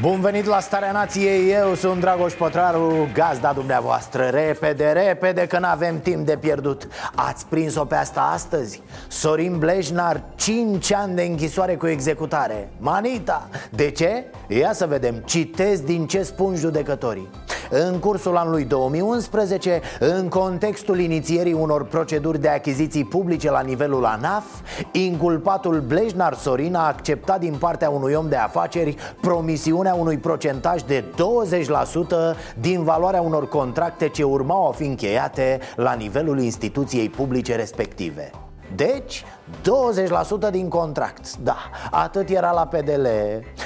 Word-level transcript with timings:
Bun 0.00 0.20
venit 0.20 0.44
la 0.44 0.60
Starea 0.60 0.92
Nației, 0.92 1.50
eu 1.50 1.74
sunt 1.74 2.00
Dragoș 2.00 2.32
Pătraru, 2.32 3.08
gazda 3.12 3.52
dumneavoastră 3.52 4.22
Repede, 4.22 4.92
repede 4.92 5.46
că 5.46 5.58
n-avem 5.58 6.00
timp 6.00 6.26
de 6.26 6.36
pierdut. 6.36 6.88
Ați 7.14 7.46
prins-o 7.46 7.84
pe 7.84 7.94
asta 7.94 8.30
astăzi? 8.32 8.82
Sorin 9.08 9.58
Blejnar, 9.58 10.22
5 10.34 10.92
ani 10.92 11.14
de 11.14 11.22
închisoare 11.22 11.76
cu 11.76 11.86
executare. 11.86 12.68
Manita, 12.78 13.48
de 13.70 13.90
ce? 13.90 14.24
Ia 14.48 14.72
să 14.72 14.86
vedem, 14.86 15.14
citez 15.14 15.80
din 15.80 16.06
ce 16.06 16.22
spun 16.22 16.56
judecătorii 16.56 17.28
în 17.70 17.98
cursul 17.98 18.36
anului 18.36 18.64
2011, 18.64 19.80
în 20.00 20.28
contextul 20.28 20.98
inițierii 20.98 21.52
unor 21.52 21.84
proceduri 21.84 22.40
de 22.40 22.48
achiziții 22.48 23.04
publice 23.04 23.50
la 23.50 23.60
nivelul 23.60 24.04
ANAF, 24.04 24.44
inculpatul 24.92 25.80
Blejnar 25.80 26.34
Sorin 26.34 26.74
a 26.74 26.86
acceptat 26.86 27.40
din 27.40 27.54
partea 27.58 27.90
unui 27.90 28.14
om 28.14 28.28
de 28.28 28.36
afaceri 28.36 28.96
promisiunea 29.20 29.94
unui 29.94 30.18
procentaj 30.18 30.82
de 30.82 31.04
20% 32.34 32.36
din 32.60 32.82
valoarea 32.84 33.20
unor 33.20 33.48
contracte 33.48 34.08
ce 34.08 34.22
urmau 34.22 34.68
a 34.68 34.72
fi 34.72 34.84
încheiate 34.84 35.60
la 35.76 35.92
nivelul 35.92 36.38
instituției 36.38 37.08
publice 37.08 37.56
respective. 37.56 38.30
Deci, 38.74 39.24
20% 40.48 40.50
din 40.50 40.68
contract. 40.68 41.36
Da, 41.36 41.56
atât 41.90 42.28
era 42.28 42.50
la 42.50 42.66
PDL 42.66 43.06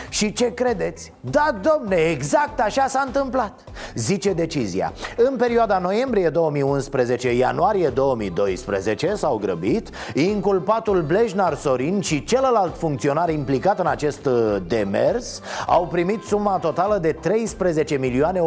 Și 0.09 0.33
ce 0.33 0.55
credeți? 0.55 1.13
Da, 1.21 1.55
domne, 1.63 1.97
exact 1.97 2.61
așa 2.61 2.87
s-a 2.87 3.03
întâmplat 3.07 3.61
Zice 3.95 4.33
decizia. 4.33 4.93
În 5.17 5.37
perioada 5.37 5.79
noiembrie 5.79 6.31
2011-ianuarie 6.31 7.89
2012 7.95 9.15
S-au 9.15 9.37
grăbit 9.37 9.91
Inculpatul 10.15 11.03
Blejnar 11.03 11.55
Sorin 11.55 12.01
și 12.01 12.25
celălalt 12.25 12.77
funcționar 12.77 13.31
implicat 13.31 13.79
în 13.79 13.87
acest 13.87 14.27
uh, 14.27 14.57
demers. 14.67 15.41
Au 15.67 15.87
primit 15.87 16.23
suma 16.23 16.59
totală 16.59 16.99
de 16.99 17.13
13 17.13 17.97
milioane 17.97 18.41
172.520 18.41 18.45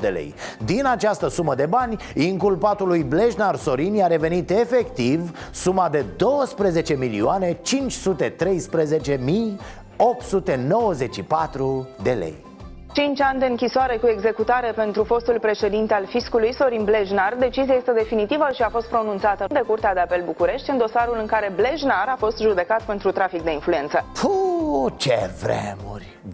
de 0.00 0.08
lei. 0.08 0.34
Din 0.64 0.86
această 0.86 1.28
sumă 1.28 1.54
de 1.54 1.66
bani 1.66 1.96
Inculpatului 2.14 3.02
Blejnar 3.02 3.56
Sorin 3.56 3.94
i-a 3.94 4.06
revenit 4.06 4.46
efectiv 4.68 5.20
suma 5.52 5.88
de 5.88 6.04
12 6.16 6.96
milioane 6.96 7.54
513 7.54 9.16
mii 9.18 9.58
894 9.96 11.86
de 12.02 12.14
lei. 12.14 12.47
5 12.92 13.20
ani 13.20 13.38
de 13.38 13.46
închisoare 13.46 13.96
cu 13.96 14.06
executare 14.06 14.72
pentru 14.72 15.04
fostul 15.04 15.38
președinte 15.40 15.94
al 15.94 16.06
fiscului 16.06 16.54
Sorin 16.54 16.84
Blejnar. 16.84 17.36
Decizia 17.38 17.74
este 17.74 17.92
definitivă 17.92 18.46
și 18.54 18.62
a 18.62 18.68
fost 18.68 18.88
pronunțată 18.88 19.44
de 19.48 19.62
Curtea 19.66 19.94
de 19.94 20.00
Apel 20.00 20.22
București 20.24 20.70
în 20.70 20.78
dosarul 20.78 21.16
în 21.20 21.26
care 21.26 21.52
Blejnar 21.54 22.08
a 22.08 22.16
fost 22.18 22.40
judecat 22.40 22.82
pentru 22.82 23.10
trafic 23.10 23.42
de 23.42 23.52
influență. 23.52 24.04
Puh, 24.20 24.92
ce 24.96 25.30
vremuri! 25.42 26.18
2011-2012 26.28 26.30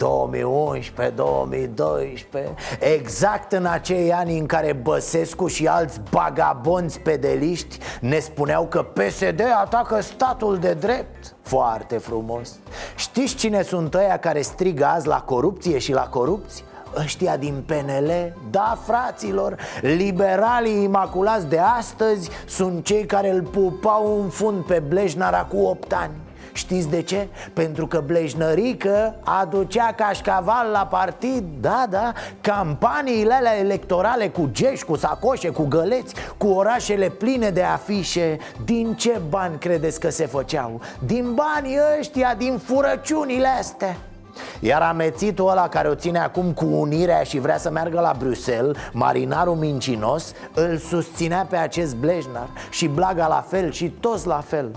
Exact 2.79 3.51
în 3.51 3.65
acei 3.65 4.13
ani 4.13 4.37
în 4.37 4.45
care 4.45 4.73
Băsescu 4.73 5.47
și 5.47 5.67
alți 5.67 5.99
bagabonți 6.11 6.99
pedeliști 6.99 7.77
Ne 8.01 8.19
spuneau 8.19 8.67
că 8.67 8.81
PSD 8.83 9.41
atacă 9.61 10.01
statul 10.01 10.57
de 10.57 10.73
drept 10.73 11.34
Foarte 11.45 11.97
frumos. 11.97 12.49
Știți 12.95 13.35
cine 13.35 13.61
sunt 13.61 13.93
ăia 13.93 14.17
care 14.17 14.41
strigă 14.41 14.85
azi 14.85 15.07
la 15.07 15.21
corupție 15.21 15.77
și 15.77 15.91
la 15.91 16.07
corupție? 16.07 16.63
Ăștia 16.97 17.37
din 17.37 17.63
PNL, 17.65 18.33
da 18.49 18.77
fraților 18.85 19.55
Liberalii 19.81 20.83
imaculați 20.83 21.47
de 21.47 21.59
astăzi 21.59 22.29
Sunt 22.47 22.85
cei 22.85 23.05
care 23.05 23.29
îl 23.29 23.41
pupau 23.41 24.21
în 24.21 24.29
fund 24.29 24.63
pe 24.63 24.83
Blejnar 24.87 25.47
cu 25.47 25.57
8 25.57 25.93
ani 25.93 26.11
Știți 26.55 26.89
de 26.89 27.01
ce? 27.01 27.27
Pentru 27.53 27.87
că 27.87 28.03
Blejnărică 28.05 29.15
aducea 29.23 29.93
cașcaval 29.97 30.69
la 30.71 30.85
partid 30.85 31.43
Da, 31.61 31.85
da, 31.89 32.13
campaniile 32.41 33.33
alea 33.33 33.57
electorale 33.59 34.27
cu 34.27 34.49
geși, 34.51 34.85
cu 34.85 34.95
sacoșe, 34.95 35.49
cu 35.49 35.65
găleți 35.65 36.15
Cu 36.37 36.47
orașele 36.47 37.09
pline 37.09 37.49
de 37.49 37.63
afișe 37.63 38.37
Din 38.65 38.93
ce 38.93 39.21
bani 39.29 39.57
credeți 39.57 39.99
că 39.99 40.09
se 40.09 40.25
făceau? 40.25 40.81
Din 41.05 41.33
banii 41.33 41.77
ăștia, 41.99 42.35
din 42.37 42.57
furăciunile 42.57 43.47
astea 43.47 43.95
iar 44.59 44.81
amețitul 44.81 45.49
ăla 45.49 45.67
care 45.67 45.87
o 45.87 45.95
ține 45.95 46.19
acum 46.19 46.51
cu 46.51 46.65
unirea 46.65 47.23
și 47.23 47.39
vrea 47.39 47.57
să 47.57 47.71
meargă 47.71 47.99
la 47.99 48.15
Bruxelles 48.17 48.77
Marinarul 48.93 49.55
mincinos 49.55 50.33
Îl 50.53 50.77
susținea 50.77 51.47
pe 51.49 51.55
acest 51.55 51.95
Blejnar 51.95 52.47
Și 52.69 52.87
Blaga 52.87 53.27
la 53.27 53.45
fel 53.47 53.71
și 53.71 53.89
toți 53.89 54.27
la 54.27 54.43
fel 54.47 54.71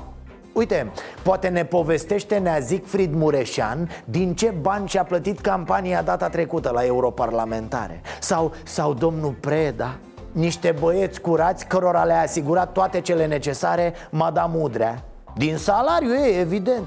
Uite, 0.53 0.92
poate 1.22 1.48
ne 1.48 1.64
povestește 1.64 2.38
Nea 2.38 2.59
Zicfrid 2.59 3.14
Mureșan 3.14 3.91
din 4.04 4.34
ce 4.34 4.54
bani 4.60 4.88
și-a 4.88 5.04
plătit 5.04 5.41
campania 5.41 6.03
data 6.03 6.28
trecută 6.28 6.70
la 6.70 6.84
europarlamentare 6.84 8.00
Sau, 8.20 8.53
sau 8.64 8.94
domnul 8.94 9.32
Preda, 9.32 9.98
niște 10.32 10.75
băieți 10.81 11.20
curați 11.20 11.66
cărora 11.66 12.04
le-a 12.04 12.20
asigurat 12.20 12.72
toate 12.72 13.00
cele 13.00 13.26
necesare 13.26 13.94
Madame 14.10 14.56
Udrea 14.58 15.04
Din 15.37 15.56
salariu 15.56 16.14
ei, 16.14 16.41
evident 16.41 16.87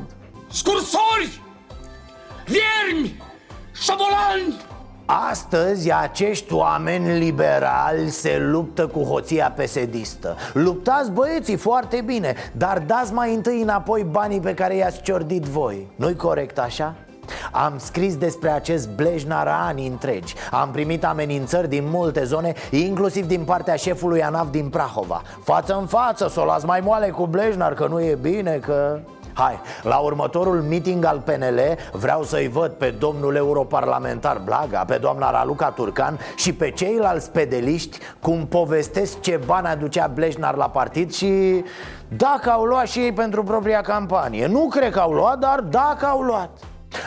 Scursori! 0.50 1.42
Viermi! 2.46 3.24
Șobolani! 3.74 4.71
Astăzi 5.30 5.94
acești 5.94 6.54
oameni 6.54 7.18
liberali 7.18 8.10
se 8.10 8.38
luptă 8.40 8.88
cu 8.88 9.04
hoția 9.04 9.54
pesedistă. 9.56 10.36
Luptați 10.54 11.12
băieții 11.12 11.56
foarte 11.56 12.02
bine, 12.06 12.36
dar 12.52 12.80
dați 12.80 13.14
mai 13.14 13.34
întâi 13.34 13.62
înapoi 13.62 14.06
banii 14.12 14.40
pe 14.40 14.54
care 14.54 14.76
i-ați 14.76 15.02
ciordit 15.02 15.44
voi. 15.44 15.88
Nu-i 15.96 16.16
corect 16.16 16.60
așa? 16.60 16.96
Am 17.52 17.74
scris 17.78 18.16
despre 18.16 18.50
acest 18.50 18.90
Blejnar 18.90 19.48
ani 19.48 19.88
întregi. 19.88 20.36
Am 20.52 20.72
primit 20.72 21.06
amenințări 21.06 21.70
din 21.70 21.84
multe 21.90 22.24
zone 22.24 22.54
Inclusiv 22.70 23.28
din 23.28 23.44
partea 23.44 23.76
șefului 23.76 24.24
ANAF 24.24 24.50
din 24.50 24.70
Prahova. 24.70 25.22
Față 25.44 25.78
în 25.80 25.86
față, 25.86 26.28
să 26.28 26.40
o 26.40 26.46
las 26.46 26.64
mai 26.64 26.80
moale 26.84 27.10
cu 27.10 27.26
Blejnar 27.26 27.74
Că 27.74 27.88
nu 27.88 28.02
e 28.02 28.18
bine, 28.22 28.60
că... 28.62 29.00
Hai, 29.34 29.60
la 29.82 29.98
următorul 29.98 30.62
meeting 30.62 31.06
al 31.06 31.22
PNL 31.26 31.60
vreau 31.92 32.24
să-i 32.24 32.48
văd 32.48 32.72
pe 32.72 32.90
domnul 32.90 33.36
europarlamentar 33.36 34.42
Blaga, 34.46 34.84
pe 34.88 34.98
doamna 34.98 35.32
Raluca 35.32 35.70
Turcan 35.70 36.20
și 36.36 36.54
pe 36.54 36.72
ceilalți 36.72 37.32
pedeliști 37.32 37.98
cum 38.22 38.48
povestesc 38.48 39.20
ce 39.20 39.40
bani 39.46 39.68
aducea 39.68 40.08
Blejnar 40.08 40.56
la 40.56 40.70
partid 40.70 41.14
și 41.14 41.64
dacă 42.08 42.50
au 42.50 42.64
luat 42.64 42.88
și 42.88 43.00
ei 43.00 43.14
pentru 43.14 43.44
propria 43.44 43.82
campanie. 43.82 44.48
Nu 44.48 44.68
cred 44.68 44.92
că 44.92 45.00
au 45.00 45.12
luat, 45.12 45.40
dar 45.40 45.60
dacă 45.60 46.06
au 46.06 46.22
luat. 46.22 46.50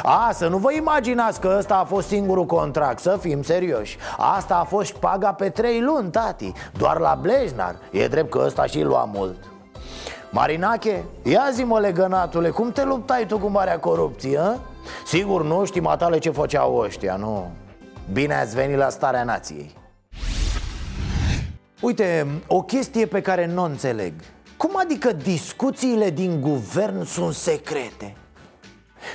A, 0.02 0.30
să 0.32 0.48
nu 0.48 0.56
vă 0.56 0.72
imaginați 0.72 1.40
că 1.40 1.54
ăsta 1.58 1.74
a 1.74 1.84
fost 1.84 2.06
singurul 2.06 2.46
contract, 2.46 2.98
să 2.98 3.18
fim 3.20 3.42
serioși 3.42 3.98
Asta 4.36 4.56
a 4.56 4.64
fost 4.64 4.92
paga 4.92 5.32
pe 5.32 5.48
trei 5.48 5.80
luni, 5.80 6.10
tati, 6.10 6.52
doar 6.78 6.98
la 6.98 7.18
Blejnar 7.20 7.76
E 7.90 8.08
drept 8.08 8.30
că 8.30 8.42
ăsta 8.44 8.66
și 8.66 8.82
lua 8.82 9.08
mult 9.14 9.36
Marinache, 10.34 11.04
ia 11.22 11.50
zi 11.52 11.62
mă 11.62 11.80
legănatule, 11.80 12.48
cum 12.50 12.72
te 12.72 12.84
luptai 12.84 13.26
tu 13.26 13.38
cu 13.38 13.46
marea 13.46 13.78
corupție, 13.78 14.38
a? 14.38 14.56
Sigur 15.06 15.44
nu 15.44 15.64
știi 15.64 15.80
matale 15.80 16.18
ce 16.18 16.30
făceau 16.30 16.76
ăștia, 16.76 17.16
nu 17.16 17.50
Bine 18.12 18.34
ați 18.34 18.54
venit 18.54 18.76
la 18.76 18.88
starea 18.88 19.24
nației 19.24 19.70
Uite, 21.80 22.26
o 22.46 22.62
chestie 22.62 23.06
pe 23.06 23.20
care 23.20 23.46
nu 23.46 23.62
o 23.62 23.64
înțeleg 23.64 24.12
Cum 24.56 24.70
adică 24.76 25.12
discuțiile 25.12 26.10
din 26.10 26.40
guvern 26.40 27.04
sunt 27.04 27.34
secrete? 27.34 28.16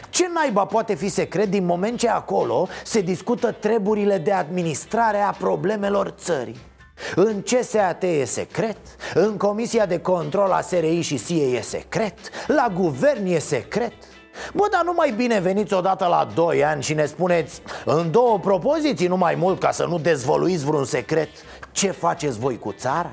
Ce 0.10 0.30
naiba 0.34 0.66
poate 0.66 0.96
fi 0.96 1.10
secret 1.10 1.50
din 1.50 1.66
moment 1.66 2.00
ce 2.00 2.10
acolo 2.10 2.68
se 2.84 3.02
discută 3.02 3.52
treburile 3.52 4.18
de 4.18 4.32
administrare 4.32 5.18
a 5.18 5.32
problemelor 5.32 6.10
țării? 6.18 6.69
În 7.16 7.42
CSAT 7.42 8.04
e 8.04 8.26
secret, 8.26 8.78
în 9.14 9.38
Comisia 9.38 9.86
de 9.86 10.00
Control 10.00 10.52
a 10.52 10.62
SRI 10.62 11.02
și 11.02 11.18
SIE 11.18 11.44
e 11.58 11.62
secret, 11.62 12.14
la 12.48 12.74
guvern 12.76 13.26
e 13.26 13.40
secret 13.40 13.94
Bă, 14.54 14.68
dar 14.72 14.84
nu 14.84 14.94
mai 14.96 15.12
bine 15.12 15.40
veniți 15.40 15.74
odată 15.74 16.06
la 16.06 16.28
2 16.34 16.64
ani 16.64 16.84
și 16.84 16.94
ne 16.94 17.06
spuneți 17.06 17.62
în 17.86 18.12
două 18.12 18.40
propoziții, 18.40 19.08
nu 19.08 19.18
mai 19.18 19.36
mult, 19.36 19.60
ca 19.60 19.72
să 19.72 19.86
nu 19.86 20.00
dezvăluiți 20.00 20.66
vreun 20.66 20.86
secret 20.86 21.30
Ce 21.72 21.92
faceți 21.92 22.40
voi 22.40 22.60
cu 22.60 22.72
țara? 22.72 23.12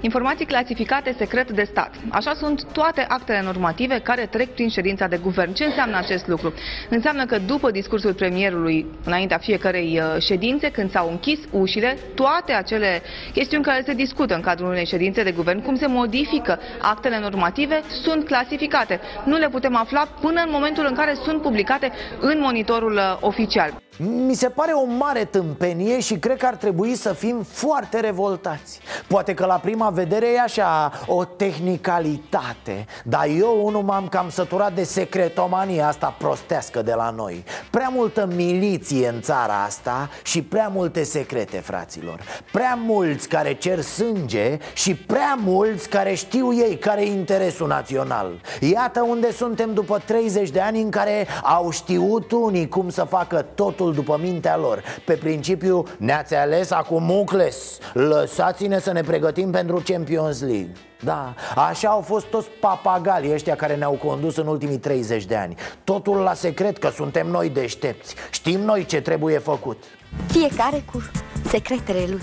Informații 0.00 0.46
clasificate 0.46 1.14
secret 1.18 1.50
de 1.50 1.62
stat. 1.62 1.94
Așa 2.08 2.32
sunt 2.34 2.72
toate 2.72 3.04
actele 3.08 3.42
normative 3.42 4.00
care 4.00 4.26
trec 4.26 4.48
prin 4.54 4.68
ședința 4.68 5.06
de 5.06 5.16
guvern. 5.16 5.52
Ce 5.52 5.64
înseamnă 5.64 5.96
acest 5.96 6.26
lucru? 6.26 6.54
Înseamnă 6.88 7.24
că 7.24 7.38
după 7.38 7.70
discursul 7.70 8.14
premierului, 8.14 8.86
înaintea 9.04 9.38
fiecărei 9.38 10.00
uh, 10.00 10.22
ședințe, 10.22 10.70
când 10.70 10.90
s-au 10.90 11.10
închis 11.10 11.38
ușile, 11.50 11.98
toate 12.14 12.52
acele 12.52 13.02
chestiuni 13.32 13.64
care 13.64 13.82
se 13.86 13.94
discută 13.94 14.34
în 14.34 14.40
cadrul 14.40 14.68
unei 14.68 14.86
ședințe 14.86 15.22
de 15.22 15.32
guvern, 15.32 15.62
cum 15.62 15.76
se 15.76 15.86
modifică 15.86 16.58
actele 16.80 17.18
normative, 17.18 17.82
sunt 18.02 18.24
clasificate. 18.24 19.00
Nu 19.24 19.36
le 19.36 19.48
putem 19.48 19.76
afla 19.76 20.08
până 20.20 20.40
în 20.40 20.48
momentul 20.52 20.86
în 20.88 20.94
care 20.94 21.14
sunt 21.22 21.42
publicate 21.42 21.92
în 22.20 22.38
monitorul 22.40 22.92
uh, 22.94 23.16
oficial. 23.20 23.87
Mi 24.00 24.34
se 24.34 24.48
pare 24.48 24.72
o 24.72 24.84
mare 24.84 25.24
tâmpenie 25.24 26.00
și 26.00 26.18
cred 26.18 26.36
că 26.36 26.46
ar 26.46 26.54
trebui 26.54 26.94
să 26.94 27.12
fim 27.12 27.42
foarte 27.42 28.00
revoltați. 28.00 28.80
Poate 29.08 29.34
că 29.34 29.46
la 29.46 29.54
prima 29.54 29.90
vedere 29.90 30.26
e 30.32 30.40
așa 30.40 30.92
o 31.06 31.24
tehnicalitate 31.24 32.86
Dar 33.04 33.26
eu 33.38 33.60
unul 33.66 33.82
m-am 33.82 34.08
cam 34.08 34.28
săturat 34.30 34.72
de 34.72 34.82
secretomania 34.82 35.86
asta 35.86 36.14
prostească 36.18 36.82
de 36.82 36.94
la 36.94 37.10
noi. 37.10 37.44
Prea 37.70 37.88
multă 37.88 38.28
miliție 38.34 39.08
în 39.08 39.20
țara 39.20 39.62
asta 39.62 40.08
și 40.22 40.42
prea 40.42 40.68
multe 40.68 41.02
secrete, 41.02 41.56
fraților. 41.56 42.20
Prea 42.52 42.78
mulți 42.84 43.28
care 43.28 43.54
cer 43.54 43.80
sânge 43.80 44.58
și 44.74 44.94
prea 44.94 45.38
mulți 45.44 45.88
care 45.88 46.14
știu 46.14 46.54
ei 46.54 46.78
care 46.78 47.02
e 47.02 47.12
interesul 47.12 47.66
național. 47.66 48.40
Iată 48.60 49.02
unde 49.08 49.32
suntem 49.32 49.74
după 49.74 50.02
30 50.06 50.50
de 50.50 50.60
ani 50.60 50.80
în 50.80 50.90
care 50.90 51.26
au 51.42 51.70
știut 51.70 52.32
unii 52.32 52.68
cum 52.68 52.88
să 52.88 53.04
facă 53.04 53.46
totul 53.54 53.87
totul 53.88 54.04
după 54.04 54.18
mintea 54.22 54.56
lor. 54.56 54.82
Pe 55.04 55.14
principiu, 55.14 55.82
ne-ați 55.98 56.34
ales 56.34 56.70
acum 56.70 57.02
mucles. 57.02 57.78
Lăsați-ne 57.92 58.78
să 58.78 58.92
ne 58.92 59.00
pregătim 59.00 59.50
pentru 59.50 59.82
Champions 59.84 60.40
League. 60.40 60.72
Da, 61.00 61.34
așa 61.68 61.88
au 61.88 62.00
fost 62.00 62.26
toți 62.26 62.48
papagalii 62.60 63.32
ăștia 63.32 63.54
care 63.54 63.76
ne-au 63.76 63.92
condus 63.92 64.36
în 64.36 64.46
ultimii 64.46 64.78
30 64.78 65.24
de 65.24 65.36
ani. 65.36 65.54
Totul 65.84 66.16
la 66.16 66.34
secret 66.34 66.78
că 66.78 66.88
suntem 66.88 67.26
noi 67.26 67.48
deștepți. 67.48 68.14
Știm 68.30 68.60
noi 68.60 68.84
ce 68.84 69.00
trebuie 69.00 69.38
făcut. 69.38 69.82
Fiecare 70.26 70.84
cu 70.92 71.02
secretele 71.48 72.04
lui. 72.08 72.22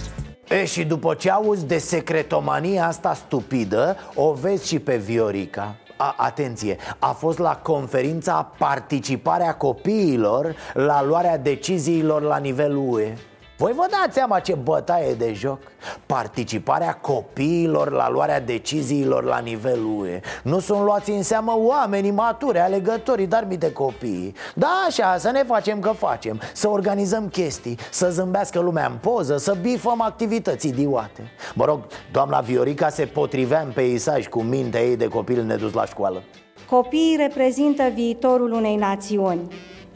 E, 0.50 0.66
și 0.66 0.84
după 0.84 1.14
ce 1.14 1.32
auzi 1.32 1.66
de 1.66 1.78
secretomania 1.78 2.88
asta 2.88 3.14
stupidă 3.14 3.98
O 4.16 4.34
vezi 4.34 4.68
și 4.68 4.80
pe 4.80 4.96
Viorica 4.96 5.76
a, 5.98 6.16
atenție, 6.18 6.78
a 7.00 7.08
fost 7.12 7.40
la 7.40 7.58
conferința 7.58 8.52
participarea 8.58 9.56
copiilor 9.56 10.56
la 10.74 11.04
luarea 11.04 11.38
deciziilor 11.38 12.22
la 12.22 12.38
nivelul 12.38 12.94
UE 12.94 13.14
voi 13.58 13.72
vă 13.74 13.86
dați 13.90 14.14
seama 14.14 14.40
ce 14.40 14.54
bătaie 14.54 15.14
de 15.14 15.34
joc? 15.34 15.60
Participarea 16.06 16.94
copiilor 16.94 17.92
la 17.92 18.10
luarea 18.10 18.42
deciziilor 18.42 19.24
la 19.24 19.40
nivelul 19.40 20.00
UE 20.00 20.20
Nu 20.44 20.60
sunt 20.60 20.84
luați 20.84 21.10
în 21.10 21.24
seamă 21.24 21.54
oamenii 21.58 22.12
maturi, 22.12 22.60
alegătorii, 22.60 23.28
dar 23.28 23.44
de 23.44 23.72
copii. 23.72 24.36
Da, 24.56 24.84
așa, 24.88 25.18
să 25.18 25.32
ne 25.32 25.44
facem 25.44 25.80
că 25.80 25.90
facem. 25.90 26.42
Să 26.54 26.70
organizăm 26.70 27.28
chestii, 27.28 27.78
să 27.92 28.10
zâmbească 28.10 28.60
lumea 28.60 28.86
în 28.86 28.98
poză, 29.02 29.38
să 29.38 29.58
bifăm 29.62 30.02
activități 30.02 30.68
idiote. 30.68 31.32
Mă 31.54 31.66
rog, 31.66 31.80
doamna 32.12 32.40
Viorica 32.40 32.90
se 32.90 33.06
potrivea 33.06 33.62
în 33.62 33.72
peisaj 33.72 34.28
cu 34.28 34.42
mintea 34.42 34.82
ei 34.82 34.98
de 34.98 35.08
copil 35.08 35.44
nedus 35.44 35.74
la 35.74 35.86
școală. 35.86 36.24
Copiii 36.70 37.16
reprezintă 37.18 37.84
viitorul 37.94 38.52
unei 38.52 38.76
națiuni 38.76 39.48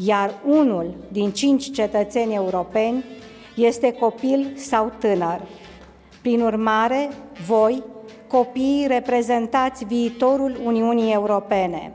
iar 0.05 0.33
unul 0.45 0.95
din 1.11 1.31
cinci 1.31 1.71
cetățeni 1.71 2.35
europeni 2.35 3.05
este 3.65 3.91
copil 3.91 4.53
sau 4.55 4.91
tânăr. 4.99 5.41
Prin 6.21 6.41
urmare, 6.41 7.09
voi, 7.47 7.83
copiii, 8.27 8.87
reprezentați 8.87 9.85
viitorul 9.85 10.61
Uniunii 10.63 11.13
Europene. 11.13 11.91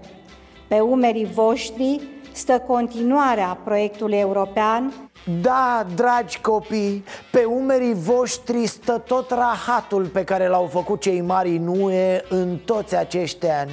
Pe 0.69 0.81
umerii 0.81 1.25
voștri 1.25 2.01
stă 2.33 2.59
continuarea 2.67 3.59
proiectului 3.65 4.19
european. 4.19 4.93
Da, 5.41 5.87
dragi 5.95 6.41
copii, 6.41 7.05
pe 7.31 7.45
umerii 7.45 7.95
voștri 7.95 8.67
stă 8.67 8.99
tot 8.99 9.31
rahatul 9.31 10.07
pe 10.07 10.25
care 10.25 10.49
l-au 10.49 10.67
făcut 10.67 11.01
cei 11.01 11.21
mari 11.21 11.57
în 11.57 11.67
UE 11.67 12.23
în 12.29 12.57
toți 12.65 12.97
acești 12.97 13.47
ani. 13.47 13.73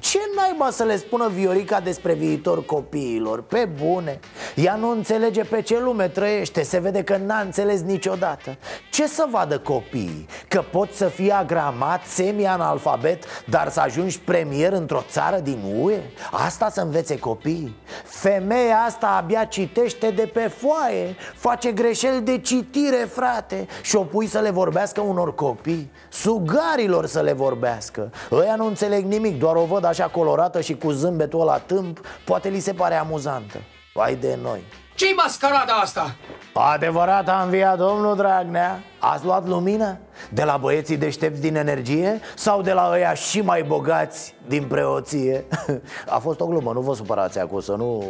Ce 0.00 0.18
naiba 0.36 0.70
să 0.70 0.84
le 0.84 0.96
spună 0.96 1.28
Viorica 1.28 1.80
despre 1.80 2.12
viitor 2.12 2.64
copiilor? 2.64 3.42
Pe 3.42 3.68
bune 3.82 4.20
Ea 4.54 4.74
nu 4.74 4.90
înțelege 4.90 5.44
pe 5.44 5.62
ce 5.62 5.78
lume 5.80 6.08
trăiește 6.08 6.62
Se 6.62 6.78
vede 6.78 7.02
că 7.02 7.16
n-a 7.16 7.40
înțeles 7.40 7.80
niciodată 7.80 8.56
Ce 8.90 9.06
să 9.06 9.26
vadă 9.30 9.58
copiii? 9.58 10.26
Că 10.48 10.64
poți 10.70 10.96
să 10.96 11.04
fii 11.04 11.30
agramat, 11.30 12.04
semi-analfabet 12.06 13.24
Dar 13.44 13.68
să 13.70 13.80
ajungi 13.80 14.20
premier 14.20 14.72
într-o 14.72 15.04
țară 15.10 15.38
din 15.38 15.58
UE? 15.80 16.00
Asta 16.30 16.70
să 16.70 16.80
învețe 16.80 17.18
copiii? 17.18 17.76
Femeia 18.04 18.76
asta 18.86 19.06
abia 19.06 19.44
citește 19.44 20.10
de 20.10 20.30
pe 20.32 20.52
foaie 20.56 21.16
Face 21.34 21.72
greșeli 21.72 22.20
de 22.20 22.38
citire, 22.38 23.08
frate 23.10 23.66
Și 23.82 23.96
o 23.96 24.02
pui 24.02 24.26
să 24.26 24.38
le 24.38 24.50
vorbească 24.50 25.00
unor 25.00 25.34
copii 25.34 25.90
Sugarilor 26.08 27.06
să 27.06 27.20
le 27.20 27.32
vorbească 27.32 28.12
Ăia 28.30 28.54
nu 28.54 28.66
înțeleg 28.66 29.04
nimic, 29.04 29.38
doar 29.38 29.56
o 29.56 29.64
văd 29.64 29.84
așa 29.90 30.06
colorată 30.06 30.60
și 30.60 30.76
cu 30.76 30.90
zâmbetul 30.90 31.40
ăla 31.40 31.58
tâmp 31.58 32.00
Poate 32.24 32.48
li 32.48 32.60
se 32.60 32.72
pare 32.72 32.94
amuzantă 32.94 33.58
Vai 33.94 34.14
de 34.14 34.38
noi 34.42 34.60
ce-i 35.00 35.14
mascarada 35.16 35.72
asta? 35.72 36.14
Adevărat 36.52 37.28
a 37.28 37.42
înviat 37.42 37.78
domnul 37.78 38.16
Dragnea 38.16 38.80
Ați 38.98 39.24
luat 39.24 39.48
lumină? 39.48 39.98
De 40.30 40.44
la 40.44 40.56
băieții 40.56 40.96
deștepți 40.96 41.40
din 41.40 41.56
energie? 41.56 42.20
Sau 42.36 42.62
de 42.62 42.72
la 42.72 42.90
ăia 42.92 43.14
și 43.14 43.40
mai 43.40 43.62
bogați 43.62 44.34
din 44.46 44.64
preoție? 44.64 45.44
A 46.14 46.18
fost 46.18 46.40
o 46.40 46.46
glumă, 46.46 46.72
nu 46.72 46.80
vă 46.80 46.94
supărați 46.94 47.38
acum 47.38 47.60
să 47.60 47.74
nu... 47.76 48.02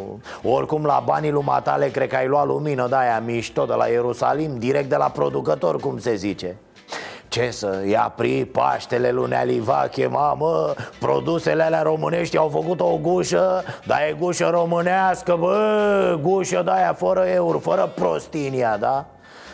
Oricum 0.43 0.85
la 0.85 1.03
banii 1.05 1.31
lui 1.31 1.43
Matale 1.43 1.89
cred 1.89 2.09
că 2.09 2.15
ai 2.15 2.27
luat 2.27 2.45
lumină 2.45 2.87
de 2.87 2.95
aia 2.95 3.19
mișto 3.19 3.65
de 3.65 3.73
la 3.73 3.85
Ierusalim 3.85 4.57
Direct 4.57 4.89
de 4.89 4.95
la 4.95 5.09
producător, 5.09 5.79
cum 5.79 5.99
se 5.99 6.15
zice 6.15 6.57
ce 7.31 7.51
să 7.51 7.83
ia 7.87 8.13
pri 8.15 8.45
Paștele 8.45 9.11
lunea 9.11 9.43
Livache, 9.43 10.07
mamă? 10.07 10.73
Produsele 10.99 11.63
alea 11.63 11.81
românești 11.81 12.37
au 12.37 12.49
făcut 12.49 12.79
o 12.79 12.97
gușă 12.97 13.63
Dar 13.85 13.99
e 13.99 14.15
gușă 14.19 14.49
românească, 14.49 15.35
bă! 15.39 16.19
Gușă 16.21 16.61
de 16.65 16.71
aia 16.71 16.93
fără 16.93 17.19
euro, 17.19 17.59
fără 17.59 17.91
prostinia, 17.95 18.77
da? 18.77 19.05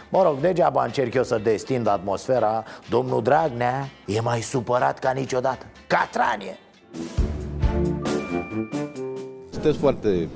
Mă 0.09 0.23
rog, 0.23 0.39
degeaba 0.39 0.83
încerc 0.83 1.13
eu 1.13 1.23
să 1.23 1.39
destind 1.43 1.87
atmosfera. 1.87 2.63
Domnul 2.89 3.23
Dragnea 3.23 3.89
e 4.05 4.21
mai 4.21 4.41
supărat 4.41 4.99
ca 4.99 5.11
niciodată. 5.11 5.65
Catranie! 5.87 6.57
Sunteți 9.51 9.77
foarte 9.77 10.27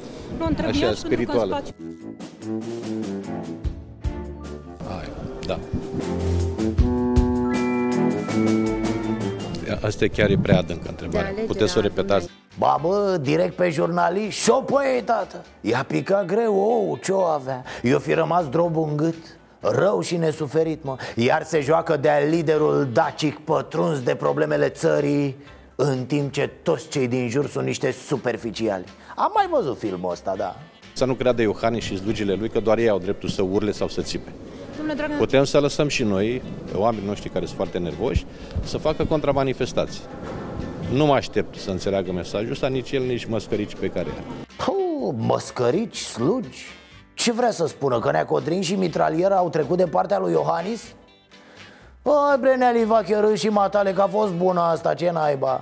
așa, 0.67 0.94
spirituală. 0.94 1.61
Hai, 4.87 5.09
da 5.45 5.59
Asta 9.81 10.06
chiar 10.14 10.30
e 10.30 10.38
prea 10.42 10.57
adâncă 10.57 10.90
întrebare. 10.90 11.33
Puteți 11.47 11.71
să 11.71 11.78
o 11.78 11.81
repetați? 11.81 12.30
Ba 12.57 12.78
bă, 12.81 13.18
direct 13.21 13.56
pe 13.56 13.69
jurnalist 13.69 14.38
și 14.38 14.50
o 14.50 14.61
păie, 14.61 15.02
tată. 15.02 15.45
I-a 15.61 15.85
picat 15.88 16.26
greu, 16.26 16.56
ou, 16.56 17.00
ce-o 17.04 17.21
avea? 17.21 17.64
Eu 17.83 18.00
fi 18.00 18.14
rămas 18.14 18.50
drobul 18.50 18.88
în 18.90 18.97
gât. 18.97 19.16
Rău 19.59 20.02
și 20.02 20.18
nesuferit, 20.18 20.83
mă. 20.83 20.95
Iar 21.16 21.44
se 21.44 21.61
joacă 21.61 21.97
de-a 21.97 22.19
liderul 22.19 22.90
dacic 22.94 23.38
pătruns 23.40 24.02
de 24.02 24.16
problemele 24.16 24.69
țării 24.69 25.35
În 25.76 26.06
timp 26.06 26.31
ce 26.31 26.50
toți 26.64 26.88
cei 26.88 27.07
din 27.07 27.30
jur 27.30 27.47
sunt 27.47 27.66
niște 27.66 27.92
superficiali. 27.92 28.83
Am 29.16 29.31
mai 29.33 29.47
văzut 29.52 29.78
filmul 29.78 30.11
ăsta, 30.11 30.33
da. 30.38 30.56
Să 30.94 31.06
nu 31.06 31.14
creadă 31.14 31.42
Iohannis 31.42 31.83
și 31.83 31.97
slugile 31.97 32.33
lui 32.33 32.50
că 32.50 32.59
doar 32.59 32.78
ei 32.78 32.90
au 32.90 33.00
dreptul 33.00 33.30
să 33.30 33.42
urle 33.42 33.71
sau 33.71 33.88
să 33.88 34.02
țipe 34.02 34.31
Putem 35.18 35.44
să 35.44 35.59
lăsăm 35.59 35.88
și 35.88 36.04
noi, 36.04 36.42
oamenii 36.76 37.07
noștri 37.07 37.30
care 37.30 37.45
sunt 37.45 37.57
foarte 37.57 37.78
nervoși, 37.78 38.26
să 38.64 38.78
facă 38.78 39.06
contramanifestații. 39.06 40.02
Nu 40.94 41.06
mă 41.06 41.14
aștept 41.14 41.57
să 41.57 41.69
înțeleagă 41.69 42.11
mesajul 42.11 42.52
ăsta, 42.52 42.68
nici 42.68 42.92
el, 42.92 43.04
nici 43.04 43.26
măscărici 43.26 43.76
pe 43.76 43.88
care 43.88 44.07
are. 44.09 44.23
Puh, 44.57 45.14
măscărici, 45.18 45.97
slugi? 45.97 46.66
Ce 47.14 47.31
vrea 47.31 47.52
să 47.52 47.68
spună? 47.68 48.00
Că 48.00 48.11
Neacodrin 48.11 48.61
și 48.61 48.76
mitraliera 48.76 49.35
au 49.35 49.50
trecut 49.50 49.78
de 49.78 49.85
partea 49.85 50.19
lui 50.19 50.31
Iohannis? 50.31 50.81
Păi, 52.02 52.38
Breneli 52.40 52.85
Vacherâ 52.85 53.35
și 53.35 53.50
Matale, 53.50 53.92
că 53.92 54.02
a 54.02 54.07
fost 54.07 54.33
bună 54.33 54.61
asta, 54.61 54.94
ce 54.94 55.11
naiba 55.11 55.61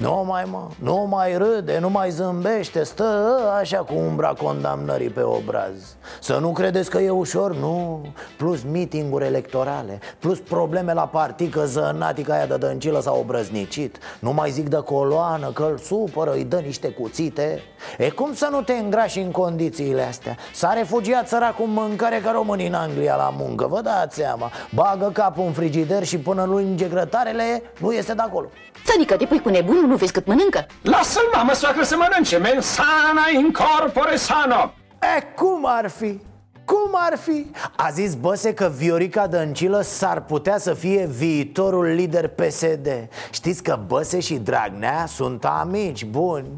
Nu 0.00 0.24
mai 0.26 0.44
mă, 0.50 0.66
nu 0.78 1.06
mai 1.10 1.36
râde, 1.36 1.78
nu 1.80 1.90
mai 1.90 2.10
zâmbește 2.10 2.82
Stă 2.82 3.38
așa 3.58 3.78
cu 3.78 3.94
umbra 3.94 4.28
condamnării 4.28 5.08
pe 5.08 5.22
obraz. 5.22 5.96
Să 6.20 6.38
nu 6.40 6.52
credeți 6.52 6.90
că 6.90 6.98
e 6.98 7.10
ușor, 7.10 7.56
nu. 7.56 8.00
Plus 8.36 8.62
meetinguri 8.72 9.24
electorale 9.24 9.98
Plus 10.18 10.38
probleme 10.38 10.92
la 10.92 11.06
partid 11.06 11.52
că 11.52 11.64
zănatica 11.64 12.34
aia 12.34 12.46
de 12.46 12.56
dăncilă 12.56 13.00
s-a 13.00 13.12
obrăznicit. 13.12 13.98
Nu 14.20 14.32
mai 14.32 14.50
zic 14.50 14.68
de 14.68 14.76
coloană 14.76 15.50
că 15.54 15.68
îl 15.70 15.78
supără, 15.78 16.32
îi 16.32 16.44
dă 16.44 16.56
niște 16.56 16.88
cuțite. 16.88 17.62
E 17.98 18.10
cum 18.10 18.34
să 18.34 18.48
nu 18.50 18.62
te 18.62 18.72
îngrași 18.72 19.18
în 19.18 19.30
condițiile 19.30 20.02
astea? 20.02 20.36
S-a 20.52 20.72
refugiat 20.72 21.28
săracul 21.28 21.66
mâncare 21.66 22.20
ca 22.24 22.30
românii 22.30 22.66
în 22.66 22.74
Anglia 22.74 23.16
la 23.16 23.34
muncă, 23.38 23.66
vă 23.66 23.80
dați 23.80 24.16
seama. 24.16 24.50
Bagă 24.74 25.10
capul 25.12 25.44
în 25.44 25.52
frigider 25.52 26.04
și 26.04 26.18
până 26.18 26.44
nu 26.44 26.54
înge 26.54 26.88
grătarele, 26.88 27.62
nu 27.78 27.92
este 27.92 28.14
de 28.14 28.22
acolo. 28.22 28.46
Tănică, 28.86 29.16
te 29.16 29.26
pui 29.26 29.40
cu 29.40 29.48
nebunul, 29.48 29.89
nu 29.90 29.96
vezi 29.96 30.12
cât 30.12 30.26
mănâncă? 30.26 30.66
Lasă-l, 30.82 31.30
mamă, 31.34 31.52
soacră, 31.52 31.82
să 31.82 31.96
mănânce, 31.96 32.36
men 32.36 32.60
sana 32.60 33.24
in 33.34 33.52
corpore 33.52 34.16
sano. 34.16 34.72
E, 35.16 35.22
cum 35.36 35.64
ar 35.66 35.88
fi? 35.88 36.20
Cum 36.64 36.90
ar 36.92 37.18
fi? 37.18 37.46
A 37.76 37.90
zis 37.90 38.14
Băse 38.14 38.54
că 38.54 38.72
Viorica 38.76 39.26
Dăncilă 39.26 39.80
s-ar 39.80 40.24
putea 40.24 40.58
să 40.58 40.74
fie 40.74 41.06
viitorul 41.06 41.84
lider 41.84 42.28
PSD 42.28 42.88
Știți 43.30 43.62
că 43.62 43.78
Băse 43.86 44.20
și 44.20 44.34
Dragnea 44.34 45.06
sunt 45.06 45.44
amici 45.44 46.04
buni 46.04 46.48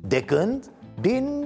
De 0.00 0.22
când? 0.22 0.64
Din 1.00 1.44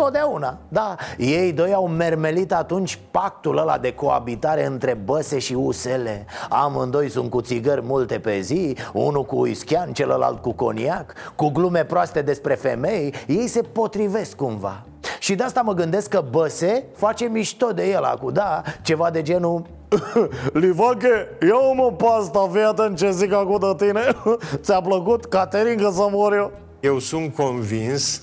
totdeauna, 0.00 0.58
da 0.68 0.96
Ei 1.18 1.52
doi 1.52 1.72
au 1.72 1.86
mermelit 1.86 2.52
atunci 2.52 2.98
pactul 3.10 3.58
ăla 3.58 3.78
de 3.78 3.94
coabitare 3.94 4.66
între 4.66 4.94
Băse 5.04 5.38
și 5.38 5.54
USL 5.54 6.06
Amândoi 6.48 7.10
sunt 7.10 7.30
cu 7.30 7.40
țigări 7.40 7.82
multe 7.84 8.18
pe 8.18 8.40
zi 8.40 8.76
Unul 8.92 9.24
cu 9.24 9.46
ischian, 9.46 9.92
celălalt 9.92 10.42
cu 10.42 10.52
coniac 10.52 11.12
Cu 11.34 11.48
glume 11.48 11.84
proaste 11.84 12.22
despre 12.22 12.54
femei 12.54 13.14
Ei 13.26 13.46
se 13.46 13.62
potrivesc 13.62 14.36
cumva 14.36 14.82
și 15.18 15.34
de 15.34 15.42
asta 15.42 15.60
mă 15.60 15.74
gândesc 15.74 16.08
că 16.08 16.24
Băse 16.30 16.84
face 16.96 17.24
mișto 17.24 17.66
de 17.66 17.90
el 17.90 18.02
acum, 18.02 18.32
da? 18.32 18.62
Ceva 18.82 19.10
de 19.10 19.22
genul 19.22 19.62
Livache, 20.52 21.28
ia 21.42 21.72
mă 21.74 21.92
pasta, 21.92 22.48
fii 22.52 22.62
atent 22.62 22.96
ce 22.96 23.10
zic 23.10 23.32
acum 23.32 23.58
de 23.58 23.84
tine 23.84 24.00
Ți-a 24.62 24.80
plăcut, 24.80 25.24
Caterin, 25.24 25.76
că 25.76 25.90
să 25.92 26.06
mor 26.10 26.32
eu? 26.32 26.50
Eu 26.80 26.98
sunt 26.98 27.34
convins 27.34 28.22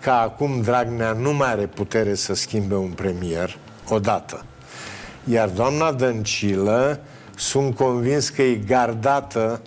că 0.00 0.10
acum 0.10 0.60
Dragnea 0.60 1.12
nu 1.12 1.32
mai 1.32 1.48
are 1.50 1.66
putere 1.66 2.14
să 2.14 2.34
schimbe 2.34 2.74
un 2.74 2.90
premier 2.90 3.56
odată. 3.88 4.44
Iar 5.24 5.48
doamna 5.48 5.92
Dăncilă 5.92 7.00
sunt 7.36 7.74
convins 7.76 8.28
că 8.28 8.42
e 8.42 8.54
gardată 8.54 9.60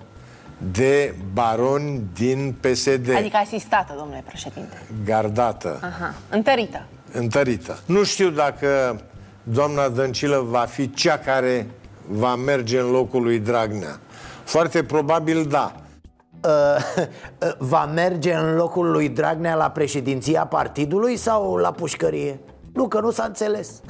de 0.72 1.16
baroni 1.34 2.02
din 2.14 2.56
PSD. 2.60 3.16
Adică 3.16 3.38
asistată, 3.38 3.94
domnule 3.98 4.24
președinte. 4.28 4.82
Gardată, 5.06 5.80
Aha, 5.82 6.14
întărită. 6.30 6.86
întărită. 7.12 7.80
Nu 7.86 8.04
știu 8.04 8.30
dacă 8.30 9.02
doamna 9.44 9.90
Dăncilă 9.90 10.46
va 10.50 10.60
fi 10.60 10.94
cea 10.94 11.18
care 11.18 11.68
va 12.08 12.36
merge 12.36 12.80
în 12.80 12.90
locul 12.92 13.22
lui 13.24 13.40
Dragnea. 13.40 14.00
Foarte 14.44 14.84
probabil 14.84 15.46
da. 15.46 15.81
Uh, 16.44 17.08
va 17.74 17.86
merge 17.86 18.34
în 18.34 18.56
locul 18.56 18.92
lui 18.92 19.10
Dragnea 19.10 19.56
la 19.56 19.70
președinția 19.70 20.46
partidului 20.46 21.18
sau 21.18 21.56
la 21.56 21.72
pușcărie? 21.72 22.40
Nu, 22.74 22.88
că 22.88 23.00
nu 23.00 23.12
s-a 23.12 23.24
înțeles 23.24 23.82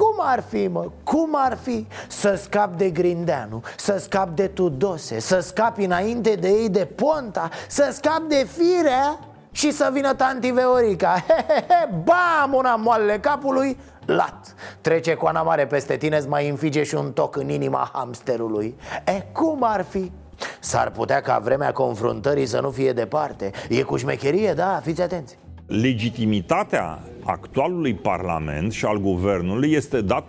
cum 0.00 0.14
ar 0.18 0.44
fi, 0.48 0.66
mă? 0.66 0.90
Cum 1.04 1.30
ar 1.32 1.58
fi 1.62 1.86
să 2.08 2.34
scap 2.42 2.76
de 2.76 2.90
Grindeanu, 2.90 3.62
să 3.76 3.98
scap 3.98 4.28
de 4.28 4.46
Tudose, 4.46 5.20
să 5.20 5.40
scapi 5.40 5.84
înainte 5.84 6.34
de 6.34 6.48
ei 6.48 6.68
de 6.68 6.84
Ponta, 6.84 7.48
să 7.68 7.90
scap 7.92 8.20
de 8.28 8.46
Firea 8.56 9.18
și 9.50 9.72
să 9.72 9.90
vină 9.92 10.14
tanti 10.14 10.50
Veorica 10.50 11.24
Bam, 12.04 12.54
una 12.54 12.76
moalele 12.76 13.18
capului, 13.18 13.78
lat 14.06 14.54
Trece 14.80 15.14
coana 15.14 15.42
mare 15.42 15.66
peste 15.66 15.96
tine, 15.96 16.16
îți 16.16 16.28
mai 16.28 16.48
înfige 16.48 16.82
și 16.82 16.94
un 16.94 17.12
toc 17.12 17.36
în 17.36 17.48
inima 17.48 17.90
hamsterului 17.92 18.76
E, 19.04 19.20
cum 19.32 19.58
ar 19.62 19.84
fi? 19.88 20.12
S-ar 20.60 20.90
putea 20.90 21.20
ca 21.20 21.38
vremea 21.44 21.72
confruntării 21.72 22.46
să 22.46 22.60
nu 22.60 22.70
fie 22.70 22.92
departe. 22.92 23.50
E 23.68 23.82
cu 23.82 23.96
șmecherie, 23.96 24.52
da, 24.52 24.80
fiți 24.84 25.02
atenți. 25.02 25.38
Legitimitatea 25.66 26.98
actualului 27.24 27.94
Parlament 27.94 28.72
și 28.72 28.84
al 28.84 28.98
Guvernului 28.98 29.72
este 29.72 30.00
dat 30.00 30.24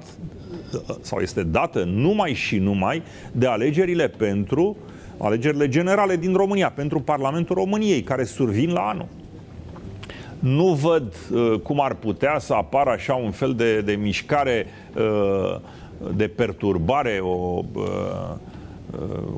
sau 1.02 1.20
este 1.20 1.44
dată 1.44 1.84
numai 1.84 2.34
și 2.34 2.58
numai 2.58 3.04
de 3.32 3.48
alegerile 3.48 4.08
pentru 4.08 4.78
alegerile 5.18 5.68
generale 5.68 6.16
din 6.16 6.34
România, 6.34 6.70
pentru 6.70 7.00
Parlamentul 7.00 7.56
României, 7.56 8.02
care 8.02 8.24
survin 8.24 8.72
la 8.72 8.82
anul. 8.82 9.08
Nu 10.40 10.74
văd 10.74 11.14
uh, 11.32 11.60
cum 11.64 11.82
ar 11.82 11.94
putea 11.94 12.40
să 12.40 12.54
apară 12.54 12.90
așa 12.90 13.14
un 13.14 13.32
fel 13.32 13.54
de, 13.54 13.82
de 13.82 13.94
mișcare 13.94 14.66
uh, 14.96 15.60
de 16.16 16.28
perturbare, 16.28 17.20
o, 17.22 17.62
uh, 17.74 17.84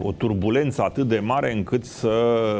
o 0.02 0.12
turbulență 0.12 0.82
atât 0.82 1.08
de 1.08 1.20
mare 1.20 1.52
încât 1.52 1.86
să 1.86 2.10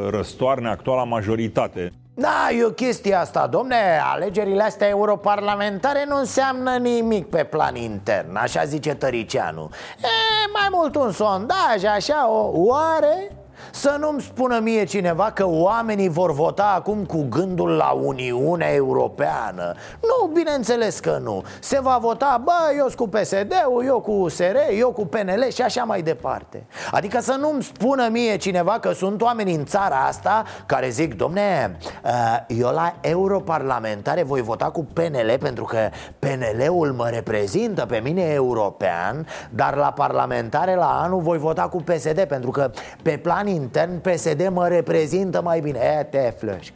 răstoarne 0.10 0.70
actuala 0.70 1.04
majoritate. 1.04 1.92
Da, 2.16 2.50
e 2.60 2.64
o 2.64 2.70
chestie 2.70 3.14
asta, 3.14 3.48
domne 3.48 3.76
Alegerile 4.14 4.64
astea 4.64 4.88
europarlamentare 4.88 6.06
nu 6.08 6.18
înseamnă 6.18 6.78
nimic 6.78 7.30
pe 7.30 7.44
plan 7.44 7.76
intern 7.76 8.36
Așa 8.36 8.64
zice 8.64 8.96
Tăricianu 8.96 9.70
E, 10.02 10.08
mai 10.54 10.68
mult 10.72 10.96
un 10.96 11.12
sondaj, 11.12 11.84
așa, 11.96 12.30
o 12.30 12.52
oare? 12.54 13.43
Să 13.76 13.96
nu-mi 14.00 14.22
spună 14.22 14.60
mie 14.60 14.84
cineva 14.84 15.32
că 15.32 15.48
oamenii 15.48 16.10
vor 16.10 16.34
vota 16.34 16.74
acum 16.76 17.06
cu 17.06 17.26
gândul 17.30 17.70
la 17.70 17.90
Uniunea 17.90 18.74
Europeană. 18.74 19.74
Nu, 20.02 20.28
bineînțeles 20.34 21.00
că 21.00 21.20
nu. 21.22 21.44
Se 21.60 21.80
va 21.82 21.98
vota, 22.02 22.42
bă, 22.44 22.74
eu 22.78 22.88
cu 22.96 23.08
PSD-ul, 23.08 23.84
eu 23.86 24.00
cu 24.00 24.12
USR, 24.12 24.56
eu 24.78 24.92
cu 24.92 25.06
PNL 25.06 25.50
și 25.54 25.62
așa 25.62 25.84
mai 25.84 26.02
departe. 26.02 26.66
Adică 26.92 27.20
să 27.20 27.36
nu-mi 27.40 27.64
spună 27.64 28.08
mie 28.12 28.38
cineva 28.38 28.80
că 28.80 28.92
sunt 28.92 29.22
oameni 29.22 29.56
în 29.56 29.66
țara 29.66 30.06
asta 30.08 30.44
care 30.66 30.90
zic 30.90 31.16
Domne, 31.16 31.78
uh, 32.04 32.12
eu 32.48 32.70
la 32.70 32.96
europarlamentare 33.02 34.24
voi 34.24 34.42
vota 34.42 34.66
cu 34.66 34.88
PNL 34.94 35.38
pentru 35.40 35.64
că 35.64 35.90
PNL-ul 36.20 36.92
mă 36.92 37.10
reprezintă 37.10 37.86
pe 37.86 38.00
mine 38.04 38.22
european 38.22 39.28
Dar 39.50 39.76
la 39.76 39.92
parlamentare 39.92 40.76
la 40.76 41.02
anul 41.04 41.22
voi 41.22 41.38
vota 41.38 41.62
cu 41.62 41.78
PSD 41.78 42.24
pentru 42.24 42.52
că 42.52 42.72
pe 43.02 43.18
plan 43.18 43.48
intern 43.64 44.02
PSD 44.02 44.50
mă 44.52 44.68
reprezintă 44.68 45.42
mai 45.42 45.60
bine 45.60 45.80
E, 45.80 46.04
te 46.04 46.34
flășc 46.38 46.74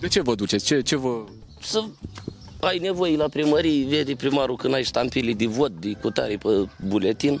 De 0.00 0.08
ce 0.08 0.22
vă 0.22 0.34
duceți? 0.34 0.64
Ce, 0.64 0.80
ce 0.80 0.96
vă... 0.96 1.24
Să 1.60 1.84
ai 2.60 2.78
nevoie 2.78 3.16
la 3.16 3.28
primărie, 3.28 3.86
vede 3.86 4.14
primarul 4.14 4.56
când 4.56 4.74
ai 4.74 4.82
ștampile 4.82 5.32
de 5.32 5.46
vot, 5.46 5.70
de 5.70 5.92
cutare 6.00 6.36
pe 6.36 6.68
buletin, 6.88 7.40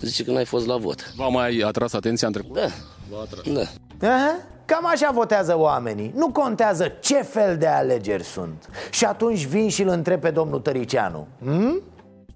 zice 0.00 0.24
că 0.24 0.30
n-ai 0.30 0.44
fost 0.44 0.66
la 0.66 0.76
vot. 0.76 1.12
V-a 1.16 1.28
mai 1.28 1.58
atras 1.58 1.92
atenția 1.92 2.26
în 2.26 2.32
trecut? 2.32 2.54
Da. 2.54 2.66
V-a 3.10 3.20
atras. 3.20 3.68
Da. 3.98 4.08
Aha. 4.08 4.36
Cam 4.66 4.86
așa 4.86 5.10
votează 5.12 5.58
oamenii 5.58 6.12
Nu 6.14 6.30
contează 6.30 6.92
ce 7.00 7.22
fel 7.22 7.56
de 7.56 7.66
alegeri 7.66 8.22
sunt 8.22 8.68
Și 8.90 9.04
atunci 9.04 9.46
vin 9.46 9.68
și 9.68 9.82
îl 9.82 9.88
întreb 9.88 10.20
pe 10.20 10.30
domnul 10.30 10.60
Tăricianu 10.60 11.26
hmm? 11.42 11.82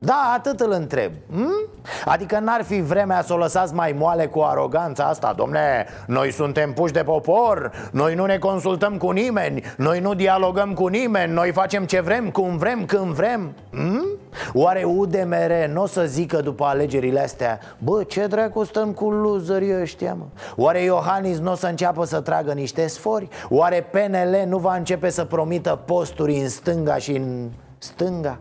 Da, 0.00 0.32
atât 0.36 0.60
îl 0.60 0.72
întreb 0.72 1.12
hm? 1.30 1.68
Adică 2.04 2.38
n-ar 2.38 2.62
fi 2.62 2.80
vremea 2.80 3.22
să 3.22 3.32
o 3.32 3.36
lăsați 3.36 3.74
mai 3.74 3.94
moale 3.98 4.26
cu 4.26 4.40
aroganța 4.40 5.04
asta 5.04 5.32
Domne, 5.36 5.86
noi 6.06 6.32
suntem 6.32 6.72
puși 6.72 6.92
de 6.92 7.02
popor 7.02 7.72
Noi 7.92 8.14
nu 8.14 8.24
ne 8.24 8.38
consultăm 8.38 8.96
cu 8.96 9.10
nimeni 9.10 9.62
Noi 9.76 10.00
nu 10.00 10.14
dialogăm 10.14 10.72
cu 10.74 10.86
nimeni 10.86 11.32
Noi 11.32 11.52
facem 11.52 11.84
ce 11.84 12.00
vrem, 12.00 12.30
cum 12.30 12.56
vrem, 12.56 12.84
când 12.84 13.12
vrem 13.12 13.52
hm? 13.70 14.06
Oare 14.52 14.84
UDMR 14.84 15.68
nu 15.72 15.82
o 15.82 15.86
să 15.86 16.04
zică 16.04 16.40
după 16.40 16.64
alegerile 16.64 17.20
astea 17.20 17.58
Bă, 17.78 18.02
ce 18.02 18.26
dracu 18.26 18.64
stăm 18.64 18.92
cu 18.92 19.10
loserii 19.10 19.80
ăștia, 19.80 20.14
mă? 20.14 20.24
Oare 20.56 20.82
Iohannis 20.82 21.38
nu 21.38 21.52
o 21.52 21.54
să 21.54 21.66
înceapă 21.66 22.04
să 22.04 22.20
tragă 22.20 22.52
niște 22.52 22.86
sfori? 22.86 23.28
Oare 23.48 23.86
PNL 23.90 24.44
nu 24.46 24.58
va 24.58 24.74
începe 24.74 25.10
să 25.10 25.24
promită 25.24 25.80
posturi 25.84 26.36
în 26.36 26.48
stânga 26.48 26.96
și 26.96 27.12
în 27.16 27.48
stânga? 27.78 28.38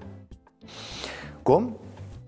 Cum? 1.48 1.77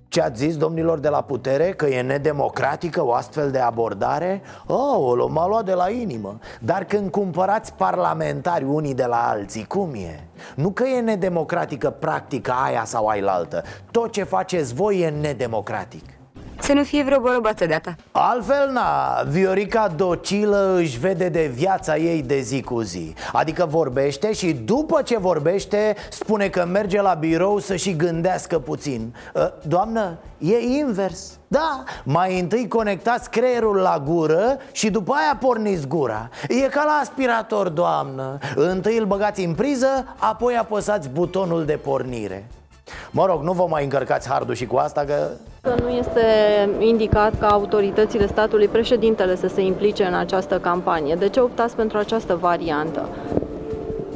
Ce 0.08 0.22
ați 0.22 0.44
zis 0.44 0.58
domnilor 0.58 1.00
de 1.00 1.10
la 1.10 1.22
putere? 1.22 1.72
Că 1.72 1.86
e 1.86 2.02
nedemocratică 2.02 3.06
o 3.06 3.14
astfel 3.14 3.52
de 3.52 3.60
abordare? 3.60 4.42
Oh, 4.68 5.26
m-a 5.30 5.48
luat 5.48 5.66
de 5.66 5.74
la 5.74 5.90
inimă 5.90 6.38
Dar 6.60 6.84
când 6.84 7.12
cumpărați 7.12 7.74
parlamentari 7.74 8.64
unii 8.64 8.94
de 8.94 9.06
la 9.06 9.30
alții, 9.30 9.66
cum 9.66 9.94
e? 9.94 10.28
Nu 10.56 10.70
că 10.70 10.84
e 10.84 11.00
nedemocratică 11.00 11.90
practica 11.90 12.54
aia 12.54 12.84
sau 12.86 13.08
ailaltă 13.08 13.64
Tot 13.92 14.12
ce 14.12 14.24
faceți 14.24 14.74
voi 14.74 15.00
e 15.00 15.10
nedemocratic 15.10 16.19
Să 16.62 16.74
nu 16.74 16.84
fie 16.84 17.04
vreo 17.04 17.20
borobată 17.20 17.66
de 17.66 17.80
ta. 17.84 17.96
Altfel, 18.12 18.70
na, 18.72 19.22
Viorica 19.28 19.88
docilă 19.96 20.75
își 20.78 21.00
vede 21.00 21.30
de 21.30 21.51
viața 21.54 21.98
ei 21.98 22.22
de 22.22 22.39
zi 22.39 22.62
cu 22.62 22.82
zi. 22.82 23.13
Adică 23.34 23.66
vorbește 23.66 24.34
și 24.34 24.54
după 24.54 25.01
ce 25.01 25.18
vorbește 25.18 25.96
spune 26.10 26.48
că 26.50 26.66
merge 26.66 27.01
la 27.01 27.13
birou 27.13 27.60
să 27.60 27.75
și 27.75 27.96
gândească 27.96 28.60
puțin. 28.60 29.16
Ă, 29.36 29.54
Doamnă, 29.68 30.18
e 30.38 30.58
invers. 30.58 31.38
Da, 31.48 31.84
mai 32.04 32.39
întâi 32.39 32.68
conectați 32.68 33.30
creierul 33.30 33.75
la 33.75 34.04
gură 34.06 34.58
și 34.72 34.89
după 34.89 35.13
aia 35.13 35.38
porniți 35.39 35.88
gura. 35.88 36.30
E 36.48 36.60
ca 36.60 36.84
la 36.86 37.00
aspirator, 37.01 37.70
doamnă. 37.70 38.38
Întâi 38.56 38.98
îl 38.98 39.06
băgați 39.06 39.44
în 39.44 39.54
priză, 39.54 40.16
apoi 40.18 40.58
apăsați 40.58 41.10
butonul 41.10 41.66
de 41.66 41.74
pornire. 41.74 42.48
Mă 43.12 43.25
rog, 43.25 43.44
nu 43.44 43.51
vă 43.51 43.66
mai 43.70 43.84
încărcați 43.84 44.30
hardul 44.30 44.56
și 44.56 44.66
cu 44.66 44.75
asta 44.78 45.01
că... 45.01 45.28
Nu 45.63 45.89
este 45.89 46.22
indicat 46.80 47.39
ca 47.39 47.48
autoritățile 47.48 48.28
statului, 48.28 48.68
președintele, 48.68 49.36
să 49.36 49.48
se 49.48 49.62
implice 49.62 50.04
în 50.04 50.13
această 50.13 50.60
campanie. 50.60 51.16
De 51.16 51.30
ce 51.30 51.39
optați 51.39 51.75
pentru 51.75 51.98
această 51.98 52.36
variantă? 52.36 53.10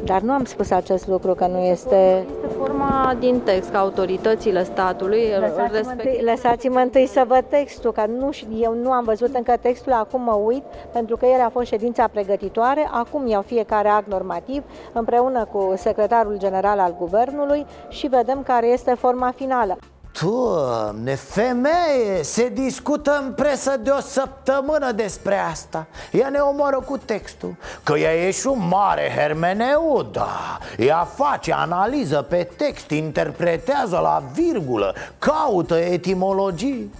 Dar 0.05 0.21
nu 0.21 0.31
am 0.31 0.45
spus 0.45 0.71
acest 0.71 1.07
lucru, 1.07 1.33
că 1.33 1.47
nu 1.47 1.57
este... 1.57 2.25
Este 2.43 2.55
forma 2.57 3.15
din 3.19 3.39
text, 3.39 3.71
că 3.71 3.77
autoritățile 3.77 4.63
statului 4.63 5.21
Lăsați-mă 5.39 5.67
respect... 5.71 5.89
întâi, 5.89 6.21
lăsați-mă 6.25 6.79
întâi 6.79 7.07
să 7.07 7.23
văd 7.27 7.43
textul, 7.49 7.91
că 7.91 8.03
nu, 8.19 8.29
ș- 8.33 8.61
eu 8.61 8.75
nu 8.81 8.91
am 8.91 9.03
văzut 9.03 9.35
încă 9.35 9.53
textul, 9.61 9.91
acum 9.91 10.21
mă 10.21 10.39
uit, 10.45 10.63
pentru 10.91 11.17
că 11.17 11.25
ieri 11.25 11.41
a 11.41 11.49
fost 11.49 11.67
ședința 11.67 12.07
pregătitoare, 12.07 12.89
acum 12.91 13.27
iau 13.27 13.41
fiecare 13.41 13.87
act 13.87 14.07
normativ 14.07 14.63
împreună 14.93 15.47
cu 15.51 15.73
secretarul 15.75 16.37
general 16.37 16.79
al 16.79 16.95
guvernului 16.99 17.65
și 17.89 18.07
vedem 18.07 18.43
care 18.43 18.67
este 18.67 18.93
forma 18.93 19.33
finală. 19.35 19.77
Doamne, 20.21 21.15
femeie, 21.15 22.23
se 22.23 22.49
discută 22.49 23.21
în 23.23 23.33
presă 23.33 23.77
de 23.77 23.89
o 23.89 23.99
săptămână 23.99 24.91
despre 24.91 25.37
asta. 25.37 25.87
Ea 26.11 26.29
ne 26.29 26.39
omoră 26.39 26.79
cu 26.85 26.97
textul. 26.97 27.55
Că 27.83 27.97
ea 27.97 28.13
e 28.13 28.31
și 28.31 28.47
un 28.47 28.67
mare 28.67 29.11
hermeneuț, 29.15 30.05
da. 30.11 30.57
Ea 30.77 31.07
face 31.15 31.53
analiză 31.53 32.21
pe 32.21 32.49
text, 32.57 32.89
interpretează 32.89 33.97
la 33.97 34.23
virgulă 34.33 34.95
Caută 35.19 35.75
etimologii 35.75 36.91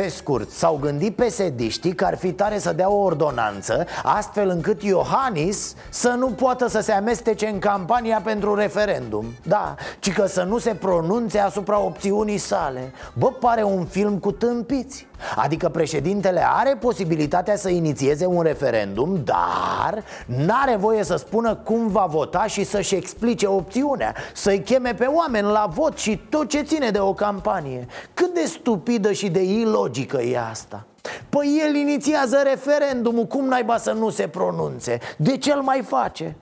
pe 0.00 0.08
scurt, 0.08 0.50
s-au 0.50 0.78
gândit 0.80 1.16
pesediștii 1.16 1.94
că 1.94 2.04
ar 2.04 2.16
fi 2.16 2.32
tare 2.32 2.58
să 2.58 2.72
dea 2.72 2.90
o 2.90 3.02
ordonanță 3.02 3.86
Astfel 4.02 4.48
încât 4.48 4.82
Iohannis 4.82 5.74
să 5.88 6.08
nu 6.08 6.26
poată 6.26 6.68
să 6.68 6.80
se 6.80 6.92
amestece 6.92 7.46
în 7.46 7.58
campania 7.58 8.20
pentru 8.24 8.54
referendum. 8.54 9.24
Da, 9.42 9.74
ci 9.98 10.12
că 10.12 10.26
să 10.26 10.42
nu 10.42 10.58
se 10.58 10.74
pronunțe 10.74 11.38
asupra 11.38 11.80
opțiunii 11.80 12.38
sale. 12.38 12.92
Bă, 13.12 13.26
pare 13.26 13.62
un 13.62 13.84
film 13.84 14.18
cu 14.18 14.32
tâmpiți 14.32 15.07
Adică 15.36 15.68
președintele 15.68 16.46
are 16.48 16.76
posibilitatea 16.80 17.56
să 17.56 17.68
inițieze 17.68 18.26
un 18.26 18.42
referendum 18.42 19.20
Dar 19.24 20.04
n-are 20.26 20.76
voie 20.76 21.04
să 21.04 21.16
spună 21.16 21.54
cum 21.54 21.88
va 21.88 22.06
vota 22.08 22.46
și 22.46 22.64
să-și 22.64 22.94
explice 22.94 23.46
opțiunea 23.46 24.14
Să-i 24.34 24.62
cheme 24.62 24.94
pe 24.94 25.04
oameni 25.04 25.46
la 25.46 25.68
vot 25.74 25.98
și 25.98 26.20
tot 26.28 26.48
ce 26.48 26.60
ține 26.62 26.90
de 26.90 26.98
o 26.98 27.14
campanie 27.14 27.86
Cât 28.14 28.34
de 28.34 28.44
stupidă 28.46 29.12
și 29.12 29.28
de 29.30 29.42
ilogică 29.42 30.22
e 30.22 30.38
asta 30.50 30.86
Păi 31.28 31.62
el 31.66 31.74
inițiază 31.74 32.40
referendumul, 32.44 33.24
cum 33.24 33.44
naiba 33.44 33.76
să 33.76 33.92
nu 33.92 34.10
se 34.10 34.28
pronunțe? 34.28 34.98
De 35.16 35.36
ce 35.36 35.52
îl 35.52 35.62
mai 35.62 35.82
face? 35.86 36.36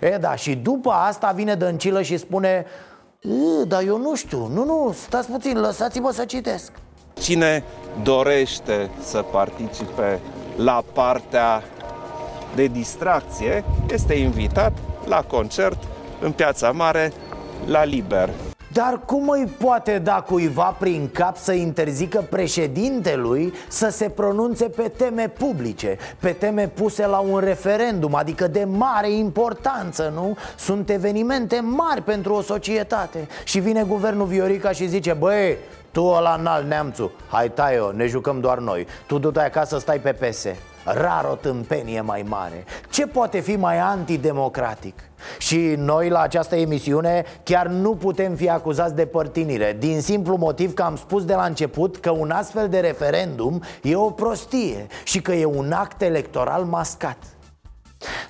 E 0.00 0.16
da, 0.20 0.34
și 0.34 0.54
după 0.54 0.90
asta 0.90 1.32
vine 1.34 1.54
Dăncilă 1.54 2.02
și 2.02 2.16
spune 2.16 2.64
"E, 3.20 3.64
Dar 3.64 3.82
eu 3.82 3.98
nu 3.98 4.14
știu, 4.14 4.46
nu, 4.54 4.64
nu, 4.64 4.94
stați 5.06 5.30
puțin, 5.30 5.60
lăsați-mă 5.60 6.10
să 6.12 6.24
citesc 6.24 6.72
Cine 7.20 7.64
dorește 8.02 8.90
să 9.00 9.22
participe 9.22 10.20
la 10.56 10.82
partea 10.92 11.62
de 12.54 12.66
distracție 12.66 13.64
este 13.90 14.14
invitat 14.14 14.72
la 15.06 15.22
concert 15.22 15.78
în 16.20 16.32
Piața 16.32 16.70
Mare 16.70 17.12
la 17.66 17.84
Liber. 17.84 18.30
Dar 18.72 19.00
cum 19.06 19.28
îi 19.28 19.52
poate 19.58 19.98
da 19.98 20.24
cuiva 20.26 20.76
prin 20.78 21.08
cap 21.12 21.36
să 21.36 21.52
interzică 21.52 22.26
președintelui 22.30 23.52
să 23.68 23.88
se 23.88 24.08
pronunțe 24.08 24.64
pe 24.64 24.92
teme 24.96 25.28
publice 25.28 25.96
Pe 26.18 26.30
teme 26.30 26.68
puse 26.68 27.06
la 27.06 27.18
un 27.18 27.38
referendum, 27.38 28.14
adică 28.14 28.46
de 28.46 28.64
mare 28.64 29.10
importanță, 29.10 30.12
nu? 30.14 30.36
Sunt 30.56 30.90
evenimente 30.90 31.60
mari 31.60 32.02
pentru 32.02 32.34
o 32.34 32.40
societate 32.40 33.28
Și 33.44 33.58
vine 33.58 33.82
guvernul 33.82 34.26
Viorica 34.26 34.70
și 34.70 34.88
zice 34.88 35.12
Băi, 35.12 35.56
tu 35.90 36.04
ăla 36.04 36.36
înalt 36.38 36.66
neamțu, 36.66 37.12
hai 37.28 37.50
tai-o, 37.50 37.92
ne 37.92 38.06
jucăm 38.06 38.40
doar 38.40 38.58
noi. 38.58 38.86
Tu 39.06 39.18
du-te 39.18 39.40
acasă, 39.40 39.78
stai 39.78 39.98
pe 39.98 40.12
pese 40.12 40.56
Rar 40.84 41.24
o 41.24 41.34
tâmpenie 41.34 42.00
mai 42.00 42.24
mare. 42.28 42.64
Ce 42.90 43.06
poate 43.06 43.40
fi 43.40 43.56
mai 43.56 43.78
antidemocratic? 43.78 44.94
Și 45.38 45.74
noi 45.76 46.08
la 46.08 46.20
această 46.20 46.56
emisiune 46.56 47.24
chiar 47.42 47.66
nu 47.66 47.94
putem 47.94 48.34
fi 48.34 48.48
acuzați 48.48 48.94
de 48.94 49.06
părtinire 49.06 49.76
Din 49.78 50.00
simplu 50.00 50.36
motiv 50.36 50.74
că 50.74 50.82
am 50.82 50.96
spus 50.96 51.24
de 51.24 51.34
la 51.34 51.44
început 51.44 51.96
că 51.96 52.10
un 52.10 52.30
astfel 52.30 52.68
de 52.68 52.80
referendum 52.80 53.62
e 53.82 53.96
o 53.96 54.10
prostie 54.10 54.86
Și 55.04 55.20
că 55.20 55.32
e 55.32 55.44
un 55.44 55.72
act 55.72 56.02
electoral 56.02 56.64
mascat. 56.64 57.18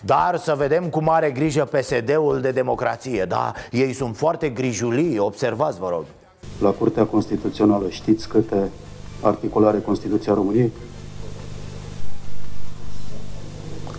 Dar 0.01 0.37
să 0.37 0.55
vedem 0.55 0.89
cum 0.89 1.09
are 1.09 1.31
grijă 1.31 1.65
PSD-ul 1.65 2.41
de 2.41 2.51
democrație 2.51 3.25
Da, 3.25 3.53
ei 3.71 3.93
sunt 3.93 4.17
foarte 4.17 4.49
grijulii, 4.49 5.19
observați 5.19 5.79
vă 5.79 5.89
rog 5.89 6.05
La 6.61 6.71
Curtea 6.71 7.05
Constituțională 7.05 7.89
știți 7.89 8.29
câte 8.29 8.71
articole 9.23 9.67
are 9.67 9.81
Constituția 9.81 10.35
României? 10.35 10.73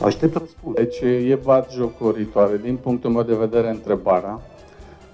Aștept 0.02 0.38
răspuns. 0.38 0.76
Deci 0.76 1.00
e 1.30 1.40
bat 1.44 1.72
jocoritoare. 1.72 2.60
Din 2.64 2.76
punctul 2.76 3.10
meu 3.10 3.24
de 3.24 3.36
vedere, 3.36 3.70
întrebarea. 3.70 4.42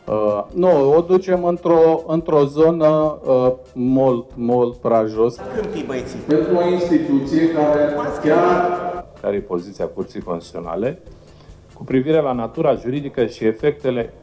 Uh, 0.07 0.43
nu, 0.53 0.93
o 0.93 1.01
ducem 1.01 1.43
într-o, 1.43 2.03
într-o 2.07 2.45
zonă 2.45 3.19
uh, 3.25 3.51
mult, 3.73 4.25
mult 4.35 4.75
prea 4.75 5.05
jos. 5.05 5.35
Câmpii 5.61 5.83
băieții 5.83 6.19
Pentru 6.27 6.55
o 6.55 6.69
instituție 6.69 7.51
care 7.51 7.95
chiar 8.23 8.83
care 9.21 9.35
e 9.35 9.39
poziția 9.39 9.85
Curții 9.85 10.21
Constituționale 10.21 10.99
cu 11.73 11.83
privire 11.83 12.21
la 12.21 12.31
natura 12.31 12.75
juridică 12.75 13.25
și 13.25 13.45
efectele 13.45 14.13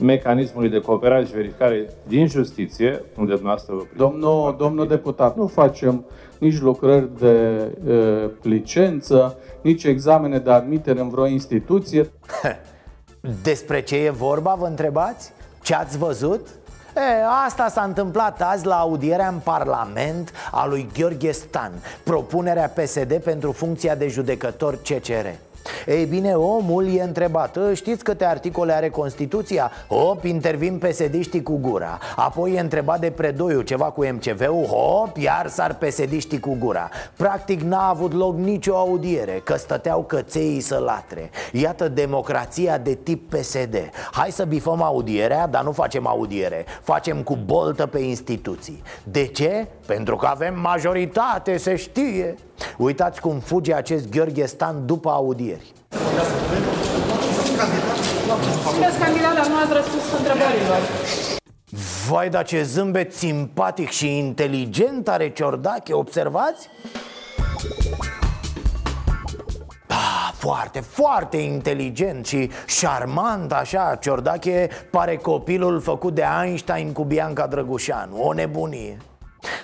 mecanismului 0.00 0.68
de 0.68 0.80
cooperare 0.80 1.24
și 1.24 1.32
verificare 1.32 1.88
din 2.06 2.26
justiție, 2.26 3.02
unde 3.16 3.32
dumneavoastră 3.32 3.74
vă 3.74 3.82
Domnul, 3.96 4.56
domnul 4.58 4.88
deputat, 4.88 5.36
nu 5.36 5.46
facem 5.46 6.04
nici 6.38 6.60
lucrări 6.60 7.08
de 7.18 7.66
uh, 7.86 8.30
licență, 8.42 9.38
nici 9.60 9.84
examene 9.84 10.38
de 10.38 10.50
admitere 10.50 11.00
în 11.00 11.08
vreo 11.08 11.26
instituție. 11.26 12.10
Despre 13.42 13.82
ce 13.82 13.96
e 13.96 14.10
vorba, 14.10 14.54
vă 14.58 14.66
întrebați? 14.66 15.32
Ce 15.62 15.74
ați 15.74 15.98
văzut? 15.98 16.46
E, 16.96 17.24
asta 17.46 17.68
s-a 17.68 17.82
întâmplat 17.82 18.42
azi 18.42 18.66
la 18.66 18.78
audierea 18.78 19.28
în 19.28 19.38
Parlament 19.44 20.32
a 20.50 20.66
lui 20.66 20.88
Gheorghe 20.98 21.30
Stan 21.30 21.72
Propunerea 22.04 22.68
PSD 22.68 23.16
pentru 23.16 23.52
funcția 23.52 23.94
de 23.94 24.08
judecător 24.08 24.74
CCR 24.74 25.47
ei 25.86 26.04
bine, 26.04 26.32
omul 26.34 26.94
e 26.94 27.02
întrebat. 27.02 27.56
"Ă, 27.56 27.74
Știți 27.74 28.04
câte 28.04 28.24
articole 28.24 28.72
are 28.72 28.88
Constituția? 28.88 29.70
Hop, 29.88 30.24
intervin 30.24 30.78
psd 30.78 31.42
cu 31.42 31.56
gura. 31.56 31.98
Apoi 32.16 32.52
e 32.52 32.60
întrebat 32.60 33.00
de 33.00 33.10
Predoiu 33.10 33.60
ceva 33.60 33.84
cu 33.84 34.04
MCV-ul 34.04 34.64
Hop, 34.64 35.16
iar 35.16 35.48
sar 35.48 35.74
psd 35.74 36.38
cu 36.40 36.56
gura. 36.58 36.88
Practic 37.16 37.60
n-a 37.60 37.88
avut 37.88 38.12
loc 38.12 38.36
nicio 38.36 38.76
audiere 38.76 39.40
Că 39.44 39.56
stăteau 39.56 40.02
cățeii 40.02 40.60
să 40.60 40.76
latre. 40.78 41.30
Iată 41.52 41.88
democrația 41.88 42.78
de 42.78 42.94
tip 42.94 43.34
PSD 43.34 43.90
Hai 44.12 44.30
să 44.30 44.44
bifăm 44.44 44.82
audierea, 44.82 45.46
dar 45.46 45.62
nu 45.64 45.72
facem 45.72 46.06
audiere. 46.06 46.64
Facem 46.82 47.22
cu 47.22 47.38
boltă 47.46 47.86
pe 47.86 47.98
instituții. 47.98 48.82
De 49.04 49.26
ce? 49.26 49.66
Pentru 49.86 50.16
că 50.16 50.26
avem 50.26 50.60
majoritate, 50.60 51.56
se 51.56 51.76
știe 51.76 52.34
Uitați 52.76 53.20
cum 53.20 53.38
fuge 53.38 53.74
acest 53.74 54.10
Gheorghe 54.10 54.46
Stan 54.46 54.86
după 54.86 55.10
audieri 55.10 55.72
Sunteți 58.70 58.98
candidat, 58.98 59.34
dar 59.34 59.46
nu 59.46 59.56
ați 59.62 59.72
răspuns 59.72 60.02
întrebărilor. 60.18 60.78
Vai, 62.08 62.28
dar 62.28 62.44
ce 62.44 62.62
zâmbet 62.62 63.14
simpatic 63.14 63.90
și 63.90 64.18
inteligent 64.18 65.08
are 65.08 65.30
Ciordache, 65.30 65.92
observați? 65.92 66.68
Ah, 69.86 70.30
foarte, 70.32 70.80
foarte 70.80 71.36
inteligent 71.36 72.26
și 72.26 72.50
șarmant 72.66 73.52
așa 73.52 73.98
Ciordache 74.00 74.68
pare 74.90 75.16
copilul 75.16 75.80
făcut 75.80 76.14
de 76.14 76.24
Einstein 76.44 76.92
cu 76.92 77.04
Bianca 77.04 77.46
Drăgușanu 77.46 78.22
O 78.22 78.32
nebunie 78.32 78.96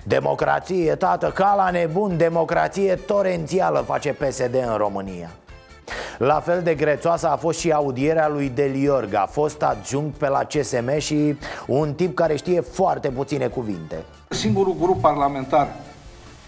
Democrație, 0.02 0.94
tată, 0.94 1.30
ca 1.34 1.54
la 1.56 1.70
nebun, 1.70 2.16
democrație 2.16 2.94
torențială 2.94 3.84
face 3.86 4.12
PSD 4.12 4.54
în 4.54 4.76
România 4.76 5.30
La 6.18 6.40
fel 6.40 6.62
de 6.62 6.74
grețoasă 6.74 7.28
a 7.28 7.36
fost 7.36 7.58
și 7.58 7.70
audierea 7.70 8.28
lui 8.28 8.48
Deliorga 8.54 9.28
Fost 9.30 9.62
adjunct 9.62 10.16
pe 10.16 10.28
la 10.28 10.44
CSM 10.44 10.98
și 10.98 11.36
un 11.66 11.94
tip 11.94 12.14
care 12.14 12.36
știe 12.36 12.60
foarte 12.60 13.08
puține 13.08 13.46
cuvinte 13.46 14.04
Singurul 14.28 14.76
grup 14.80 15.00
parlamentar 15.00 15.68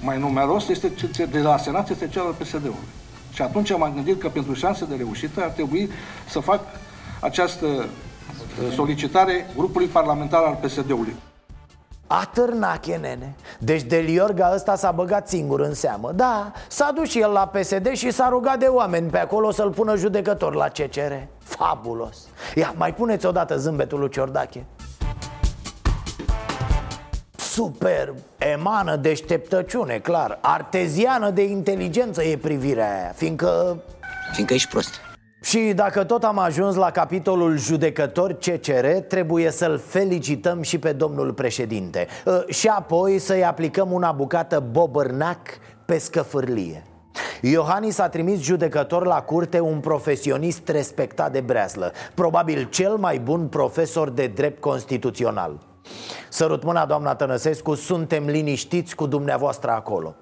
mai 0.00 0.18
numeros 0.18 0.68
este 0.68 0.92
de 1.30 1.38
la 1.38 1.56
Senat 1.56 1.90
este 1.90 2.08
cel 2.08 2.22
al 2.22 2.34
PSD-ului. 2.38 2.88
Și 3.32 3.42
atunci 3.42 3.76
m-am 3.76 3.92
gândit 3.94 4.20
că 4.20 4.28
pentru 4.28 4.54
șanse 4.54 4.84
de 4.84 4.94
reușită 4.94 5.42
ar 5.42 5.48
trebui 5.48 5.90
să 6.28 6.38
fac 6.38 6.60
această 7.20 7.66
uh, 7.66 8.72
solicitare 8.74 9.46
grupului 9.56 9.86
parlamentar 9.86 10.42
al 10.42 10.58
PSD-ului. 10.62 11.14
Atârnache, 12.06 12.96
nene. 12.96 13.34
Deci 13.58 13.82
Deliorga 13.82 14.50
ăsta 14.54 14.74
s-a 14.76 14.90
băgat 14.90 15.28
singur 15.28 15.60
în 15.60 15.74
seamă. 15.74 16.12
Da, 16.12 16.52
s-a 16.68 16.90
dus 16.94 17.08
și 17.08 17.20
el 17.20 17.30
la 17.30 17.46
PSD 17.46 17.92
și 17.92 18.10
s-a 18.10 18.28
rugat 18.28 18.58
de 18.58 18.66
oameni 18.66 19.10
pe 19.10 19.18
acolo 19.18 19.50
să-l 19.50 19.70
pună 19.70 19.96
judecător 19.96 20.54
la 20.54 20.68
CCR 20.68 21.12
Fabulos. 21.38 22.16
Ia, 22.54 22.74
mai 22.76 22.94
puneți 22.94 23.26
odată 23.26 23.56
zâmbetul 23.56 23.98
lui 23.98 24.10
Ciordache. 24.10 24.64
Superb, 27.36 28.16
emană 28.38 28.96
deșteptăciune, 28.96 29.98
clar. 29.98 30.38
Arteziană 30.40 31.30
de 31.30 31.42
inteligență 31.42 32.22
e 32.22 32.36
privirea 32.36 33.00
aia 33.00 33.12
Fiindcă... 33.14 33.76
Fiindcă 34.32 34.54
ești 34.54 34.68
prost 34.68 35.05
și 35.46 35.72
dacă 35.74 36.04
tot 36.04 36.24
am 36.24 36.38
ajuns 36.38 36.74
la 36.74 36.90
capitolul 36.90 37.56
judecător 37.56 38.32
CCR, 38.32 38.86
trebuie 38.86 39.50
să-l 39.50 39.78
felicităm 39.78 40.62
și 40.62 40.78
pe 40.78 40.92
domnul 40.92 41.32
președinte. 41.32 42.06
Ă, 42.26 42.44
Și 42.48 42.68
apoi 42.68 43.18
să-i 43.18 43.44
aplicăm 43.44 43.92
una 43.92 44.12
bucată 44.12 44.64
bobărnac 44.70 45.38
pe 45.84 45.98
scăfârlie. 45.98 46.82
Iohannis 47.40 47.98
a 47.98 48.08
trimis 48.08 48.40
judecător 48.40 49.06
la 49.06 49.22
curte 49.22 49.60
un 49.60 49.80
profesionist 49.80 50.68
respectat 50.68 51.32
de 51.32 51.40
breaslă 51.40 51.92
Probabil 52.14 52.68
cel 52.70 52.96
mai 52.96 53.18
bun 53.18 53.48
profesor 53.48 54.10
de 54.10 54.26
drept 54.26 54.60
constituțional. 54.60 55.58
Sărut 56.28 56.64
mâna, 56.64 56.86
doamna 56.86 57.14
Tănăsescu, 57.14 57.74
suntem 57.74 58.24
liniștiți 58.24 58.94
cu 58.94 59.06
dumneavoastră 59.06 59.70
acolo. 59.70 60.14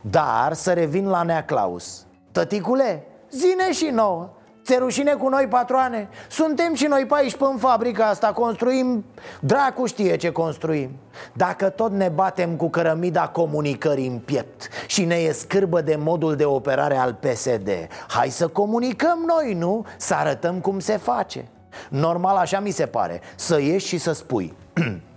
Dar 0.00 0.52
să 0.52 0.72
revin 0.72 1.08
la 1.08 1.22
Nea 1.22 1.44
Claus. 1.44 2.06
Tăticule, 2.32 3.06
zine 3.30 3.72
și 3.72 3.90
nouă 3.92 4.32
Ți 4.68 4.76
rușine 4.78 5.14
cu 5.14 5.28
noi, 5.28 5.46
patroane? 5.46 6.08
Suntem 6.30 6.74
și 6.74 6.86
noi 6.86 7.06
pe 7.06 7.14
aici, 7.16 7.36
pe 7.36 7.44
în 7.44 7.56
fabrica 7.56 8.06
asta. 8.06 8.32
Construim, 8.32 9.04
dracu 9.40 9.86
știe 9.86 10.16
ce 10.16 10.32
construim. 10.32 10.90
Dacă 11.32 11.68
tot 11.68 11.92
ne 11.92 12.08
batem 12.08 12.56
cu 12.56 12.70
cărămida 12.70 13.28
comunicării 13.28 14.06
în 14.06 14.18
piept 14.18 14.68
Și 14.86 15.04
ne 15.04 15.14
e 15.14 15.32
scârbă 15.32 15.80
de 15.80 15.96
modul 15.96 16.36
de 16.36 16.44
operare 16.44 16.96
al 16.96 17.14
PSD 17.14 17.68
Hai 18.08 18.28
să 18.28 18.48
comunicăm 18.48 19.18
noi, 19.26 19.54
nu? 19.54 19.86
Să 19.96 20.14
arătăm 20.14 20.60
cum 20.60 20.78
se 20.78 20.96
face. 20.96 21.48
Normal 21.88 22.36
așa 22.36 22.60
mi 22.60 22.70
se 22.70 22.86
pare. 22.86 23.20
Să 23.34 23.60
ieși 23.60 23.86
și 23.86 23.98
să 23.98 24.12
spui 24.12 24.54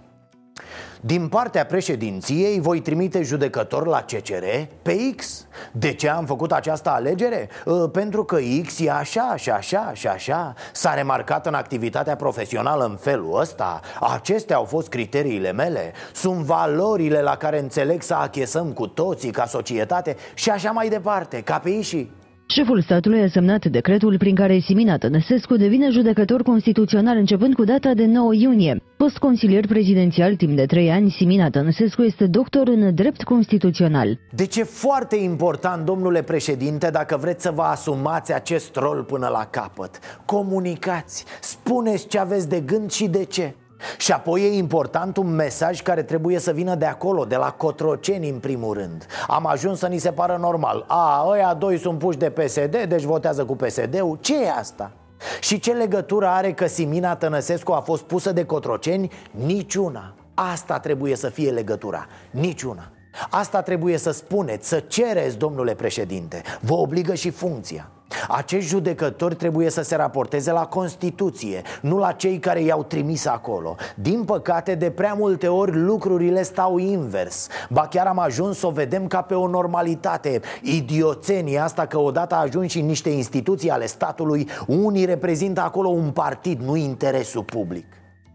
Din 1.03 1.27
partea 1.27 1.65
președinției 1.65 2.59
voi 2.59 2.79
trimite 2.79 3.21
judecător 3.21 3.87
la 3.87 4.01
CCR 4.01 4.43
pe 4.81 5.13
X. 5.15 5.47
De 5.71 5.93
ce 5.93 6.09
am 6.09 6.25
făcut 6.25 6.51
această 6.51 6.89
alegere? 6.89 7.49
Ă, 7.67 7.87
pentru 7.87 8.23
că 8.23 8.37
X 8.65 8.79
e 8.79 8.91
așa 8.91 9.35
și 9.35 9.49
așa 9.49 9.91
și 9.93 10.07
așa. 10.07 10.53
S-a 10.73 10.93
remarcat 10.93 11.45
în 11.45 11.53
activitatea 11.53 12.15
profesională 12.15 12.85
în 12.85 12.95
felul 12.95 13.39
ăsta. 13.39 13.79
Acestea 13.99 14.55
au 14.55 14.63
fost 14.63 14.87
criteriile 14.87 15.51
mele. 15.51 15.93
Sunt 16.13 16.35
valorile 16.35 17.21
la 17.21 17.37
care 17.37 17.59
înțeleg 17.59 18.01
să 18.01 18.13
achesăm 18.13 18.71
cu 18.71 18.87
toții 18.87 19.31
ca 19.31 19.45
societate 19.45 20.15
Și 20.33 20.49
așa 20.49 20.71
mai 20.71 20.89
departe, 20.89 21.41
ca 21.41 21.59
pe 21.59 21.81
și 21.81 22.09
Șeful 22.53 22.81
statului 22.81 23.21
a 23.21 23.27
semnat 23.27 23.65
decretul 23.65 24.17
prin 24.17 24.35
care 24.35 24.59
Simina 24.59 24.97
Tănăsescu 24.97 25.55
devine 25.55 25.89
judecător 25.89 26.43
constituțional 26.43 27.17
începând 27.17 27.53
cu 27.53 27.63
data 27.63 27.93
de 27.93 28.05
9 28.05 28.33
iunie. 28.33 28.83
Post 28.97 29.17
consilier 29.17 29.67
prezidențial 29.67 30.35
timp 30.35 30.55
de 30.55 30.65
3 30.65 30.91
ani, 30.91 31.09
Simina 31.09 31.49
Tănăsescu 31.49 32.01
este 32.01 32.27
doctor 32.27 32.67
în 32.67 32.95
drept 32.95 33.23
constituțional. 33.23 34.19
Deci 34.31 34.55
e 34.55 34.63
foarte 34.63 35.15
important, 35.15 35.85
domnule 35.85 36.21
președinte, 36.21 36.89
dacă 36.89 37.17
vreți 37.17 37.41
să 37.43 37.51
vă 37.51 37.61
asumați 37.61 38.33
acest 38.33 38.75
rol 38.75 39.03
până 39.03 39.27
la 39.27 39.47
capăt. 39.49 39.99
Comunicați, 40.25 41.25
spuneți 41.41 42.07
ce 42.07 42.19
aveți 42.19 42.49
de 42.49 42.59
gând 42.59 42.91
și 42.91 43.07
de 43.07 43.23
ce. 43.23 43.55
Și 43.97 44.11
apoi 44.11 44.41
e 44.41 44.53
important 44.53 45.17
un 45.17 45.35
mesaj 45.35 45.81
care 45.81 46.03
trebuie 46.03 46.39
să 46.39 46.51
vină 46.51 46.75
de 46.75 46.85
acolo, 46.85 47.25
de 47.25 47.35
la 47.35 47.51
Cotroceni 47.51 48.29
în 48.29 48.39
primul 48.39 48.73
rând. 48.73 49.05
Am 49.27 49.45
ajuns 49.45 49.79
să 49.79 49.87
ni 49.87 49.97
se 49.97 50.11
pară 50.11 50.37
normal. 50.41 50.85
A, 50.87 51.25
ăia 51.27 51.53
doi 51.53 51.77
sunt 51.77 51.99
puși 51.99 52.17
de 52.17 52.29
PSD, 52.29 52.83
deci 52.87 53.03
votează 53.03 53.45
cu 53.45 53.55
PSD-ul 53.55 54.17
Ce 54.21 54.43
e 54.43 54.51
asta? 54.51 54.91
Și 55.39 55.59
ce 55.59 55.71
legătură 55.71 56.27
are 56.27 56.51
că 56.53 56.67
Simina 56.67 57.15
Tănăsescu 57.15 57.71
a 57.71 57.79
fost 57.79 58.03
pusă 58.03 58.31
de 58.31 58.45
Cotroceni? 58.45 59.11
Niciuna. 59.31 60.13
Asta 60.33 60.79
trebuie 60.79 61.15
să 61.15 61.29
fie 61.29 61.51
legătura, 61.51 62.05
niciuna. 62.31 62.91
Asta 63.29 63.61
trebuie 63.61 63.97
să 63.97 64.11
spuneți, 64.11 64.67
să 64.67 64.79
cereți, 64.79 65.37
domnule 65.37 65.73
președinte. 65.73 66.41
Vă 66.59 66.73
obligă 66.73 67.13
și 67.13 67.29
funcția 67.29 67.91
acești 68.27 68.69
judecători 68.69 69.35
trebuie 69.35 69.69
să 69.69 69.81
se 69.81 69.95
raporteze 69.95 70.51
la 70.51 70.65
Constituție, 70.65 71.61
nu 71.81 71.97
la 71.97 72.11
cei 72.11 72.39
care 72.39 72.61
i-au 72.61 72.83
trimis 72.83 73.25
acolo. 73.25 73.75
Din 73.95 74.23
păcate, 74.23 74.75
de 74.75 74.89
prea 74.89 75.13
multe 75.13 75.47
ori 75.47 75.79
lucrurile 75.79 76.43
stau 76.43 76.77
invers. 76.77 77.47
Ba 77.69 77.87
chiar 77.87 78.07
am 78.07 78.19
ajuns 78.19 78.57
să 78.57 78.67
o 78.67 78.71
vedem 78.71 79.07
ca 79.07 79.21
pe 79.21 79.33
o 79.33 79.47
normalitate. 79.47 80.41
Idioțenia 80.61 81.63
asta 81.63 81.85
că 81.85 81.97
odată 81.97 82.35
ajuns 82.35 82.71
și 82.71 82.79
în 82.79 82.85
niște 82.85 83.09
instituții 83.09 83.69
ale 83.69 83.85
statului 83.85 84.49
Unii 84.67 85.05
reprezintă 85.05 85.61
acolo 85.61 85.89
un 85.89 86.11
partid, 86.11 86.61
nu 86.61 86.75
interesul 86.75 87.43
public. 87.43 87.85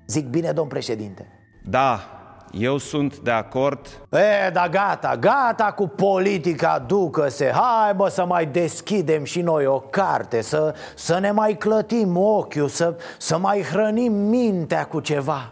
Zic 0.06 0.26
bine, 0.26 0.50
domn 0.50 0.68
președinte? 0.68 1.26
Da, 1.68 2.15
eu 2.58 2.76
sunt 2.78 3.18
de 3.18 3.30
acord. 3.30 3.86
E, 4.10 4.50
da 4.50 4.68
gata, 4.68 5.16
gata 5.16 5.72
cu 5.72 5.86
politica, 5.86 6.84
ducă-se. 6.86 7.50
Hai 7.54 7.94
bă 7.94 8.08
să 8.08 8.24
mai 8.26 8.46
deschidem 8.46 9.24
și 9.24 9.40
noi 9.40 9.66
o 9.66 9.80
carte 9.80 10.40
Să, 10.40 10.74
să 10.94 11.18
ne 11.18 11.30
mai 11.30 11.56
clătim 11.56 12.16
ochiul 12.16 12.68
Să, 12.68 12.96
să 13.18 13.38
mai 13.38 13.62
hrănim 13.62 14.12
mintea 14.12 14.84
cu 14.84 15.00
ceva. 15.00 15.50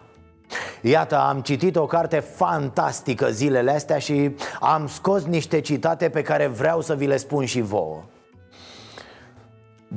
Iată, 0.81 1.19
am 1.19 1.41
citit 1.41 1.77
o 1.77 1.87
carte 1.87 2.19
fantastică 2.19 3.27
zilele 3.31 3.71
astea 3.71 3.99
și 3.99 4.35
am 4.61 4.87
scos 4.87 5.25
niște 5.25 5.61
citate 5.61 6.09
pe 6.09 6.23
care 6.23 6.47
vreau 6.47 6.81
să 6.81 6.95
vi 6.95 7.07
le 7.07 7.17
spun 7.17 7.45
și 7.45 7.61
vouă. 7.61 8.03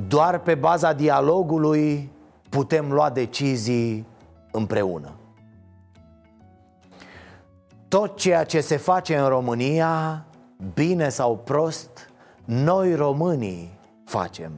Doar 0.08 0.38
pe 0.38 0.54
baza 0.54 0.92
dialogului 0.92 2.12
putem 2.48 2.92
lua 2.92 3.10
decizii 3.10 4.06
împreună 4.50 5.17
tot 7.88 8.16
ceea 8.16 8.44
ce 8.44 8.60
se 8.60 8.76
face 8.76 9.16
în 9.16 9.28
România, 9.28 10.24
bine 10.74 11.08
sau 11.08 11.38
prost, 11.38 12.10
noi 12.44 12.94
românii 12.94 13.78
facem. 14.04 14.52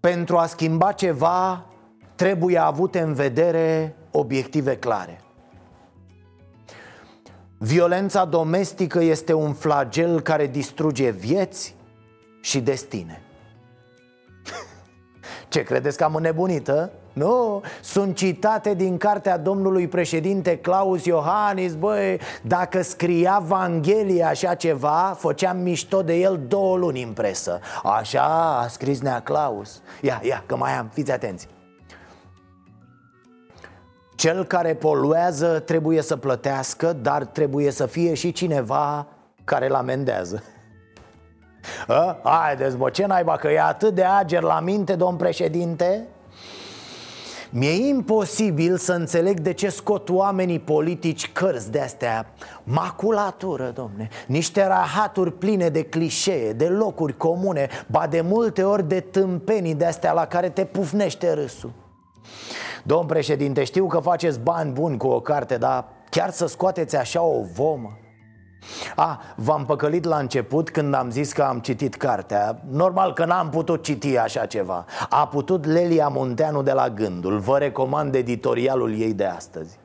Pentru 0.00 0.36
a 0.36 0.46
schimba 0.46 0.92
ceva, 0.92 1.66
trebuie 2.14 2.58
avute 2.58 3.00
în 3.00 3.14
vedere 3.14 3.96
obiective 4.10 4.76
clare. 4.76 5.20
Violența 7.58 8.24
domestică 8.24 9.00
este 9.02 9.32
un 9.32 9.52
flagel 9.52 10.20
care 10.20 10.46
distruge 10.46 11.10
vieți 11.10 11.74
și 12.40 12.60
destine. 12.60 13.22
Ce 15.48 15.62
credeți 15.62 15.96
că 15.96 16.04
am 16.04 16.14
înnebunită? 16.14 16.92
Nu, 17.12 17.62
sunt 17.80 18.16
citate 18.16 18.74
din 18.74 18.96
cartea 18.96 19.38
domnului 19.38 19.88
președinte 19.88 20.56
Claus 20.56 21.04
Iohannis 21.04 21.74
Băi, 21.74 22.20
dacă 22.42 22.82
scria 22.82 23.42
Vanghelia 23.46 24.28
așa 24.28 24.54
ceva, 24.54 25.16
făceam 25.18 25.56
mișto 25.58 26.02
de 26.02 26.14
el 26.14 26.40
două 26.48 26.76
luni 26.76 27.02
în 27.02 27.12
presă. 27.12 27.60
Așa 27.82 28.58
a 28.62 28.66
scris 28.66 29.00
Nea 29.00 29.20
Claus. 29.20 29.82
Ia, 30.00 30.20
ia, 30.24 30.42
că 30.46 30.56
mai 30.56 30.72
am, 30.72 30.90
fiți 30.92 31.12
atenți. 31.12 31.48
Cel 34.14 34.44
care 34.44 34.74
poluează 34.74 35.58
trebuie 35.58 36.02
să 36.02 36.16
plătească, 36.16 36.92
dar 36.92 37.24
trebuie 37.24 37.70
să 37.70 37.86
fie 37.86 38.14
și 38.14 38.32
cineva 38.32 39.06
care 39.44 39.66
îl 39.66 39.74
amendează. 39.74 40.42
Haideți 42.22 42.76
mă, 42.76 42.90
ce 42.90 43.06
naiba, 43.06 43.36
că 43.36 43.48
e 43.48 43.60
atât 43.60 43.94
de 43.94 44.04
ager 44.04 44.42
la 44.42 44.60
minte, 44.60 44.94
domn 44.94 45.16
președinte? 45.16 46.06
Mi-e 47.52 47.88
imposibil 47.88 48.76
să 48.76 48.92
înțeleg 48.92 49.40
de 49.40 49.52
ce 49.52 49.68
scot 49.68 50.08
oamenii 50.08 50.58
politici 50.58 51.32
cărți 51.32 51.70
de-astea. 51.70 52.26
Maculatură, 52.64 53.72
domne. 53.74 54.08
Niște 54.26 54.66
rahaturi 54.66 55.32
pline 55.32 55.68
de 55.68 55.82
clișee, 55.82 56.52
de 56.52 56.68
locuri 56.68 57.16
comune 57.16 57.68
Ba 57.86 58.06
de 58.06 58.20
multe 58.20 58.62
ori 58.62 58.88
de 58.88 59.00
tâmpenii 59.00 59.74
de-astea 59.74 60.12
la 60.12 60.26
care 60.26 60.48
te 60.48 60.64
pufnește 60.64 61.32
râsul. 61.32 61.72
Domn 62.84 63.06
președinte, 63.06 63.64
știu 63.64 63.86
că 63.86 63.98
faceți 63.98 64.40
bani 64.40 64.72
buni 64.72 64.96
cu 64.96 65.06
o 65.06 65.20
carte, 65.20 65.56
dar 65.56 65.88
chiar 66.10 66.30
să 66.30 66.46
scoateți 66.46 66.96
așa 66.96 67.22
o 67.22 67.42
vomă 67.54 67.98
A, 68.96 69.20
v-am 69.36 69.64
păcălit 69.64 70.04
la 70.04 70.16
început 70.16 70.70
când 70.70 70.94
am 70.94 71.10
zis 71.10 71.32
că 71.32 71.42
am 71.42 71.58
citit 71.58 71.94
cartea. 71.94 72.60
Normal 72.70 73.12
că 73.12 73.24
n-am 73.24 73.48
putut 73.48 73.82
citi 73.82 74.18
așa 74.18 74.46
ceva. 74.46 74.84
A 75.08 75.26
putut 75.26 75.66
Lelia 75.66 76.08
Munteanu 76.08 76.62
de 76.62 76.72
la 76.72 76.88
Gândul. 76.88 77.38
Vă 77.38 77.58
recomand 77.58 78.14
editorialul 78.14 79.00
ei 79.00 79.12
de 79.12 79.24
astăzi. 79.24 79.78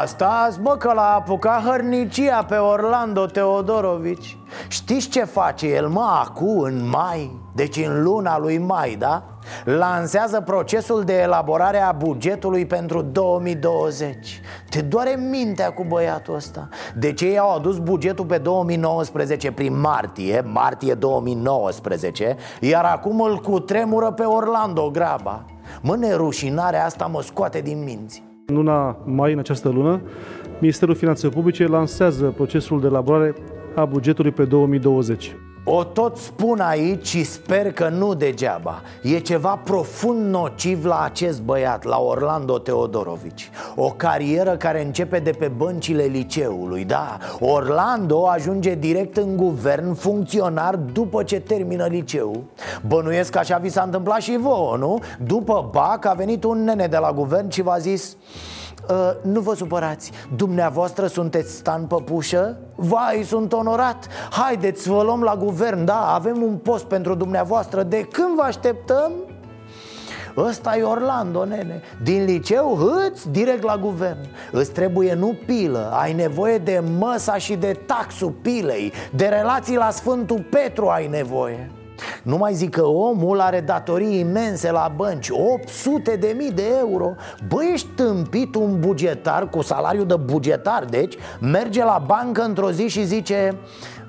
Asta 0.00 0.48
mă 0.60 0.76
că 0.76 0.92
l-a 0.92 1.14
apucat 1.14 1.64
hărnicia 1.64 2.44
pe 2.44 2.54
Orlando 2.54 3.26
Teodorovici. 3.26 4.38
Știți 4.68 5.08
ce 5.08 5.24
face 5.24 5.66
el, 5.66 5.88
mă, 5.88 6.20
acu, 6.24 6.62
în 6.62 6.88
mai? 6.88 7.40
Deci 7.54 7.76
în 7.76 8.02
luna 8.02 8.38
lui 8.38 8.58
mai, 8.58 8.96
da? 8.98 9.22
Lansează 9.64 10.40
procesul 10.40 11.02
de 11.02 11.12
elaborare 11.12 11.78
a 11.78 11.92
bugetului 11.92 12.66
pentru 12.66 13.02
2020 13.02 14.40
Te 14.70 14.80
doare 14.80 15.18
mintea 15.30 15.72
cu 15.72 15.84
băiatul 15.88 16.34
ăsta. 16.34 16.68
De 16.96 17.12
ce 17.12 17.26
ei 17.26 17.38
au 17.38 17.56
adus 17.56 17.78
bugetul 17.78 18.24
pe 18.24 18.38
2019 18.38 19.52
prin 19.52 19.80
martie, 19.80 20.44
martie 20.52 20.94
2019 20.94 22.36
Iar 22.60 22.84
acum 22.84 23.20
îl 23.20 23.36
cutremură 23.36 24.10
pe 24.10 24.22
Orlando 24.22 24.90
Graba? 24.90 25.44
Mă, 25.82 25.96
nerușinarea 25.96 26.84
asta 26.84 27.06
mă 27.06 27.22
scoate 27.22 27.60
din 27.60 27.82
minți. 27.84 28.22
În 28.46 28.54
luna 28.54 28.96
mai, 29.04 29.32
în 29.32 29.38
această 29.38 29.68
lună, 29.68 30.00
Ministerul 30.58 30.94
Finanțelor 30.94 31.32
Publice 31.32 31.66
lansează 31.66 32.24
procesul 32.24 32.80
de 32.80 32.86
elaborare 32.86 33.34
a 33.74 33.84
bugetului 33.84 34.30
pe 34.30 34.44
2020. 34.44 35.36
O 35.66 35.84
tot 35.84 36.16
spun 36.16 36.60
aici 36.60 37.06
și 37.06 37.24
sper 37.24 37.72
că 37.72 37.88
nu 37.88 38.14
degeaba. 38.14 38.82
E 39.02 39.18
ceva 39.18 39.60
profund 39.64 40.30
nociv 40.30 40.84
la 40.84 41.02
acest 41.02 41.42
băiat, 41.42 41.84
la 41.84 41.98
Orlando 41.98 42.58
Teodorovici. 42.58 43.50
O 43.76 43.88
carieră 43.88 44.56
care 44.56 44.84
începe 44.84 45.18
de 45.18 45.30
pe 45.30 45.48
băncile 45.48 46.02
liceului, 46.02 46.84
da? 46.84 47.18
Orlando 47.40 48.28
ajunge 48.28 48.74
direct 48.74 49.16
în 49.16 49.36
guvern 49.36 49.94
funcționar 49.94 50.76
după 50.76 51.22
ce 51.22 51.40
termină 51.40 51.86
liceul 51.86 52.42
Bănuiesc 52.86 53.30
că 53.30 53.38
așa 53.38 53.56
vi 53.56 53.68
s-a 53.68 53.82
întâmplat 53.82 54.20
și 54.20 54.38
vouă, 54.40 54.76
nu? 54.76 54.98
După 55.26 55.68
BAC 55.72 56.04
a 56.04 56.12
venit 56.12 56.44
un 56.44 56.64
nene 56.64 56.86
de 56.86 56.96
la 56.96 57.12
guvern 57.12 57.50
și 57.50 57.62
v-a 57.62 57.78
zis 57.78 58.16
Uh, 58.90 59.10
nu 59.22 59.40
vă 59.40 59.54
supărați, 59.54 60.10
dumneavoastră 60.36 61.06
sunteți 61.06 61.52
stan 61.52 61.86
păpușă? 61.86 62.58
Vai, 62.74 63.22
sunt 63.26 63.52
onorat. 63.52 64.08
Haideți, 64.30 64.88
vă 64.88 65.02
luăm 65.02 65.22
la 65.22 65.36
guvern, 65.36 65.84
da, 65.84 66.14
avem 66.14 66.42
un 66.42 66.56
post 66.56 66.84
pentru 66.84 67.14
dumneavoastră. 67.14 67.82
De 67.82 68.00
când 68.00 68.34
vă 68.34 68.42
așteptăm? 68.42 69.12
Ăsta 70.36 70.76
e 70.76 70.82
Orlando, 70.82 71.44
nene. 71.44 71.82
Din 72.02 72.24
liceu, 72.24 72.76
hâți, 72.76 73.30
direct 73.30 73.62
la 73.62 73.76
guvern. 73.76 74.18
Îți 74.52 74.72
trebuie 74.72 75.14
nu 75.14 75.38
pilă. 75.46 75.90
Ai 75.92 76.12
nevoie 76.12 76.58
de 76.58 76.82
măsa 76.98 77.36
și 77.36 77.54
de 77.54 77.80
taxul 77.86 78.30
pilei. 78.30 78.92
De 79.12 79.26
relații 79.26 79.76
la 79.76 79.90
Sfântul 79.90 80.46
Petru 80.50 80.88
ai 80.88 81.06
nevoie 81.06 81.70
nu 82.22 82.36
mai 82.36 82.54
zic 82.54 82.70
că 82.70 82.84
omul 82.84 83.40
are 83.40 83.60
datorii 83.60 84.18
imense 84.18 84.70
la 84.70 84.92
bănci 84.96 85.28
800 85.30 86.16
de 86.16 86.34
mii 86.36 86.52
de 86.52 86.64
euro. 86.78 87.14
Băi, 87.48 87.70
ești 87.72 87.88
tâmpit 87.94 88.54
un 88.54 88.80
bugetar 88.80 89.48
cu 89.48 89.62
salariu 89.62 90.04
de 90.04 90.16
bugetar 90.16 90.84
Deci 90.84 91.14
merge 91.40 91.84
la 91.84 92.02
bancă 92.06 92.42
într-o 92.42 92.70
zi 92.70 92.88
și 92.88 93.04
zice 93.04 93.56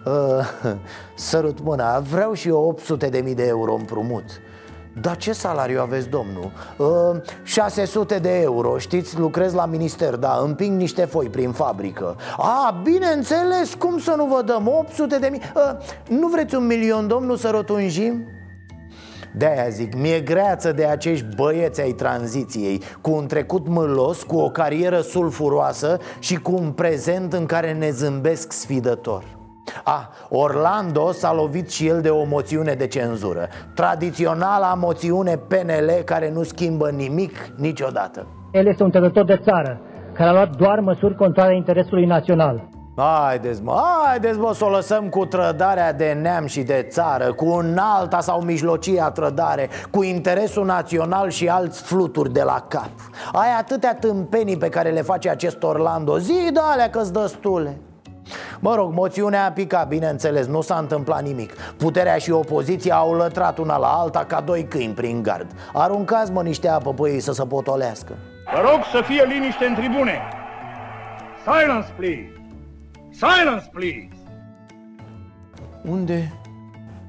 uh, 0.06 0.74
Sărut 1.16 1.60
mâna, 1.64 2.00
vreau 2.00 2.34
și 2.34 2.48
eu 2.48 2.68
800 2.68 3.08
de 3.08 3.20
mii 3.20 3.36
de 3.36 3.48
euro 3.48 3.74
împrumut 3.74 4.26
dar 5.02 5.18
ce 5.18 5.32
salariu 5.32 5.82
aveți, 5.82 6.10
domnul? 6.10 6.52
Uh, 6.78 7.22
600 7.44 8.20
de 8.20 8.42
euro, 8.42 8.78
știți, 8.78 9.20
lucrez 9.20 9.54
la 9.54 9.66
minister, 9.66 10.16
da, 10.16 10.40
împing 10.44 10.80
niște 10.80 11.06
foi 11.06 11.30
prin 11.30 11.52
fabrică 11.52 12.16
A, 12.38 12.82
bineînțeles, 12.84 13.74
cum 13.74 14.00
să 14.00 14.14
nu 14.18 14.26
vă 14.26 14.42
dăm? 14.42 14.68
800 14.68 15.18
de 15.18 15.28
mii 15.32 15.42
uh, 15.56 16.18
Nu 16.20 16.28
vreți 16.28 16.56
un 16.56 16.66
milion, 16.66 17.08
domnul, 17.08 17.38
să 17.38 17.50
rotunjim? 17.50 18.28
De-aia 19.38 19.70
zic, 19.70 19.96
mi-e 19.96 20.20
greață 20.20 20.72
de 20.72 20.86
acești 20.86 21.26
băieți 21.36 21.82
ai 21.82 21.92
tranziției 21.92 22.82
Cu 23.02 23.12
un 23.12 23.28
trecut 23.28 23.68
mâlos, 23.68 24.24
cu 24.24 24.38
o 24.38 24.50
carieră 24.50 25.02
sulfuroasă 25.02 25.98
Și 26.20 26.36
cu 26.36 26.52
un 26.52 26.72
prezent 26.72 27.34
în 27.34 27.46
care 27.46 27.74
ne 27.74 27.90
zâmbesc 27.90 28.52
sfidător 28.52 29.45
Ah, 29.84 30.08
Orlando 30.30 31.12
s-a 31.12 31.34
lovit 31.34 31.72
și 31.72 31.88
el 31.88 32.02
de 32.02 32.10
o 32.10 32.24
moțiune 32.24 32.74
de 32.74 32.88
cenzură. 32.88 33.48
Tradiționala 33.74 34.74
moțiune 34.74 35.38
PNL 35.38 35.92
care 36.06 36.32
nu 36.32 36.44
schimbă 36.44 36.90
nimic 36.90 37.32
niciodată. 37.58 38.28
El 38.52 38.68
este 38.68 38.84
un 38.84 38.92
tăgător 38.92 39.26
de 39.26 39.42
țară 39.44 39.80
care 40.14 40.30
a 40.30 40.34
luat 40.34 40.56
doar 40.56 40.80
măsuri 40.80 41.16
contra 41.16 41.52
interesului 41.52 42.06
național. 42.06 42.68
Haideți 42.98 43.64
mă, 43.64 43.84
haideți 44.06 44.40
mă 44.40 44.54
să 44.54 44.66
o 44.66 44.70
lăsăm 44.70 45.10
cu 45.10 45.26
trădarea 45.26 45.94
de 45.94 46.18
neam 46.22 46.46
și 46.46 46.62
de 46.62 46.88
țară 46.90 47.34
Cu 47.34 47.46
un 47.46 47.78
alta 47.80 48.20
sau 48.20 48.42
mijlocia 48.42 49.12
trădare 49.12 49.70
Cu 49.92 50.04
interesul 50.04 50.66
național 50.66 51.30
și 51.30 51.48
alți 51.48 51.82
fluturi 51.82 52.34
de 52.34 52.44
la 52.44 52.66
cap. 52.68 52.92
Ai 53.32 53.50
atâtea 53.60 53.96
tâmpenii 53.96 54.58
pe 54.58 54.70
care 54.70 54.90
le 54.90 55.02
face 55.02 55.30
acest 55.30 55.64
Orlando. 55.64 56.18
Zi 56.18 56.50
de 56.54 56.60
alea 56.64 56.90
că-ți 56.90 57.14
dăstule 57.14 57.78
Mă 58.60 58.76
rog, 58.76 58.94
moțiunea 58.94 59.46
a 59.46 59.52
picat, 59.52 59.88
bineînțeles, 59.88 60.46
nu 60.46 60.62
s-a 60.62 60.76
întâmplat 60.78 61.24
nimic. 61.24 61.54
Puterea 61.78 62.18
și 62.18 62.32
opoziția 62.32 62.96
au 62.96 63.14
lătrat 63.14 63.58
una 63.58 63.78
la 63.78 63.88
alta 63.88 64.26
ca 64.26 64.42
doi 64.42 64.64
câini 64.64 64.94
prin 64.94 65.24
gard. 65.24 65.52
Aruncați 65.74 66.32
mă 66.32 66.42
niște 66.42 66.68
apă 66.68 66.94
pe 66.94 67.10
ei 67.10 67.20
să 67.20 67.34
se 67.34 67.46
potolească. 67.46 68.14
Vă 68.54 68.70
rog 68.70 68.80
să 68.92 69.02
fie 69.02 69.24
liniște 69.28 69.66
în 69.66 69.76
tribune. 69.76 70.22
Silence, 71.44 71.88
please. 71.96 72.32
Silence, 73.12 73.70
please. 73.72 74.08
Unde? 75.90 76.34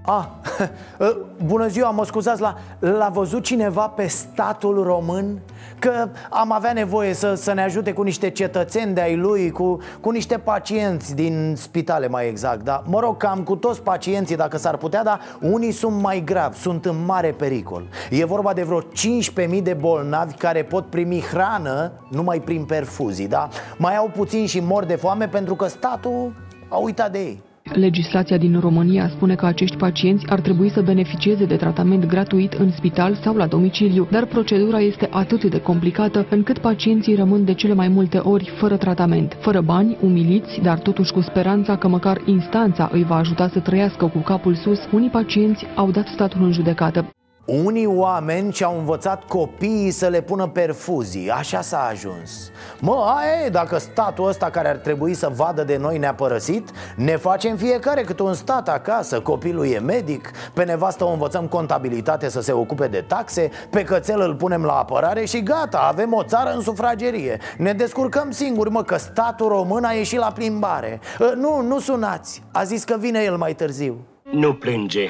A, 0.09 0.31
ah, 0.59 0.69
bună 1.45 1.66
ziua, 1.66 1.90
mă 1.90 2.05
scuzați, 2.05 2.40
l-a, 2.40 2.59
l-a 2.79 3.09
văzut 3.09 3.42
cineva 3.42 3.88
pe 3.88 4.07
statul 4.07 4.83
român? 4.83 5.38
Că 5.79 6.09
am 6.31 6.53
avea 6.53 6.73
nevoie 6.73 7.12
să, 7.12 7.35
să 7.35 7.53
ne 7.53 7.62
ajute 7.62 7.92
cu 7.92 8.03
niște 8.03 8.31
cetățeni 8.31 8.95
de-ai 8.95 9.16
lui 9.16 9.51
cu, 9.51 9.79
cu 10.01 10.11
niște 10.11 10.38
pacienți 10.38 11.14
din 11.14 11.55
spitale 11.57 12.09
mai 12.09 12.29
exact 12.29 12.62
da? 12.62 12.83
Mă 12.87 13.01
rog, 13.01 13.16
cam 13.16 13.42
cu 13.42 13.57
toți 13.57 13.83
pacienții 13.83 14.37
dacă 14.37 14.57
s-ar 14.57 14.77
putea 14.77 15.03
Dar 15.03 15.21
unii 15.40 15.73
sunt 15.73 16.01
mai 16.01 16.23
gravi, 16.25 16.59
sunt 16.59 16.85
în 16.85 17.05
mare 17.05 17.31
pericol 17.31 17.88
E 18.11 18.25
vorba 18.25 18.53
de 18.53 18.62
vreo 18.62 18.81
15.000 18.81 19.62
de 19.62 19.75
bolnavi 19.75 20.35
care 20.35 20.62
pot 20.62 20.87
primi 20.87 21.21
hrană 21.21 21.92
numai 22.11 22.40
prin 22.40 22.64
perfuzii 22.64 23.29
da? 23.29 23.49
Mai 23.77 23.97
au 23.97 24.11
puțin 24.14 24.47
și 24.47 24.61
mor 24.61 24.85
de 24.85 24.95
foame 24.95 25.29
pentru 25.29 25.55
că 25.55 25.66
statul 25.66 26.33
a 26.69 26.77
uitat 26.77 27.12
de 27.12 27.19
ei 27.19 27.42
Legislația 27.72 28.37
din 28.37 28.61
România 28.61 29.09
spune 29.09 29.35
că 29.35 29.46
acești 29.46 29.76
pacienți 29.76 30.26
ar 30.29 30.40
trebui 30.40 30.70
să 30.70 30.83
beneficieze 30.83 31.44
de 31.44 31.57
tratament 31.57 32.05
gratuit 32.07 32.52
în 32.52 32.70
spital 32.70 33.14
sau 33.14 33.37
la 33.37 33.46
domiciliu, 33.46 34.09
dar 34.11 34.26
procedura 34.26 34.81
este 34.81 35.09
atât 35.11 35.44
de 35.44 35.61
complicată 35.61 36.26
încât 36.31 36.59
pacienții 36.59 37.14
rămân 37.14 37.44
de 37.44 37.55
cele 37.55 37.74
mai 37.74 37.88
multe 37.88 38.18
ori 38.18 38.52
fără 38.57 38.76
tratament, 38.76 39.37
fără 39.40 39.61
bani, 39.61 39.96
umiliți, 40.00 40.61
dar 40.62 40.79
totuși 40.79 41.12
cu 41.12 41.20
speranța 41.20 41.76
că 41.76 41.88
măcar 41.88 42.22
instanța 42.24 42.88
îi 42.92 43.05
va 43.05 43.16
ajuta 43.16 43.48
să 43.48 43.61
trăiască 43.61 44.07
cu 44.07 44.18
capul 44.18 44.55
sus, 44.55 44.79
unii 44.92 45.11
pacienți 45.11 45.66
au 45.74 45.90
dat 45.90 46.07
statul 46.07 46.42
în 46.42 46.52
judecată. 46.52 47.15
Unii 47.46 47.87
oameni 47.87 48.52
și-au 48.52 48.78
învățat 48.78 49.24
copiii 49.24 49.90
să 49.90 50.06
le 50.06 50.20
pună 50.20 50.46
perfuzii. 50.46 51.30
Așa 51.30 51.61
s-a 51.61 51.88
ajuns. 51.90 52.50
Mă, 52.80 53.14
aia 53.16 53.44
e, 53.44 53.48
dacă 53.48 53.78
statul 53.78 54.28
ăsta 54.28 54.50
care 54.50 54.68
ar 54.68 54.76
trebui 54.76 55.14
să 55.14 55.30
vadă 55.35 55.64
de 55.64 55.76
noi 55.76 55.98
ne-a 55.98 56.14
părăsit 56.14 56.70
Ne 56.96 57.16
facem 57.16 57.56
fiecare 57.56 58.02
câte 58.02 58.22
un 58.22 58.35
stat 58.35 58.68
acasă 58.68 59.20
Copilul 59.20 59.66
e 59.66 59.78
medic 59.78 60.30
Pe 60.52 60.64
nevastă 60.64 61.04
o 61.04 61.11
învățăm 61.11 61.46
contabilitate 61.46 62.28
să 62.28 62.40
se 62.40 62.52
ocupe 62.52 62.87
de 62.87 63.04
taxe 63.06 63.50
Pe 63.70 63.85
cățel 63.85 64.20
îl 64.20 64.35
punem 64.35 64.64
la 64.64 64.72
apărare 64.72 65.24
și 65.24 65.42
gata 65.42 65.78
Avem 65.78 66.12
o 66.12 66.22
țară 66.22 66.52
în 66.54 66.61
sufragerie. 66.61 67.38
Ne 67.59 67.72
descurcăm 67.72 68.30
singuri, 68.30 68.70
mă, 68.70 68.82
că 68.82 68.96
statul 68.96 69.48
român 69.48 69.85
a 69.85 69.92
ieșit 69.92 70.18
la 70.18 70.32
plimbare. 70.32 71.00
Ă, 71.20 71.35
Nu, 71.35 71.61
nu 71.61 71.78
sunați. 71.78 72.42
A 72.52 72.62
zis 72.64 72.85
că 72.85 72.96
vine 72.98 73.22
el 73.22 73.37
mai 73.37 73.54
târziu. 73.54 73.96
Nu 74.30 74.54
plânge 74.54 75.06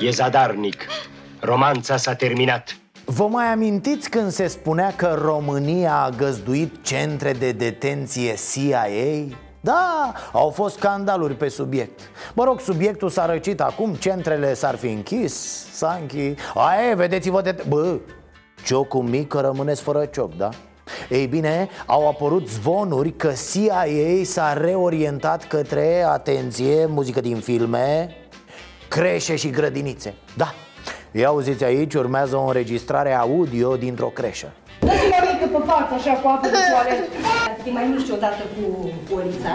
E 0.00 0.10
zadarnic 0.10 0.86
Romanța 1.40 1.96
s-a 1.96 2.14
terminat. 2.14 2.76
Vă 3.04 3.26
mai 3.26 3.46
amintiți 3.46 4.10
când 4.10 4.30
se 4.30 4.46
spunea 4.46 4.92
că 4.96 5.18
România 5.22 5.94
a 5.94 6.08
găzduit 6.08 6.84
centre 6.84 7.32
de 7.32 7.52
detenție 7.52 8.34
CIA? 8.52 8.86
Da, 9.60 10.12
au 10.32 10.50
fost 10.50 10.76
scandaluri 10.76 11.34
pe 11.34 11.48
subiect 11.48 12.00
Mă 12.34 12.44
rog, 12.44 12.60
subiectul 12.60 13.08
s-a 13.08 13.26
răcit 13.26 13.60
acum, 13.60 13.94
centrele 13.94 14.54
s-ar 14.54 14.76
fi 14.76 14.86
închis, 14.86 15.34
s-a 15.72 15.98
închis 16.00 16.38
Aie, 16.54 16.94
vedeți-vă 16.94 17.40
de... 17.40 17.64
Bă, 17.68 17.98
ciocul 18.64 19.02
mic 19.02 19.32
rămâneți 19.34 19.82
fără 19.82 20.04
cioc, 20.04 20.36
da? 20.36 20.48
Ei 21.08 21.26
bine, 21.26 21.68
au 21.86 22.08
apărut 22.08 22.48
zvonuri 22.48 23.12
că 23.12 23.32
CIA 23.52 23.84
s-a 24.24 24.52
reorientat 24.52 25.46
către, 25.46 26.02
atenție, 26.02 26.86
muzică 26.86 27.20
din 27.20 27.36
filme, 27.36 28.16
creșe 28.94 29.36
și 29.36 29.50
grădinițe 29.50 30.14
Da, 30.36 30.54
Ia 31.12 31.28
auziți 31.28 31.64
aici, 31.64 31.94
urmează 31.94 32.36
o 32.36 32.46
înregistrare 32.46 33.12
audio 33.14 33.76
dintr-o 33.76 34.06
creșă 34.06 34.52
Dă-ți 34.80 35.38
că 35.40 35.46
pe 35.56 35.60
față, 35.70 35.92
așa, 35.98 36.12
cu 36.22 36.28
apă 36.28 36.46
de 36.54 36.58
toaletă. 36.72 37.04
Te 37.64 37.70
mai 37.70 37.86
miști 37.92 38.12
odată 38.16 38.42
cu 38.54 38.64
polița. 39.10 39.52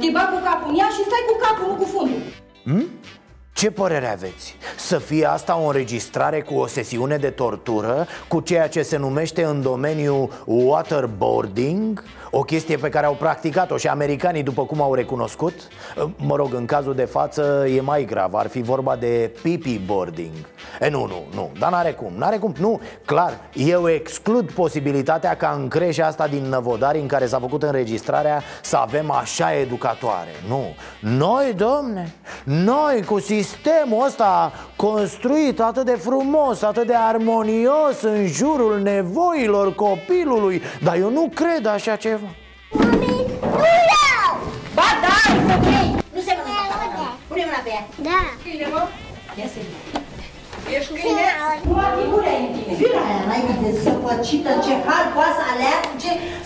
Te 0.00 0.08
bag 0.16 0.28
cu 0.32 0.38
capul 0.48 0.68
în 0.70 0.76
ea 0.80 0.88
și 0.96 1.02
stai 1.08 1.24
cu 1.30 1.34
capul, 1.44 1.66
nu 1.70 1.74
cu 1.80 1.86
fundul. 1.94 2.20
Hmm? 2.66 2.86
Ce 3.54 3.70
părere 3.70 4.10
aveți? 4.10 4.56
Să 4.76 4.98
fie 4.98 5.26
asta 5.26 5.58
o 5.58 5.66
înregistrare 5.66 6.40
cu 6.40 6.54
o 6.54 6.66
sesiune 6.66 7.16
de 7.16 7.30
tortură 7.30 8.06
Cu 8.28 8.40
ceea 8.40 8.68
ce 8.68 8.82
se 8.82 8.96
numește 8.96 9.44
în 9.44 9.62
domeniul 9.62 10.42
waterboarding? 10.44 12.04
O 12.30 12.42
chestie 12.42 12.76
pe 12.76 12.88
care 12.88 13.06
au 13.06 13.14
practicat-o 13.14 13.76
și 13.76 13.88
americanii 13.88 14.42
după 14.42 14.64
cum 14.64 14.82
au 14.82 14.94
recunoscut? 14.94 15.52
Mă 16.16 16.36
rog, 16.36 16.54
în 16.54 16.64
cazul 16.64 16.94
de 16.94 17.04
față 17.04 17.66
e 17.76 17.80
mai 17.80 18.04
grav. 18.04 18.34
Ar 18.34 18.48
fi 18.48 18.62
vorba 18.62 18.96
de 18.96 19.30
pipi 19.42 19.78
boarding. 19.78 20.32
E 20.80 20.88
nu, 20.88 21.06
nu, 21.06 21.24
nu, 21.34 21.50
dar 21.58 21.70
n-are 21.70 21.92
cum, 21.92 22.12
n-are 22.16 22.36
cum. 22.36 22.54
Nu, 22.58 22.80
clar, 23.04 23.40
eu 23.52 23.88
exclud 23.88 24.52
posibilitatea 24.52 25.36
ca 25.36 25.58
în 25.60 25.68
creșa 25.68 26.06
asta 26.06 26.26
din 26.28 26.42
Năvodari 26.42 26.98
În 26.98 27.06
care 27.06 27.26
s-a 27.26 27.38
făcut 27.38 27.62
înregistrarea 27.62 28.42
Să 28.62 28.76
avem 28.76 29.10
așa 29.10 29.54
educatoare. 29.54 30.30
Nu, 30.48 30.74
noi, 31.00 31.54
domne, 31.56 32.14
noi 32.44 33.04
cu 33.04 33.18
sistemul 33.18 33.42
ăsta 34.06 34.52
construit 34.76 35.60
atât 35.60 35.84
de 35.84 35.98
frumos, 36.06 36.62
atât 36.62 36.86
de 36.86 36.94
armonios 36.94 38.02
în 38.02 38.26
jurul 38.26 38.80
nevoilor 38.82 39.74
copilului. 39.74 40.62
Dar 40.82 40.96
eu 40.96 41.10
nu 41.10 41.30
cred 41.34 41.66
așa 41.66 41.96
ceva. 41.96 42.28
Mami, 42.70 43.14
nu 43.60 43.68
iau! 43.92 44.32
Ba 44.78 44.88
da, 45.04 45.16
să 45.48 45.54
vrei! 45.64 45.88
Nu 46.14 46.20
se 46.26 46.32
mănâncă 46.36 47.06
Pune 47.28 47.44
mâna 47.48 47.60
pe 47.66 47.70
ea. 47.76 47.84
Da. 48.08 48.20
Câine, 48.42 48.66
mă? 48.72 48.82
Ia 49.38 49.46
să 49.52 49.58
Ești 50.76 50.92
câine? 51.00 51.26
Nu 51.68 51.74
ar 51.84 51.90
fi 51.96 52.04
bună 52.12 52.30
în 52.42 52.46
tine. 52.54 52.72
Fira 52.80 53.00
aia, 53.08 53.22
n-ai 53.28 53.42
de 53.64 53.70
săpăcită, 53.84 54.50
ce 54.64 54.72
hal 54.86 55.04
poate 55.14 55.34
să 55.38 55.44
aleagă 55.52 55.88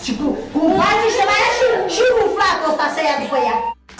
Și 0.03 0.11
cu, 0.19 0.25
cu 0.53 0.61
faci 0.79 1.05
și 1.15 1.23
mai 1.29 1.39
ia 1.43 1.51
și, 1.57 1.65
și 1.95 2.03
umflatul 2.21 2.69
ăsta 2.71 2.85
să 2.95 2.99
ia 3.07 3.15
după 3.23 3.39
ea 3.47 3.57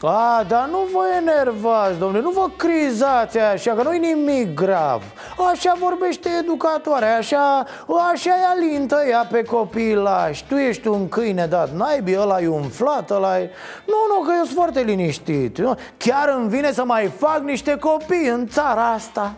a, 0.07 0.43
dar 0.47 0.67
nu 0.67 0.87
vă 0.91 1.03
enervați, 1.17 1.97
domnule, 1.97 2.21
nu 2.21 2.29
vă 2.29 2.49
crizați 2.55 3.37
așa, 3.37 3.73
că 3.73 3.83
nu-i 3.83 3.99
nimic 3.99 4.53
grav. 4.53 5.03
Așa 5.51 5.75
vorbește 5.79 6.29
educatoarea, 6.39 7.17
așa, 7.17 7.65
așa 8.11 8.29
e 8.29 8.45
alintă 8.49 9.03
ea 9.09 9.27
pe 9.31 9.43
copilași. 9.43 10.45
Tu 10.45 10.55
ești 10.55 10.87
un 10.87 11.09
câine 11.09 11.45
dat 11.45 11.71
naibii, 11.71 12.19
ăla 12.19 12.41
e 12.41 12.47
umflat, 12.47 13.09
ăla 13.09 13.39
e... 13.39 13.49
Nu, 13.85 14.15
nu, 14.15 14.25
că 14.25 14.33
eu 14.37 14.43
sunt 14.43 14.55
foarte 14.55 14.81
liniștit 14.81 15.57
Chiar 15.97 16.35
îmi 16.37 16.49
vine 16.49 16.71
să 16.71 16.83
mai 16.83 17.11
fac 17.17 17.39
niște 17.39 17.77
copii 17.77 18.27
în 18.27 18.47
țara 18.47 18.91
asta. 18.91 19.35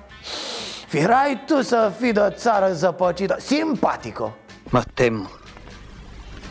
Firai 0.87 1.43
tu 1.45 1.61
să 1.61 1.91
fii 1.99 2.11
de 2.11 2.33
țară 2.35 2.73
zăpăcită, 2.73 3.35
simpatică. 3.39 4.33
Mă 4.69 4.81
tem 4.93 5.29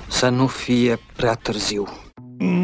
să 0.09 0.29
nu 0.29 0.46
fie 0.46 0.99
prea 1.16 1.35
târziu 1.35 1.88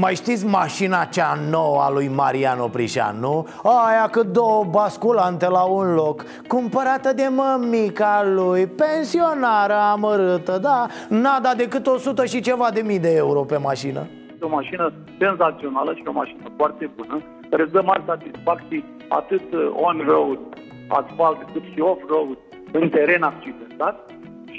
mai 0.01 0.15
știți 0.15 0.47
mașina 0.47 1.05
cea 1.05 1.39
nouă 1.51 1.81
a 1.81 1.91
lui 1.91 2.09
Marian 2.09 2.61
Oprișan, 2.61 3.17
nu? 3.21 3.47
Aia 3.63 4.09
cu 4.13 4.23
două 4.23 4.65
basculante 4.71 5.49
la 5.49 5.63
un 5.63 5.95
loc 5.95 6.25
Cumpărată 6.49 7.13
de 7.13 7.29
mămica 7.37 8.25
lui 8.35 8.67
Pensionară 8.67 9.75
amărâtă, 9.75 10.59
da? 10.59 10.87
N-a 11.09 11.41
dat 11.43 11.57
decât 11.57 11.87
100 11.87 12.25
și 12.25 12.41
ceva 12.41 12.69
de 12.75 12.81
mii 12.81 12.99
de 12.99 13.15
euro 13.15 13.41
pe 13.41 13.57
mașină. 13.57 14.07
O 14.41 14.49
mașină 14.49 14.93
senzațională 15.19 15.93
și 15.95 16.03
o 16.07 16.13
mașină 16.13 16.43
foarte 16.57 16.91
bună 16.97 17.23
Care 17.51 17.63
îți 17.63 17.73
dă 17.73 17.83
mari 17.85 18.03
satisfacții 18.07 18.85
atât 19.09 19.43
on-road, 19.73 20.39
asfalt, 20.89 21.39
cât 21.53 21.63
și 21.73 21.81
off-road 21.81 22.39
În 22.73 22.89
teren 22.89 23.23
accidentat 23.23 24.11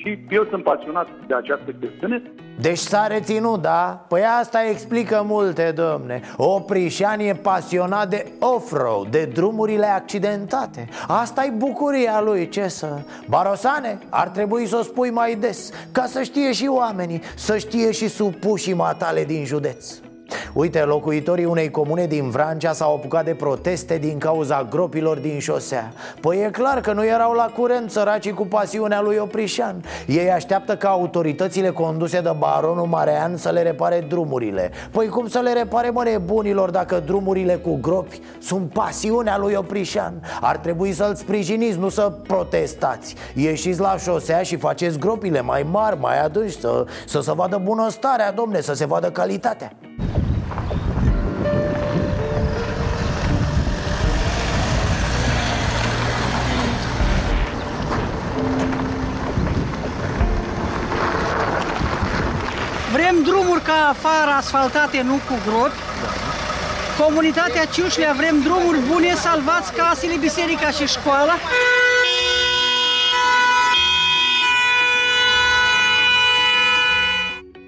și 0.07 0.19
eu 0.29 0.47
sunt 0.49 0.63
pasionat 0.63 1.07
de 1.27 1.33
această 1.33 1.71
chestiune. 1.79 2.21
Deci 2.59 2.77
s-a 2.77 3.07
reținut, 3.07 3.61
da? 3.61 4.05
Păi 4.07 4.21
asta 4.39 4.63
explică 4.69 5.23
multe, 5.25 5.73
domne. 5.75 6.21
Oprișan 6.37 7.19
e 7.19 7.33
pasionat 7.33 8.09
de 8.09 8.25
off-road, 8.39 9.07
de 9.07 9.29
drumurile 9.33 9.85
accidentate. 9.85 10.87
Asta 11.07 11.45
e 11.45 11.49
bucuria 11.49 12.21
lui, 12.21 12.49
ce 12.49 12.67
să... 12.67 13.01
Barosane, 13.29 13.99
ar 14.09 14.27
trebui 14.27 14.65
să 14.65 14.77
o 14.77 14.81
spui 14.81 15.09
mai 15.09 15.35
des 15.35 15.71
Ca 15.91 16.05
să 16.05 16.21
știe 16.21 16.51
și 16.51 16.67
oamenii, 16.67 17.21
să 17.35 17.57
știe 17.57 17.91
și 17.91 18.07
supușii 18.07 18.73
matale 18.73 19.23
din 19.23 19.45
județ 19.45 20.06
Uite, 20.53 20.83
locuitorii 20.83 21.45
unei 21.45 21.71
comune 21.71 22.05
din 22.05 22.29
Vrancea 22.29 22.73
s-au 22.73 22.95
apucat 22.95 23.25
de 23.25 23.33
proteste 23.33 23.97
din 23.97 24.17
cauza 24.17 24.67
gropilor 24.69 25.17
din 25.17 25.39
șosea. 25.39 25.93
Păi 26.21 26.37
e 26.37 26.49
clar 26.49 26.81
că 26.81 26.93
nu 26.93 27.05
erau 27.05 27.33
la 27.33 27.51
curent 27.55 27.91
săracii 27.91 28.33
cu 28.33 28.45
pasiunea 28.45 29.01
lui 29.01 29.17
Oprișan. 29.17 29.83
Ei 30.07 30.31
așteaptă 30.31 30.75
ca 30.75 30.89
autoritățile 30.89 31.69
conduse 31.69 32.21
de 32.21 32.31
baronul 32.37 32.85
Marean 32.85 33.37
să 33.37 33.49
le 33.49 33.61
repare 33.61 34.05
drumurile. 34.07 34.71
Păi 34.91 35.07
cum 35.07 35.27
să 35.27 35.39
le 35.39 35.53
repare, 35.53 35.89
mă, 35.89 36.03
nebunilor, 36.03 36.69
dacă 36.69 36.99
drumurile 37.05 37.55
cu 37.55 37.77
gropi 37.81 38.21
sunt 38.39 38.71
pasiunea 38.71 39.37
lui 39.37 39.53
Oprișan? 39.53 40.21
Ar 40.41 40.57
trebui 40.57 40.91
să-l 40.91 41.15
sprijiniți, 41.15 41.77
nu 41.77 41.89
să 41.89 42.11
protestați. 42.27 43.15
Ieșiți 43.33 43.79
la 43.79 43.97
șosea 43.97 44.41
și 44.41 44.55
faceți 44.55 44.99
gropile 44.99 45.41
mai 45.41 45.65
mari, 45.71 45.99
mai 45.99 46.23
adânci 46.23 46.51
Să, 46.51 46.85
să 47.05 47.19
se 47.19 47.31
vadă 47.31 47.61
bunăstarea, 47.63 48.31
domne, 48.31 48.61
să 48.61 48.73
se 48.73 48.85
vadă 48.85 49.11
calitatea 49.11 49.71
drumuri 63.39 63.61
ca 63.61 63.87
afară 63.89 64.31
asfaltate, 64.31 65.01
nu 65.01 65.13
cu 65.13 65.33
gropi. 65.45 65.75
Comunitatea 66.99 67.65
Ciușlea 67.65 68.13
vrem 68.17 68.41
drumuri 68.41 68.79
bune, 68.79 69.13
salvați 69.13 69.73
casele, 69.73 70.17
biserica 70.17 70.69
și 70.69 70.87
școala. 70.87 71.33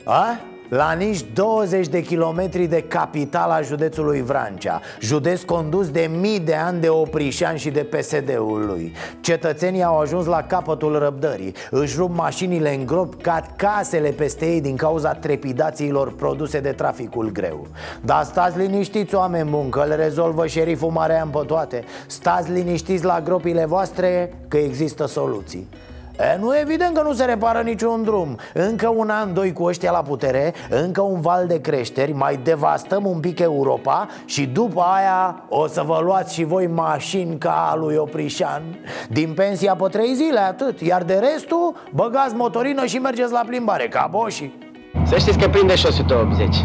A? 0.05 0.39
La 0.69 0.91
nici 0.91 1.25
20 1.33 1.87
de 1.87 2.01
kilometri 2.01 2.65
de 2.65 2.81
capitala 2.81 3.61
județului 3.61 4.21
Vrancea 4.21 4.81
Județ 4.99 5.41
condus 5.41 5.89
de 5.89 6.09
mii 6.19 6.39
de 6.39 6.55
ani 6.55 6.79
de 6.79 6.89
Oprișan 6.89 7.55
și 7.55 7.69
de 7.69 7.79
PSD-ul 7.79 8.65
lui. 8.65 8.93
Cetățenii 9.21 9.83
au 9.83 9.99
ajuns 9.99 10.25
la 10.25 10.43
capătul 10.43 10.99
răbdării. 10.99 11.53
Își 11.69 11.95
rup 11.97 12.15
mașinile 12.15 12.75
în 12.75 12.85
grop, 12.85 13.21
cad 13.21 13.53
casele 13.55 14.09
peste 14.09 14.45
ei 14.45 14.61
din 14.61 14.75
cauza 14.75 15.13
trepidațiilor 15.13 16.13
produse 16.13 16.59
de 16.59 16.71
traficul 16.71 17.31
greu. 17.31 17.67
Dar 18.01 18.23
stați 18.23 18.57
liniștiți, 18.57 19.15
oameni 19.15 19.49
buni, 19.49 19.69
că 19.69 19.83
le 19.87 19.95
rezolvă 19.95 20.47
șeriful 20.47 20.89
Marean 20.89 21.29
pe 21.29 21.39
toate. 21.45 21.83
Stați 22.07 22.51
liniștiți 22.51 23.05
la 23.05 23.21
gropile 23.21 23.65
voastre 23.65 24.33
că 24.47 24.57
există 24.57 25.07
soluții 25.07 25.67
E, 26.19 26.37
nu 26.39 26.57
evident 26.57 26.95
că 26.95 27.01
nu 27.01 27.13
se 27.13 27.25
repară 27.25 27.61
niciun 27.61 28.03
drum. 28.03 28.37
Încă 28.53 28.87
un 28.87 29.09
an, 29.09 29.33
doi 29.33 29.53
cu 29.53 29.63
ăștia 29.63 29.91
la 29.91 30.01
putere 30.01 30.53
Încă 30.69 31.01
un 31.01 31.21
val 31.21 31.47
de 31.47 31.61
creșteri 31.61 32.11
Mai 32.11 32.39
devastăm 32.43 33.05
un 33.05 33.19
pic 33.19 33.39
Europa 33.39 34.07
Și 34.25 34.45
după 34.45 34.81
aia 34.81 35.43
o 35.49 35.67
să 35.67 35.81
vă 35.81 35.99
luați 36.03 36.33
și 36.33 36.43
voi 36.43 36.67
mașini 36.67 37.37
ca 37.37 37.69
a 37.71 37.75
lui 37.75 37.95
Oprișan. 37.95 38.63
Din 39.09 39.33
pensia 39.33 39.75
pe 39.75 39.87
trei 39.87 40.13
zile, 40.13 40.39
atât. 40.39 40.81
Iar 40.81 41.03
de 41.03 41.13
restul, 41.13 41.75
băgați 41.93 42.35
motorină 42.35 42.85
și 42.85 42.97
mergeți 42.97 43.31
la 43.31 43.43
plimbare 43.47 43.87
Ca 43.87 44.07
boșii 44.11 44.68
Să 45.05 45.17
știți 45.17 45.37
că 45.37 45.49
prinde 45.49 45.75
și 45.75 45.85
180 45.85 46.55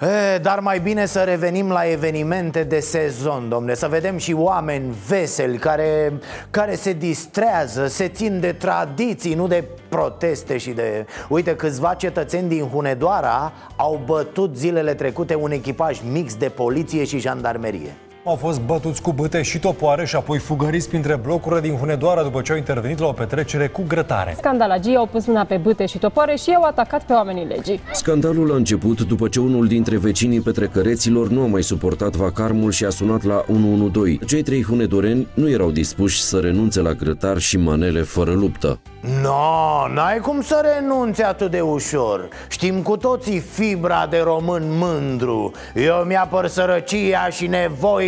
E, 0.00 0.38
dar 0.38 0.60
mai 0.60 0.78
bine 0.78 1.06
să 1.06 1.20
revenim 1.20 1.70
la 1.70 1.90
evenimente 1.90 2.64
de 2.64 2.80
sezon, 2.80 3.48
domne. 3.48 3.74
Să 3.74 3.88
vedem 3.88 4.16
și 4.16 4.32
oameni 4.32 4.94
veseli 5.08 5.58
care, 5.58 6.12
care 6.50 6.74
se 6.74 6.92
distrează, 6.92 7.86
se 7.86 8.08
țin 8.08 8.40
de 8.40 8.52
tradiții, 8.52 9.34
nu 9.34 9.46
de 9.46 9.64
proteste 9.88 10.56
și 10.56 10.70
de... 10.70 11.06
Uite, 11.28 11.56
câțiva 11.56 11.94
cetățeni 11.94 12.48
din 12.48 12.68
Hunedoara 12.68 13.52
au 13.76 14.00
bătut 14.06 14.56
zilele 14.56 14.94
trecute 14.94 15.34
un 15.34 15.50
echipaj 15.50 16.00
mix 16.12 16.34
de 16.34 16.48
poliție 16.48 17.04
și 17.04 17.18
jandarmerie 17.18 17.96
au 18.26 18.36
fost 18.36 18.60
bătuți 18.60 19.02
cu 19.02 19.12
băte 19.12 19.42
și 19.42 19.58
topoare 19.58 20.04
și 20.04 20.16
apoi 20.16 20.38
fugăriți 20.38 20.88
printre 20.88 21.16
blocurile 21.16 21.60
din 21.60 21.76
Hunedoara 21.76 22.22
după 22.22 22.40
ce 22.40 22.52
au 22.52 22.58
intervenit 22.58 22.98
la 22.98 23.06
o 23.06 23.12
petrecere 23.12 23.66
cu 23.66 23.84
grătare. 23.88 24.34
Scandalagii 24.38 24.96
au 24.96 25.06
pus 25.06 25.26
mâna 25.26 25.44
pe 25.44 25.56
băte 25.56 25.86
și 25.86 25.98
topoare 25.98 26.36
și 26.36 26.50
au 26.50 26.62
atacat 26.62 27.02
pe 27.02 27.12
oamenii 27.12 27.46
legii. 27.46 27.80
Scandalul 27.92 28.52
a 28.52 28.54
început 28.54 29.00
după 29.00 29.28
ce 29.28 29.40
unul 29.40 29.66
dintre 29.66 29.96
vecinii 29.96 30.40
petrecăreților 30.40 31.28
nu 31.28 31.42
a 31.42 31.46
mai 31.46 31.62
suportat 31.62 32.16
vacarmul 32.16 32.70
și 32.70 32.84
a 32.84 32.90
sunat 32.90 33.22
la 33.22 33.44
112. 33.48 34.24
Cei 34.24 34.42
trei 34.42 34.62
hunedoreni 34.62 35.26
nu 35.34 35.50
erau 35.50 35.70
dispuși 35.70 36.22
să 36.22 36.38
renunțe 36.38 36.80
la 36.80 36.92
grătar 36.92 37.38
și 37.38 37.58
manele 37.58 38.02
fără 38.02 38.32
luptă. 38.32 38.78
No, 39.22 39.94
n-ai 39.94 40.18
cum 40.18 40.40
să 40.40 40.60
renunți 40.74 41.22
atât 41.22 41.50
de 41.50 41.60
ușor 41.60 42.28
Știm 42.48 42.82
cu 42.82 42.96
toții 42.96 43.38
fibra 43.38 44.06
de 44.10 44.20
român 44.24 44.62
mândru 44.66 45.52
Eu 45.74 45.94
mi-apăr 45.94 46.46
sărăcia 46.46 47.28
și 47.28 47.46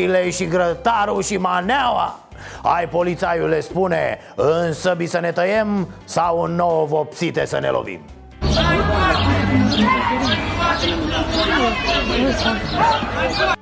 nevoile 0.07 0.31
și 0.31 0.47
grătarul 0.47 1.23
și 1.23 1.37
maneaua 1.37 2.19
Hai 2.63 2.89
polițaiul 2.89 3.49
le 3.49 3.61
spune 3.61 4.19
În 4.35 4.73
săbii 4.73 5.07
să 5.07 5.19
ne 5.21 5.33
tăiem 5.33 5.89
Sau 6.05 6.43
în 6.43 6.55
nouă 6.55 6.87
vopsite 6.87 7.47
să 7.47 7.59
ne 7.61 7.69
lovim 7.69 8.01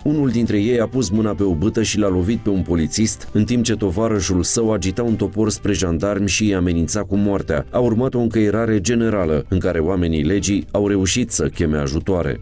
Unul 0.03 0.31
dintre 0.31 0.59
ei 0.59 0.81
a 0.81 0.87
pus 0.87 1.09
mâna 1.09 1.35
pe 1.35 1.43
o 1.43 1.55
bâtă 1.55 1.83
și 1.83 1.99
l-a 1.99 2.09
lovit 2.09 2.39
pe 2.39 2.49
un 2.49 2.63
polițist, 2.63 3.29
în 3.33 3.45
timp 3.45 3.65
ce 3.65 3.77
tovarășul 3.77 4.43
său 4.43 4.73
agita 4.73 5.03
un 5.03 5.17
topor 5.17 5.51
spre 5.51 5.73
jandarmi 5.73 6.29
și 6.29 6.45
îi 6.45 6.55
amenința 6.55 7.01
cu 7.01 7.17
moartea. 7.17 7.67
A 7.71 7.79
urmat 7.79 8.15
o 8.15 8.19
încăierare 8.19 8.81
generală, 8.81 9.45
în 9.49 9.59
care 9.59 9.79
oamenii 9.79 10.23
legii 10.23 10.67
au 10.71 10.89
reușit 10.89 11.31
să 11.31 11.49
cheme 11.49 11.79
ajutoare. 11.79 12.41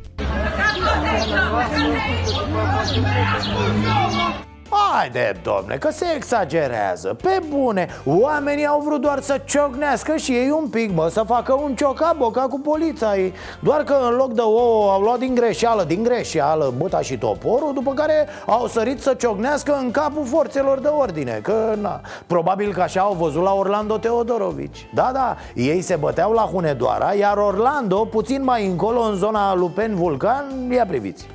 Haide, 4.95 5.41
domne, 5.43 5.77
că 5.77 5.91
se 5.91 6.05
exagerează. 6.17 7.17
Pe 7.23 7.41
bune, 7.49 7.89
oamenii 8.05 8.67
au 8.67 8.81
vrut 8.81 9.01
doar 9.01 9.21
să 9.21 9.41
ciocnească 9.45 10.17
și 10.17 10.33
ei 10.33 10.51
un 10.51 10.69
pic, 10.69 10.95
mă 10.95 11.09
Să 11.09 11.23
facă 11.27 11.53
un 11.53 11.75
ciocaboca 11.75 12.41
cu 12.41 12.61
poliția 12.61 13.15
ei. 13.17 13.33
Doar 13.61 13.83
că 13.83 13.97
în 14.11 14.17
loc 14.17 14.33
de 14.33 14.41
ouă 14.41 14.91
au 14.91 15.01
luat 15.01 15.19
din 15.19 15.35
greșeală, 15.35 15.85
din 15.85 16.03
greșeală 16.03 16.73
Buta 16.77 17.01
și 17.01 17.19
toporul 17.19 17.73
După 17.75 17.93
care 17.93 18.27
au 18.47 18.67
sărit 18.67 19.03
să 19.03 19.15
ciocnească 19.15 19.79
în 19.81 19.91
capul 19.91 20.27
forțelor 20.27 20.79
de 20.79 20.89
ordine 20.89 21.41
Că, 21.43 21.75
na, 21.81 22.01
probabil 22.27 22.73
că 22.73 22.81
așa 22.81 23.01
au 23.01 23.15
văzut 23.15 23.43
la 23.43 23.53
Orlando 23.53 23.99
Teodorovici. 23.99 24.89
Da, 24.95 25.11
da, 25.13 25.37
ei 25.55 25.81
se 25.81 25.97
băteau 25.97 26.33
la 26.33 26.43
Hunedoara 26.43 27.13
Iar 27.13 27.37
Orlando, 27.37 28.05
puțin 28.05 28.45
mai 28.45 28.67
încolo, 28.67 29.01
în 29.01 29.15
zona 29.15 29.55
Lupen 29.55 29.95
Vulcan 29.95 30.45
Ia 30.71 30.87
priviți 30.87 31.27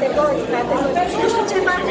Categoric, 0.00 0.50
categoric. 0.50 1.12
Nu 1.22 1.28
știu 1.28 1.44
ce 1.50 1.62
m-am 1.64 1.82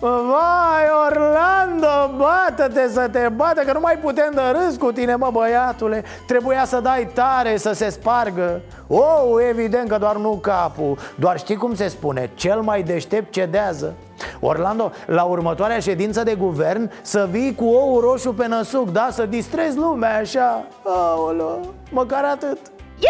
Vai, 0.00 0.86
Orlando, 1.06 2.16
bată-te 2.16 2.88
să 2.88 3.08
te 3.12 3.28
bată 3.34 3.60
Că 3.60 3.72
nu 3.72 3.80
mai 3.80 3.98
putem 4.02 4.32
de 4.34 4.40
râs 4.52 4.76
cu 4.76 4.92
tine, 4.92 5.14
mă, 5.14 5.28
băiatule. 5.32 6.04
Trebuia 6.26 6.64
să 6.64 6.80
dai 6.80 7.08
tare 7.14 7.56
să 7.56 7.72
se 7.72 7.88
spargă. 7.88 8.60
Oh, 8.86 9.44
evident 9.48 9.88
că 9.88 9.96
doar 9.98 10.16
nu 10.16 10.38
capul. 10.42 10.98
Doar 11.14 11.38
știi 11.38 11.56
cum 11.56 11.74
se 11.74 11.88
spune 11.88 12.30
Cel 12.34 12.60
mai 12.60 12.82
deștept 12.82 13.32
cedează 13.32 13.94
Orlando, 14.40 14.92
la 15.06 15.22
următoarea 15.22 15.78
ședință 15.78 16.22
de 16.22 16.34
guvern 16.34 16.90
Să 17.02 17.28
vii 17.30 17.54
cu 17.54 17.64
ou 17.64 18.00
roșu 18.00 18.32
pe 18.32 18.46
năsuc 18.46 18.90
Da, 18.90 19.08
să 19.10 19.26
distrezi 19.26 19.76
lumea 19.76 20.16
așa. 20.16 20.66
Aoleo, 20.84 21.60
măcar 21.90 22.24
atât. 22.24 22.58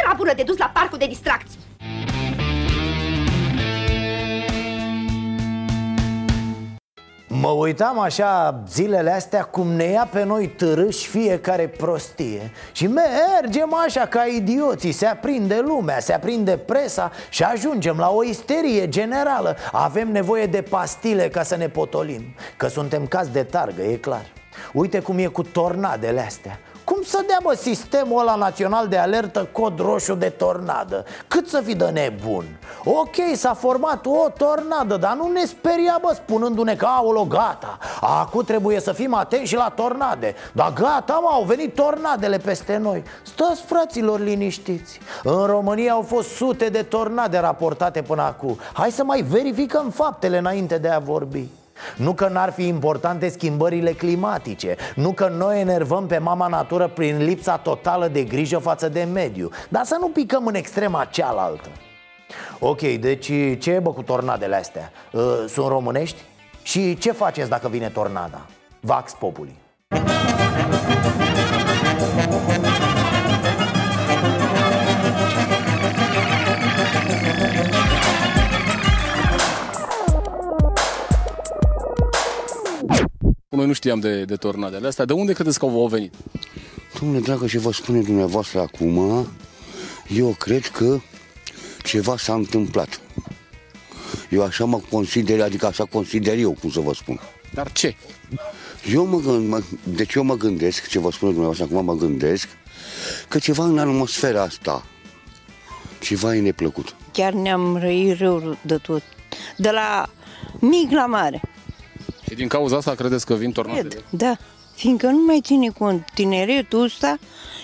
Era 0.04 0.14
bună 0.16 0.32
de 0.36 0.42
dus 0.42 0.56
la 0.56 0.70
parcul 0.74 0.98
de 0.98 1.06
distracții 1.06 1.66
Mă 7.30 7.48
uitam 7.48 7.98
așa 7.98 8.62
zilele 8.68 9.10
astea 9.10 9.42
cum 9.42 9.66
ne 9.72 9.84
ia 9.84 10.08
pe 10.12 10.24
noi 10.24 10.48
târâși 10.48 11.08
fiecare 11.08 11.66
prostie. 11.66 12.50
Și 12.72 12.86
mergem 12.86 13.74
așa 13.86 14.06
ca 14.06 14.24
idioții, 14.24 14.92
se 14.92 15.06
aprinde 15.06 15.60
lumea, 15.66 16.00
se 16.00 16.12
aprinde 16.12 16.56
presa 16.56 17.12
și 17.28 17.42
ajungem 17.42 17.96
la 17.96 18.10
o 18.10 18.24
isterie 18.24 18.88
generală. 18.88 19.56
Avem 19.72 20.12
nevoie 20.12 20.46
de 20.46 20.62
pastile 20.62 21.28
ca 21.28 21.42
să 21.42 21.56
ne 21.56 21.68
potolim, 21.68 22.22
că 22.56 22.66
suntem 22.66 23.06
caz 23.06 23.28
de 23.28 23.42
targă, 23.42 23.82
e 23.82 23.96
clar. 23.96 24.26
Uite 24.72 25.00
cum 25.00 25.18
e 25.18 25.26
cu 25.26 25.42
tornadele 25.42 26.20
astea 26.20 26.58
cum 26.88 27.02
să 27.02 27.24
dea, 27.26 27.38
bă, 27.42 27.54
sistemul 27.54 28.20
ăla 28.20 28.34
național 28.34 28.88
de 28.88 28.96
alertă 28.96 29.48
cod 29.52 29.78
roșu 29.78 30.14
de 30.14 30.28
tornadă? 30.28 31.04
Cât 31.28 31.48
să 31.48 31.60
fii 31.60 31.74
de 31.74 31.84
nebun? 31.84 32.44
Ok, 32.84 33.14
s-a 33.34 33.54
format 33.54 34.06
o 34.06 34.28
tornadă, 34.36 34.96
dar 34.96 35.16
nu 35.16 35.28
ne 35.32 35.44
speria, 35.44 35.98
bă, 36.02 36.12
spunându-ne 36.14 36.74
că, 36.74 36.86
aolo, 36.86 37.24
gata 37.24 37.78
Acum 38.00 38.42
trebuie 38.42 38.80
să 38.80 38.92
fim 38.92 39.14
atenți 39.14 39.48
și 39.48 39.54
la 39.54 39.72
tornade. 39.76 40.34
Dar 40.52 40.72
gata, 40.72 41.18
mă, 41.22 41.28
au 41.32 41.42
venit 41.42 41.74
tornadele 41.74 42.38
peste 42.38 42.76
noi. 42.76 43.02
Stați, 43.22 43.62
fraților, 43.62 44.20
liniștiți. 44.20 45.00
În 45.22 45.46
România 45.46 45.92
au 45.92 46.02
fost 46.02 46.28
sute 46.28 46.68
de 46.68 46.82
tornade 46.82 47.38
raportate 47.38 48.02
până 48.02 48.22
acum. 48.22 48.58
Hai 48.72 48.90
să 48.90 49.04
mai 49.04 49.22
verificăm 49.22 49.90
faptele 49.90 50.38
înainte 50.38 50.78
de 50.78 50.88
a 50.88 50.98
vorbi 50.98 51.48
nu 51.96 52.12
că 52.12 52.28
n-ar 52.28 52.52
fi 52.52 52.66
importante 52.66 53.28
schimbările 53.28 53.92
climatice 53.92 54.76
Nu 54.94 55.12
că 55.12 55.28
noi 55.28 55.60
enervăm 55.60 56.06
pe 56.06 56.18
mama 56.18 56.46
natură 56.46 56.88
prin 56.88 57.24
lipsa 57.24 57.56
totală 57.56 58.08
de 58.08 58.22
grijă 58.22 58.58
față 58.58 58.88
de 58.88 59.08
mediu 59.12 59.50
Dar 59.68 59.84
să 59.84 59.96
nu 60.00 60.08
picăm 60.08 60.46
în 60.46 60.54
extrema 60.54 61.04
cealaltă 61.04 61.68
Ok, 62.58 62.80
deci 62.80 63.30
ce 63.58 63.70
e 63.70 63.78
bă 63.78 63.92
cu 63.92 64.02
tornadele 64.02 64.56
astea? 64.56 64.92
Uh, 65.12 65.22
sunt 65.48 65.66
românești? 65.66 66.22
Și 66.62 66.98
ce 66.98 67.12
faceți 67.12 67.48
dacă 67.48 67.68
vine 67.68 67.88
tornada? 67.88 68.46
Vax 68.80 69.12
populi 69.12 69.56
Noi 83.58 83.66
nu 83.66 83.72
știam 83.72 84.00
de, 84.00 84.24
de 84.24 84.36
tornadele 84.36 84.86
astea. 84.86 85.04
De 85.04 85.12
unde 85.12 85.32
credeți 85.32 85.58
că 85.58 85.64
au 85.64 85.86
venit? 85.86 86.14
Domnule 87.00 87.20
dragă, 87.20 87.46
ce 87.46 87.58
vă 87.58 87.72
spune 87.72 88.00
dumneavoastră 88.00 88.60
acum, 88.60 89.26
eu 90.08 90.28
cred 90.38 90.66
că 90.66 90.98
ceva 91.82 92.16
s-a 92.16 92.34
întâmplat. 92.34 93.00
Eu 94.30 94.42
așa 94.42 94.64
mă 94.64 94.80
consider, 94.90 95.42
adică 95.42 95.66
așa 95.66 95.84
consider 95.84 96.38
eu, 96.38 96.56
cum 96.60 96.70
să 96.70 96.80
vă 96.80 96.94
spun. 96.94 97.20
Dar 97.54 97.72
ce? 97.72 97.96
Eu 98.92 99.06
mă, 99.06 99.20
gând, 99.20 99.48
mă, 99.48 99.62
deci 99.82 100.14
eu 100.14 100.22
mă 100.22 100.36
gândesc, 100.36 100.88
ce 100.88 100.98
vă 100.98 101.10
spune 101.10 101.32
dumneavoastră 101.32 101.64
acum, 101.70 101.84
mă 101.84 101.94
gândesc 101.94 102.48
că 103.28 103.38
ceva 103.38 103.64
în 103.64 103.78
atmosfera 103.78 104.42
asta, 104.42 104.84
ceva 106.00 106.34
e 106.34 106.40
neplăcut. 106.40 106.94
Chiar 107.12 107.32
ne-am 107.32 107.76
răit 107.76 108.18
rău 108.18 108.56
de 108.60 108.76
tot. 108.76 109.02
De 109.56 109.70
la 109.70 110.08
mic 110.60 110.90
la 110.90 111.06
mare. 111.06 111.40
Și 112.28 112.34
din 112.34 112.48
cauza 112.48 112.76
asta 112.76 112.94
credeți 112.94 113.26
că 113.26 113.34
vin 113.34 113.52
tornade? 113.52 113.80
Cred, 113.80 114.04
da. 114.10 114.36
Fiindcă 114.74 115.06
nu 115.06 115.24
mai 115.26 115.40
ține 115.42 115.68
cont 115.68 116.04
tineretul 116.14 116.82
ăsta, 116.82 117.18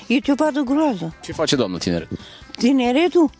e 0.06 0.18
ceva 0.18 0.50
de 0.50 0.60
groază. 0.64 1.14
Ce 1.22 1.32
face 1.32 1.56
doamnă 1.56 1.78
tineret? 1.78 2.08
Tineretul? 2.56 3.30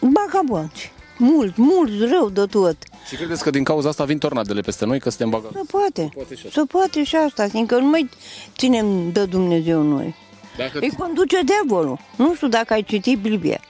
Bagaboanți. 0.00 0.92
Mult, 1.18 1.56
mult 1.56 2.10
rău 2.10 2.30
de 2.30 2.44
tot. 2.44 2.76
Și 3.08 3.16
credeți 3.16 3.42
că 3.42 3.50
din 3.50 3.64
cauza 3.64 3.88
asta 3.88 4.04
vin 4.04 4.18
tornadele 4.18 4.60
peste 4.60 4.84
noi, 4.84 5.00
că 5.00 5.08
suntem 5.10 5.30
bagați? 5.30 5.54
Se 5.54 5.62
poate. 5.70 6.08
poate 6.14 6.34
și 6.34 6.50
Se 6.50 6.62
poate 6.68 7.04
și 7.04 7.16
asta, 7.16 7.48
fiindcă 7.48 7.78
nu 7.78 7.88
mai 7.88 8.08
ținem 8.56 9.12
de 9.12 9.24
Dumnezeu 9.24 9.82
noi. 9.82 10.14
Dacă... 10.56 10.78
Îi 10.80 10.90
conduce 10.98 11.40
diavolul. 11.42 11.98
Nu 12.16 12.34
știu 12.34 12.48
dacă 12.48 12.72
ai 12.72 12.82
citit 12.82 13.18
Biblia. 13.18 13.60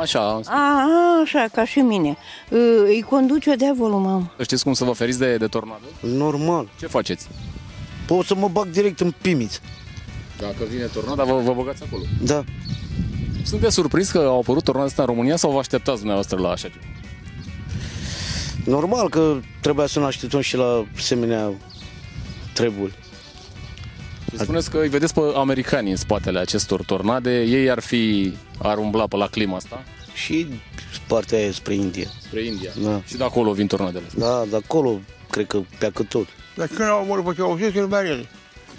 Așa. 0.00 0.40
A, 0.46 0.88
așa, 1.22 1.46
ca 1.52 1.64
și 1.64 1.78
mine. 1.78 2.16
Îi 2.84 3.04
conduce 3.08 3.56
diavolul, 3.56 3.98
mamă. 3.98 4.32
Știți 4.40 4.64
cum 4.64 4.72
să 4.72 4.84
vă 4.84 4.92
feriți 4.92 5.18
de, 5.18 5.36
de 5.36 5.46
tornadă? 5.46 5.84
Normal. 6.00 6.68
Ce 6.78 6.86
faceți? 6.86 7.28
Pot 8.06 8.26
să 8.26 8.34
mă 8.34 8.48
bag 8.48 8.68
direct 8.68 9.00
în 9.00 9.14
pimiț. 9.22 9.60
Dacă 10.38 10.64
vine 10.68 10.84
tornada, 10.84 11.24
vă, 11.24 11.40
vă 11.40 11.52
băgați 11.52 11.82
acolo. 11.86 12.02
Da. 12.22 12.44
Sunteți 13.44 13.74
surprins 13.74 14.10
că 14.10 14.18
au 14.18 14.38
apărut 14.38 14.62
tornade 14.62 14.86
astea 14.86 15.04
în 15.04 15.10
România 15.10 15.36
sau 15.36 15.50
vă 15.50 15.58
așteptați 15.58 15.96
dumneavoastră 15.96 16.38
la 16.38 16.48
așa 16.50 16.68
ceva? 16.68 16.84
Normal 18.64 19.08
că 19.08 19.40
trebuia 19.60 19.86
să 19.86 19.98
ne 19.98 20.04
așteptăm 20.04 20.40
și 20.40 20.56
la 20.56 20.84
asemenea 20.96 21.52
treburi. 22.52 22.92
Și 24.36 24.42
spuneți 24.42 24.70
că 24.70 24.78
îi 24.78 24.88
vedeți 24.88 25.14
pe 25.14 25.20
americani 25.36 25.90
în 25.90 25.96
spatele 25.96 26.38
acestor 26.38 26.82
tornade, 26.84 27.42
ei 27.42 27.70
ar 27.70 27.80
fi, 27.80 28.34
ar 28.58 28.78
umbla 28.78 29.06
pe 29.06 29.16
la 29.16 29.26
clima 29.28 29.56
asta? 29.56 29.82
Și 30.14 30.46
partea 31.06 31.38
aia 31.38 31.52
spre 31.52 31.74
India. 31.74 32.08
Spre 32.22 32.40
India. 32.44 32.70
Da. 32.82 33.00
Și 33.06 33.16
de 33.16 33.24
acolo 33.24 33.52
vin 33.52 33.66
tornadele 33.66 34.04
astea. 34.06 34.26
Da, 34.26 34.44
de 34.50 34.56
acolo 34.56 35.00
cred 35.30 35.46
că 35.46 35.60
pleacă 35.78 36.02
tot. 36.02 36.26
Dar 36.54 36.66
când 36.66 36.88
au 36.88 37.02
omorât 37.02 37.24
pe 37.24 37.34
Ceaușescu, 37.34 37.78
lumea 37.78 38.00
ele. 38.04 38.26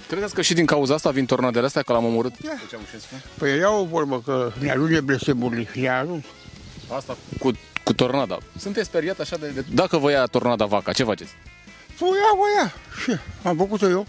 Credeți 0.08 0.34
că 0.34 0.41
și 0.41 0.53
din 0.53 0.66
cauza 0.66 0.93
asta 0.93 1.10
vin 1.10 1.26
tornadele 1.26 1.66
astea, 1.66 1.82
că 1.82 1.93
l-am 1.93 2.06
omorât 2.06 2.32
Da. 2.43 2.49
pe 2.49 2.62
Ceaușescu? 2.70 3.14
Păi 3.38 3.51
era 3.58 3.74
o 3.78 3.86
vorbă 3.86 4.22
că 4.26 4.51
ne 4.60 4.72
ajunge 4.72 4.99
blestemurile 4.99 5.68
și 5.72 5.80
ne 5.80 5.89
ajuns. 5.89 6.24
Asta 6.97 7.18
cu, 7.39 7.51
cu 7.84 7.93
tornada. 7.93 8.38
Sunteți 8.60 8.88
speriat 8.88 9.20
așa 9.20 9.38
de, 9.38 9.47
de... 9.47 9.66
Dacă 9.74 9.97
vă 9.97 10.12
ia 10.12 10.26
tornada 10.26 10.66
vaca, 10.66 10.91
ce 10.91 11.03
faceți? 11.03 11.32
Voia, 11.98 12.32
voia. 12.38 12.74
Și 13.04 13.20
am 13.43 13.58
făcut-o 13.58 13.89
eu. 13.89 14.08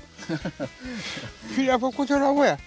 și 1.52 1.60
le-a 1.60 1.78
făcut-o 1.78 2.14
la 2.14 2.32
voia. 2.34 2.58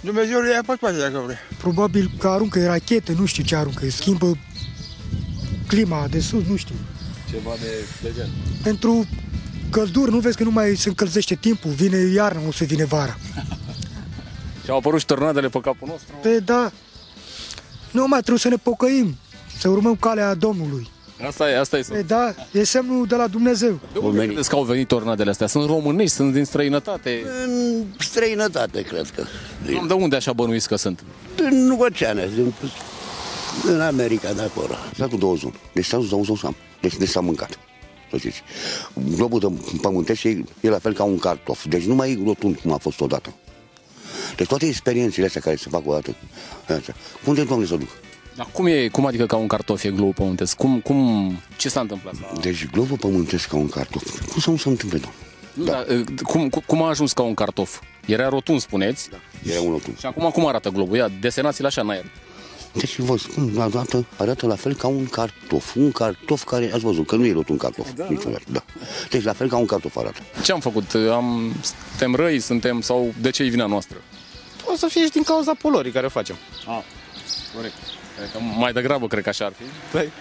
Dumnezeu 0.00 0.40
le 0.40 0.50
ia 0.50 0.62
pe 0.66 0.74
toate 0.80 0.98
dacă 0.98 1.22
vrea. 1.24 1.38
Probabil 1.58 2.10
că 2.18 2.28
aruncă 2.28 2.66
rachete, 2.66 3.12
nu 3.12 3.26
știu 3.26 3.42
ce 3.44 3.56
aruncă, 3.56 3.90
schimbă 3.90 4.38
clima 5.66 6.06
de 6.10 6.20
sus, 6.20 6.44
nu 6.46 6.56
știu. 6.56 6.74
Ceva 7.30 7.50
de, 7.60 7.68
de 8.02 8.12
gen. 8.16 8.28
Pentru 8.62 9.06
călduri, 9.70 10.10
nu 10.10 10.18
vezi 10.18 10.36
că 10.36 10.42
nu 10.42 10.50
mai 10.50 10.74
se 10.74 10.88
încălzește 10.88 11.34
timpul, 11.34 11.70
vine 11.70 11.96
iarna, 11.96 12.40
nu 12.40 12.50
se 12.50 12.64
vine 12.64 12.84
vara. 12.84 13.16
Și 14.64 14.70
au 14.70 14.76
apărut 14.76 15.00
și 15.00 15.06
tornadele 15.06 15.48
pe 15.48 15.60
capul 15.60 15.88
nostru. 15.88 16.14
Pe 16.22 16.38
da, 16.38 16.72
nu 17.90 18.06
mai 18.06 18.18
trebuie 18.18 18.38
să 18.38 18.48
ne 18.48 18.56
pocăim. 18.56 19.16
să 19.58 19.68
urmăm 19.68 19.96
calea 19.96 20.34
Domnului. 20.34 20.90
Asta 21.26 21.50
e, 21.50 21.58
asta 21.58 21.78
e. 21.78 21.84
E, 21.92 22.02
da, 22.02 22.34
e 22.52 22.64
semnul 22.64 23.06
de 23.06 23.14
la 23.14 23.26
Dumnezeu. 23.26 23.80
De 23.92 23.98
unde 23.98 24.26
credeți 24.26 24.48
că 24.48 24.54
au 24.54 24.62
venit 24.62 24.88
tornadele 24.88 25.30
astea? 25.30 25.46
Sunt 25.46 25.66
românești, 25.66 26.14
sunt 26.14 26.32
din 26.32 26.44
străinătate. 26.44 27.22
În 27.44 27.84
străinătate, 27.98 28.82
cred 28.82 29.10
că. 29.14 29.24
Din... 29.66 29.86
De 29.86 29.92
unde 29.92 30.16
așa 30.16 30.32
bănuiți 30.32 30.68
că 30.68 30.76
sunt? 30.76 31.04
Din 31.36 31.76
oceane, 31.78 32.28
din, 32.34 32.52
în 33.66 33.80
America 33.80 34.32
de 34.32 34.42
acolo. 34.42 34.74
S-a 34.96 35.06
cu 35.06 35.16
două 35.16 35.34
zone. 35.34 35.54
Deci 35.72 35.84
s-a 35.84 35.96
dus 35.96 36.40
sam. 36.40 36.56
Deci, 36.80 36.96
deci 36.96 37.08
s-a 37.08 37.20
mâncat. 37.20 37.58
Să 38.10 38.16
știți. 38.16 38.42
Globul 39.16 39.40
de 39.40 39.78
pământesc 39.80 40.22
e, 40.22 40.44
e 40.60 40.68
la 40.68 40.78
fel 40.78 40.92
ca 40.92 41.02
un 41.02 41.18
cartof. 41.18 41.64
Deci 41.66 41.84
nu 41.84 41.94
mai 41.94 42.10
e 42.10 42.18
rotund 42.24 42.56
cum 42.56 42.72
a 42.72 42.76
fost 42.76 43.00
odată. 43.00 43.34
Deci 44.36 44.46
toate 44.46 44.66
experiențele 44.66 45.26
astea 45.26 45.40
care 45.40 45.56
se 45.56 45.68
fac 45.70 45.88
odată, 45.88 46.14
astea, 46.68 46.94
unde 47.24 47.44
Doamne 47.44 47.66
să 47.66 47.76
duc? 47.76 47.88
Dar 48.34 48.48
cum, 48.52 48.66
e, 48.66 48.88
cum 48.88 49.06
adică 49.06 49.26
ca 49.26 49.36
un 49.36 49.46
cartof 49.46 49.84
e 49.84 49.90
globul 49.90 50.12
pământesc? 50.12 50.56
Cum, 50.56 50.80
cum, 50.80 51.32
ce 51.56 51.68
s-a 51.68 51.80
întâmplat? 51.80 52.14
Deci 52.40 52.66
globul 52.66 52.96
pământesc 52.96 53.48
ca 53.48 53.56
un 53.56 53.68
cartof. 53.68 54.28
Cum 54.30 54.40
să 54.40 54.50
nu 54.50 54.56
se 54.56 54.68
întâmple, 54.68 54.98
doamne? 54.98 55.18
Nu, 55.52 55.64
da. 55.64 55.72
dar, 55.72 56.04
cum, 56.22 56.48
cum 56.66 56.82
a 56.82 56.88
ajuns 56.88 57.12
ca 57.12 57.22
un 57.22 57.34
cartof? 57.34 57.80
Era 58.06 58.28
rotund, 58.28 58.60
spuneți? 58.60 59.10
Da, 59.10 59.16
era 59.50 59.60
un 59.60 59.70
rotund. 59.70 59.98
Și 59.98 60.06
acum 60.06 60.30
cum 60.30 60.46
arată 60.46 60.68
globul? 60.68 60.96
Ia, 60.96 61.10
desenați-l 61.20 61.64
așa 61.64 61.80
în 61.80 61.90
aer. 61.90 62.04
Deci 62.72 62.98
vă 62.98 63.16
spun, 63.18 63.52
arată, 63.58 64.06
arată 64.16 64.46
la 64.46 64.54
fel 64.54 64.74
ca 64.74 64.86
un 64.86 65.06
cartof. 65.06 65.74
Un 65.74 65.92
cartof 65.92 66.44
care, 66.44 66.70
ați 66.72 66.84
văzut, 66.84 67.06
că 67.06 67.16
nu 67.16 67.26
e 67.26 67.32
rotund 67.32 67.58
cartof. 67.58 67.86
Da, 67.96 68.06
niciodată. 68.08 68.42
Da. 68.52 68.64
Deci 69.10 69.22
la 69.22 69.32
fel 69.32 69.48
ca 69.48 69.56
un 69.56 69.66
cartof 69.66 69.96
arată. 69.96 70.20
Ce 70.42 70.52
am 70.52 70.60
făcut? 70.60 70.94
Am, 71.10 71.52
suntem 71.62 72.14
răi, 72.14 72.40
suntem, 72.40 72.80
sau 72.80 73.14
de 73.20 73.30
ce 73.30 73.42
e 73.42 73.48
vina 73.48 73.66
noastră? 73.66 73.96
O 74.72 74.76
să 74.76 74.86
fie 74.86 75.04
și 75.04 75.10
din 75.10 75.22
cauza 75.22 75.54
polorii 75.54 75.92
care 75.92 76.06
o 76.06 76.08
facem. 76.08 76.36
Ah, 76.66 76.82
corect. 77.54 77.74
Mai 78.58 78.72
degrabă 78.72 79.06
cred 79.06 79.22
că 79.22 79.28
așa 79.28 79.44
ar 79.44 79.52
fi. 79.52 79.62
Păi. 79.92 80.12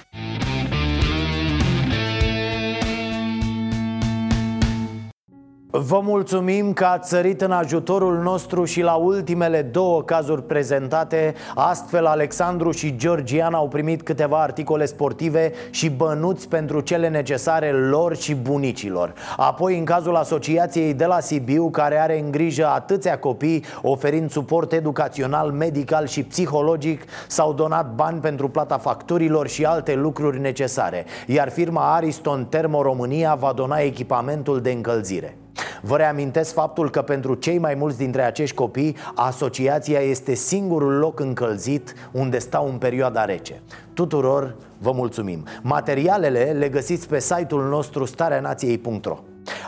Vă 5.72 6.00
mulțumim 6.04 6.74
că 6.74 6.86
ați 6.86 7.10
sărit 7.10 7.42
în 7.42 7.52
ajutorul 7.52 8.18
nostru 8.18 8.66
și 8.66 8.82
la 8.82 8.94
ultimele 8.94 9.62
două 9.62 10.04
cazuri 10.04 10.44
prezentate. 10.44 11.34
Astfel 11.56 12.06
Alexandru 12.06 12.72
și 12.72 12.96
Georgiana 12.96 13.58
au 13.58 13.68
primit 13.68 14.02
câteva 14.02 14.42
articole 14.42 14.86
sportive 14.86 15.52
și 15.70 15.90
bănuți 15.90 16.48
pentru 16.48 16.80
cele 16.80 17.10
necesare 17.10 17.72
lor 17.72 18.16
și 18.16 18.36
bunicilor. 18.36 19.14
Apoi 19.38 19.78
în 19.78 19.86
cazul 19.86 20.16
asociației 20.16 20.94
de 20.94 21.06
la 21.06 21.20
Sibiu 21.20 21.70
care 21.70 22.00
are 22.00 22.20
în 22.20 22.32
grijă 22.32 22.68
atâția 22.68 23.20
copii 23.20 23.64
Oferind 23.82 24.32
suport 24.32 24.74
educațional, 24.74 25.52
medical 25.52 26.08
și 26.08 26.24
psihologic 26.24 27.04
S-au 27.28 27.54
donat 27.54 27.94
bani 27.94 28.20
pentru 28.20 28.50
plata 28.50 28.78
facturilor 28.78 29.48
și 29.48 29.66
alte 29.66 29.96
lucruri 29.96 30.40
necesare 30.40 31.06
Iar 31.28 31.50
firma 31.50 31.96
Ariston 31.96 32.46
Termo 32.46 32.82
România 32.82 33.36
va 33.36 33.54
dona 33.56 33.78
echipamentul 33.78 34.62
de 34.62 34.72
încălzire 34.72 35.39
Vă 35.82 35.98
reamintesc 35.98 36.54
faptul 36.54 36.90
că 36.90 37.02
pentru 37.02 37.34
cei 37.34 37.58
mai 37.58 37.76
mulți 37.76 37.98
dintre 37.98 38.22
acești 38.22 38.56
copii 38.56 38.96
Asociația 39.16 40.00
este 40.00 40.34
singurul 40.34 40.94
loc 40.94 41.20
încălzit 41.20 41.94
unde 42.12 42.40
stau 42.40 42.68
în 42.68 42.78
perioada 42.78 43.26
rece. 43.26 43.62
Tuturor 43.94 44.56
vă 44.78 44.92
mulțumim. 44.92 45.44
Materialele 45.62 46.56
le 46.58 46.70
găsiți 46.70 47.08
pe 47.08 47.20
site-ul 47.20 47.70
nostru 47.70 48.06
stareanației.ro 48.06 49.18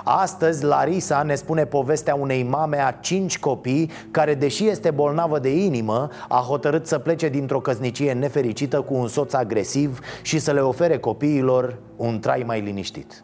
Astăzi 0.04 0.64
Larisa 0.64 1.24
ne 1.24 1.36
spune 1.36 1.66
povestea 1.66 2.16
unei 2.16 2.44
mame 2.44 2.78
a 2.78 2.92
cinci 2.92 3.40
copii 3.40 3.92
Care 4.12 4.34
deși 4.34 4.68
este 4.68 4.92
bolnavă 4.92 5.40
de 5.40 5.64
inimă 5.64 6.10
A 6.28 6.44
hotărât 6.48 6.88
să 6.88 7.00
plece 7.00 7.30
dintr-o 7.30 7.60
căsnicie 7.60 8.14
nefericită 8.14 8.82
cu 8.82 8.94
un 8.94 9.08
soț 9.08 9.34
agresiv 9.34 10.00
Și 10.22 10.40
să 10.40 10.52
le 10.52 10.60
ofere 10.60 10.98
copiilor 10.98 11.78
un 11.96 12.20
trai 12.20 12.44
mai 12.46 12.62
liniștit 12.62 13.24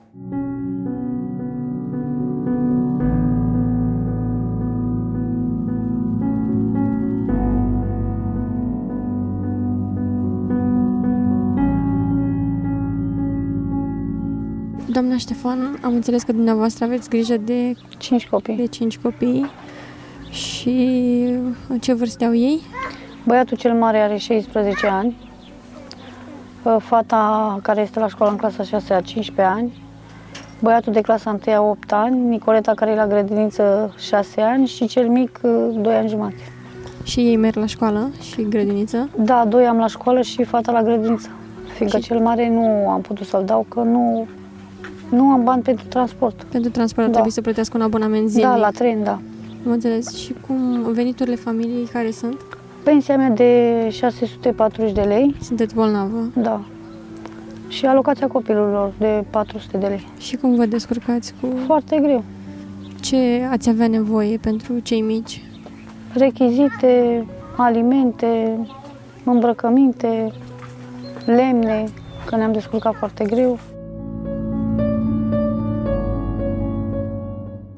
Doamna 14.97 15.17
Ștefan, 15.17 15.79
am 15.81 15.93
înțeles 15.93 16.23
că 16.23 16.31
dumneavoastră 16.31 16.85
aveți 16.85 17.09
grijă 17.09 17.37
de... 17.37 17.73
Cinci 17.97 18.27
copii. 18.27 18.55
De 18.55 18.65
cinci 18.65 18.97
copii. 18.97 19.51
Și 20.29 20.75
în 21.67 21.79
ce 21.79 21.93
vârstă 21.93 22.25
au 22.25 22.35
ei? 22.35 22.61
Băiatul 23.25 23.57
cel 23.57 23.73
mare 23.73 23.97
are 23.97 24.17
16 24.17 24.87
ani. 24.87 25.29
Fata 26.77 27.59
care 27.61 27.81
este 27.81 27.99
la 27.99 28.07
școală 28.07 28.31
în 28.31 28.37
clasa 28.37 28.63
6 28.63 28.93
a 28.93 29.01
15 29.01 29.55
ani. 29.55 29.73
Băiatul 30.61 30.93
de 30.93 31.01
clasa 31.01 31.39
1 31.47 31.55
a 31.55 31.61
8 31.61 31.91
ani. 31.91 32.19
Nicoleta 32.19 32.73
care 32.73 32.91
e 32.91 32.95
la 32.95 33.07
grădiniță 33.07 33.93
6 33.97 34.41
ani 34.41 34.67
și 34.67 34.87
cel 34.87 35.07
mic 35.07 35.39
2 35.41 35.95
ani 35.95 36.09
jumate. 36.09 36.51
Și 37.03 37.19
ei 37.19 37.35
merg 37.35 37.55
la 37.55 37.65
școală 37.65 38.11
și 38.31 38.47
grădiniță? 38.49 39.09
Da, 39.15 39.45
doi 39.47 39.65
am 39.65 39.77
la 39.77 39.87
școală 39.87 40.21
și 40.21 40.43
fata 40.43 40.71
la 40.71 40.81
grădiniță. 40.81 41.29
Fiindcă 41.73 41.97
și... 41.97 42.03
cel 42.03 42.19
mare 42.19 42.49
nu 42.49 42.89
am 42.89 43.01
putut 43.01 43.25
să-l 43.25 43.43
dau, 43.45 43.65
că 43.69 43.79
nu 43.79 44.27
nu 45.09 45.29
am 45.29 45.43
bani 45.43 45.61
pentru 45.61 45.85
transport. 45.85 46.43
Pentru 46.43 46.71
transport 46.71 47.05
da. 47.05 47.11
trebuie 47.11 47.33
să 47.33 47.41
plătească 47.41 47.77
un 47.77 47.83
abonament 47.83 48.29
zilnic? 48.29 48.47
Da, 48.47 48.55
la 48.55 48.69
tren, 48.69 49.03
da. 49.03 49.19
Am 49.65 49.71
înțeles. 49.71 50.15
Și 50.15 50.35
cum 50.47 50.91
veniturile 50.91 51.35
familiei 51.35 51.85
care 51.85 52.11
sunt? 52.11 52.37
Pensia 52.83 53.17
mea 53.17 53.29
de 53.29 53.89
640 53.91 54.91
de 54.91 55.01
lei. 55.01 55.35
Sunteți 55.41 55.75
bolnavă? 55.75 56.29
Da. 56.35 56.61
Și 57.67 57.85
alocația 57.85 58.27
copilului 58.27 58.93
de 58.97 59.23
400 59.29 59.77
de 59.77 59.87
lei. 59.87 60.07
Și 60.17 60.35
cum 60.35 60.55
vă 60.55 60.65
descurcați 60.65 61.33
cu... 61.41 61.47
Foarte 61.65 61.99
greu. 62.01 62.23
Ce 63.01 63.47
ați 63.51 63.69
avea 63.69 63.87
nevoie 63.87 64.37
pentru 64.37 64.79
cei 64.79 65.01
mici? 65.01 65.43
Rechizite, 66.13 67.25
alimente, 67.55 68.59
îmbrăcăminte, 69.23 70.31
lemne, 71.25 71.83
că 72.25 72.35
ne-am 72.35 72.51
descurcat 72.51 72.95
foarte 72.95 73.23
greu. 73.23 73.59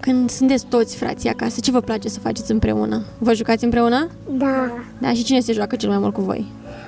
Când 0.09 0.29
sunteți 0.29 0.65
toți 0.65 0.95
frații 0.95 1.29
acasă, 1.29 1.59
ce 1.59 1.71
vă 1.71 1.79
place 1.79 2.09
să 2.09 2.19
faceți 2.19 2.51
împreună? 2.51 3.03
Vă 3.17 3.33
jucați 3.33 3.63
împreună? 3.63 4.07
Da. 4.29 4.71
Da, 4.97 5.13
și 5.13 5.23
cine 5.23 5.39
se 5.39 5.53
joacă 5.53 5.75
cel 5.75 5.89
mai 5.89 5.97
mult 5.97 6.13
cu 6.13 6.21
voi? 6.21 6.45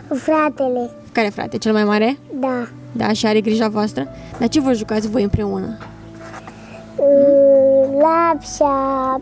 Fratele. 0.08 0.90
Care 1.12 1.30
frate? 1.30 1.58
Cel 1.58 1.72
mai 1.72 1.84
mare? 1.84 2.18
Da. 2.40 2.68
Da, 2.92 3.14
și 3.14 3.26
are 3.26 3.42
grija 3.42 3.68
voastră? 3.68 4.08
Dar 4.40 4.48
ce 4.48 4.60
vă 4.60 4.74
jucați 4.74 5.10
voi 5.10 5.24
împreună? 5.24 5.78
Lapșa, 8.00 9.22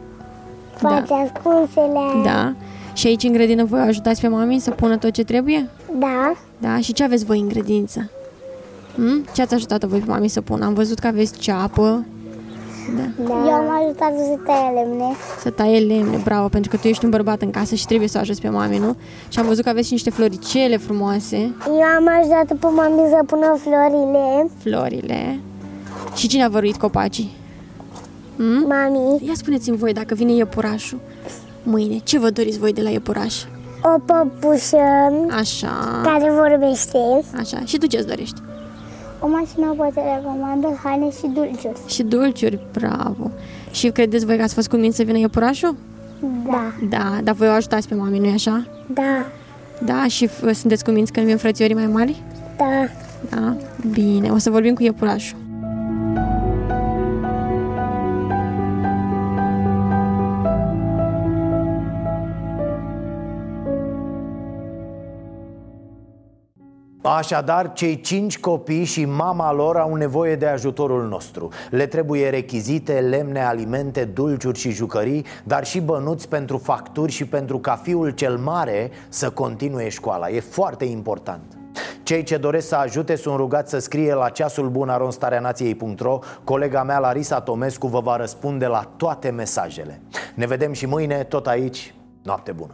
face 0.76 1.06
da. 1.08 1.16
ascunsele. 1.16 2.24
Da. 2.24 2.54
Și 2.94 3.08
aici 3.08 3.24
în 3.24 3.32
grădină 3.32 3.64
voi 3.64 3.80
ajutați 3.80 4.22
pe 4.22 4.28
mami 4.28 4.60
să 4.60 4.72
pună 4.72 4.98
tot 4.98 5.12
ce 5.12 5.24
trebuie? 5.24 5.70
Da. 6.00 6.34
Da, 6.58 6.80
și 6.80 6.94
ce 6.94 7.04
aveți 7.04 7.26
voi 7.26 7.40
în 7.40 7.48
grădință? 7.48 8.10
Hmm? 8.96 9.26
Ce 9.36 9.42
ați 9.42 9.54
ajutat 9.54 9.84
voi 9.84 10.00
pe 10.00 10.10
mami 10.12 10.28
să 10.28 10.42
pună? 10.42 10.66
Am 10.66 10.74
văzut 10.74 11.00
că 11.00 11.08
aveți 11.08 11.40
ceapă, 11.40 12.06
da. 12.98 13.24
da. 13.24 13.34
Eu 13.34 13.52
am 13.52 13.84
ajutat 13.84 14.14
să 14.16 14.38
taie 14.46 14.74
lemne. 14.74 15.16
Să 15.40 15.50
taie 15.50 15.80
lemne, 15.80 16.22
bravo, 16.24 16.48
pentru 16.48 16.70
că 16.70 16.78
tu 16.78 16.88
ești 16.88 17.04
un 17.06 17.10
bărbat 17.10 17.42
în 17.42 17.52
casă 17.52 17.76
și 17.76 17.86
trebuie 17.86 18.08
să 18.08 18.18
ajuți 18.18 18.42
pe 18.42 18.50
mami, 18.50 18.78
nu? 18.78 18.96
Și 19.30 19.40
am 19.40 19.46
văzut 19.46 19.64
că 19.64 19.70
aveți 19.70 19.88
și 19.88 19.94
niște 19.94 20.10
floricele 20.10 20.78
frumoase. 20.78 21.38
Eu 21.66 21.82
am 21.98 22.08
ajutat 22.20 22.58
pe 22.58 22.68
mami 22.68 23.10
să 23.10 23.24
pună 23.26 23.58
florile. 23.60 24.50
Florile. 24.58 25.40
Și 26.16 26.28
cine 26.28 26.44
a 26.44 26.50
văruit 26.50 26.78
copacii? 26.78 27.38
Hmm? 28.36 28.66
Mami. 28.68 29.28
Ia 29.28 29.34
spuneți-mi 29.34 29.78
voi 29.78 29.94
dacă 29.94 30.14
vine 30.14 30.32
iepurașul 30.32 31.00
mâine. 31.64 31.98
Ce 32.04 32.20
vă 32.20 32.30
doriți 32.30 32.60
voi 32.60 32.74
de 32.74 32.82
la 32.82 32.90
iepuraș? 32.90 33.36
O 33.84 34.00
păpușă. 34.06 35.14
Așa. 35.30 36.02
Care 36.04 36.32
vorbește. 36.32 36.98
Așa. 37.40 37.62
Și 37.66 37.78
tu 37.78 37.86
ce-ți 37.86 38.08
dorești? 38.08 38.42
O 39.20 39.28
mașină 39.28 39.74
poate 39.78 40.02
recomandă 40.16 40.80
haine 40.84 41.12
și 41.12 41.28
dulciuri. 41.34 41.80
Și 41.88 42.04
dulciuri, 42.04 42.60
bravo. 42.74 43.32
Și 43.72 43.90
credeți 43.90 44.26
voi 44.26 44.38
că 44.38 44.44
ați 44.44 44.54
fost 44.54 44.70
convins 44.70 44.96
să 44.96 45.04
vină 45.04 45.18
iepurașul? 45.18 45.76
Da. 46.50 46.74
Da, 46.90 47.20
dar 47.24 47.36
voi 47.36 47.48
o 47.48 47.52
ajutați 47.52 47.88
pe 47.88 47.96
mami, 47.96 48.20
nu-i 48.20 48.32
așa? 48.32 48.68
Da. 48.94 49.26
Da, 49.86 50.08
și 50.08 50.30
sunteți 50.54 50.84
convinți 50.84 51.12
că 51.12 51.20
nu 51.20 51.26
vin 51.26 51.38
frățiorii 51.38 51.76
mai 51.76 51.88
mari? 51.88 52.22
Da. 52.58 52.66
Da, 53.30 53.56
bine, 53.92 54.30
o 54.30 54.38
să 54.38 54.50
vorbim 54.50 54.74
cu 54.74 54.84
iepurașul. 54.84 55.38
Așadar, 67.18 67.74
cei 67.74 68.02
cinci 68.02 68.40
copii 68.40 68.84
și 68.84 69.06
mama 69.06 69.54
lor 69.54 69.78
au 69.78 69.96
nevoie 69.96 70.36
de 70.36 70.46
ajutorul 70.46 71.08
nostru. 71.08 71.50
Le 71.70 71.86
trebuie 71.86 72.30
rechizite, 72.30 73.00
lemne, 73.00 73.44
alimente, 73.44 74.06
dulciuri 74.06 74.60
și 74.60 74.72
jucării 74.72 75.26
Dar 75.44 75.66
și 75.66 75.80
bănuți 75.80 76.28
pentru 76.28 76.58
facturi 76.58 77.12
și 77.12 77.26
pentru 77.26 77.60
ca 77.60 77.76
fiul 77.76 78.10
cel 78.10 78.38
mare 78.38 78.92
să 79.10 79.30
continue 79.30 79.90
școala. 79.90 80.30
E 80.30 80.40
foarte 80.40 80.86
important. 80.86 81.58
Cei 82.04 82.24
ce 82.24 82.38
doresc 82.38 82.68
să 82.68 82.76
ajute 82.76 83.16
sunt 83.16 83.36
rugați 83.36 83.70
să 83.70 83.80
scrie 83.80 84.14
la 84.14 84.30
ceasul 84.30 84.70
bun 84.70 84.90
aronstareanației.ro 84.90 86.20
Colega 86.44 86.84
mea 86.84 87.00
Larisa 87.00 87.42
Tomescu 87.42 87.88
vă 87.88 88.00
va 88.00 88.16
răspunde 88.16 88.66
la 88.66 88.92
toate 88.98 89.30
mesajele. 89.30 90.02
Ne 90.36 90.46
vedem 90.46 90.74
și 90.74 90.86
mâine 90.86 91.24
tot 91.24 91.48
aici, 91.48 91.94
noapte 92.24 92.52
bună 92.52 92.74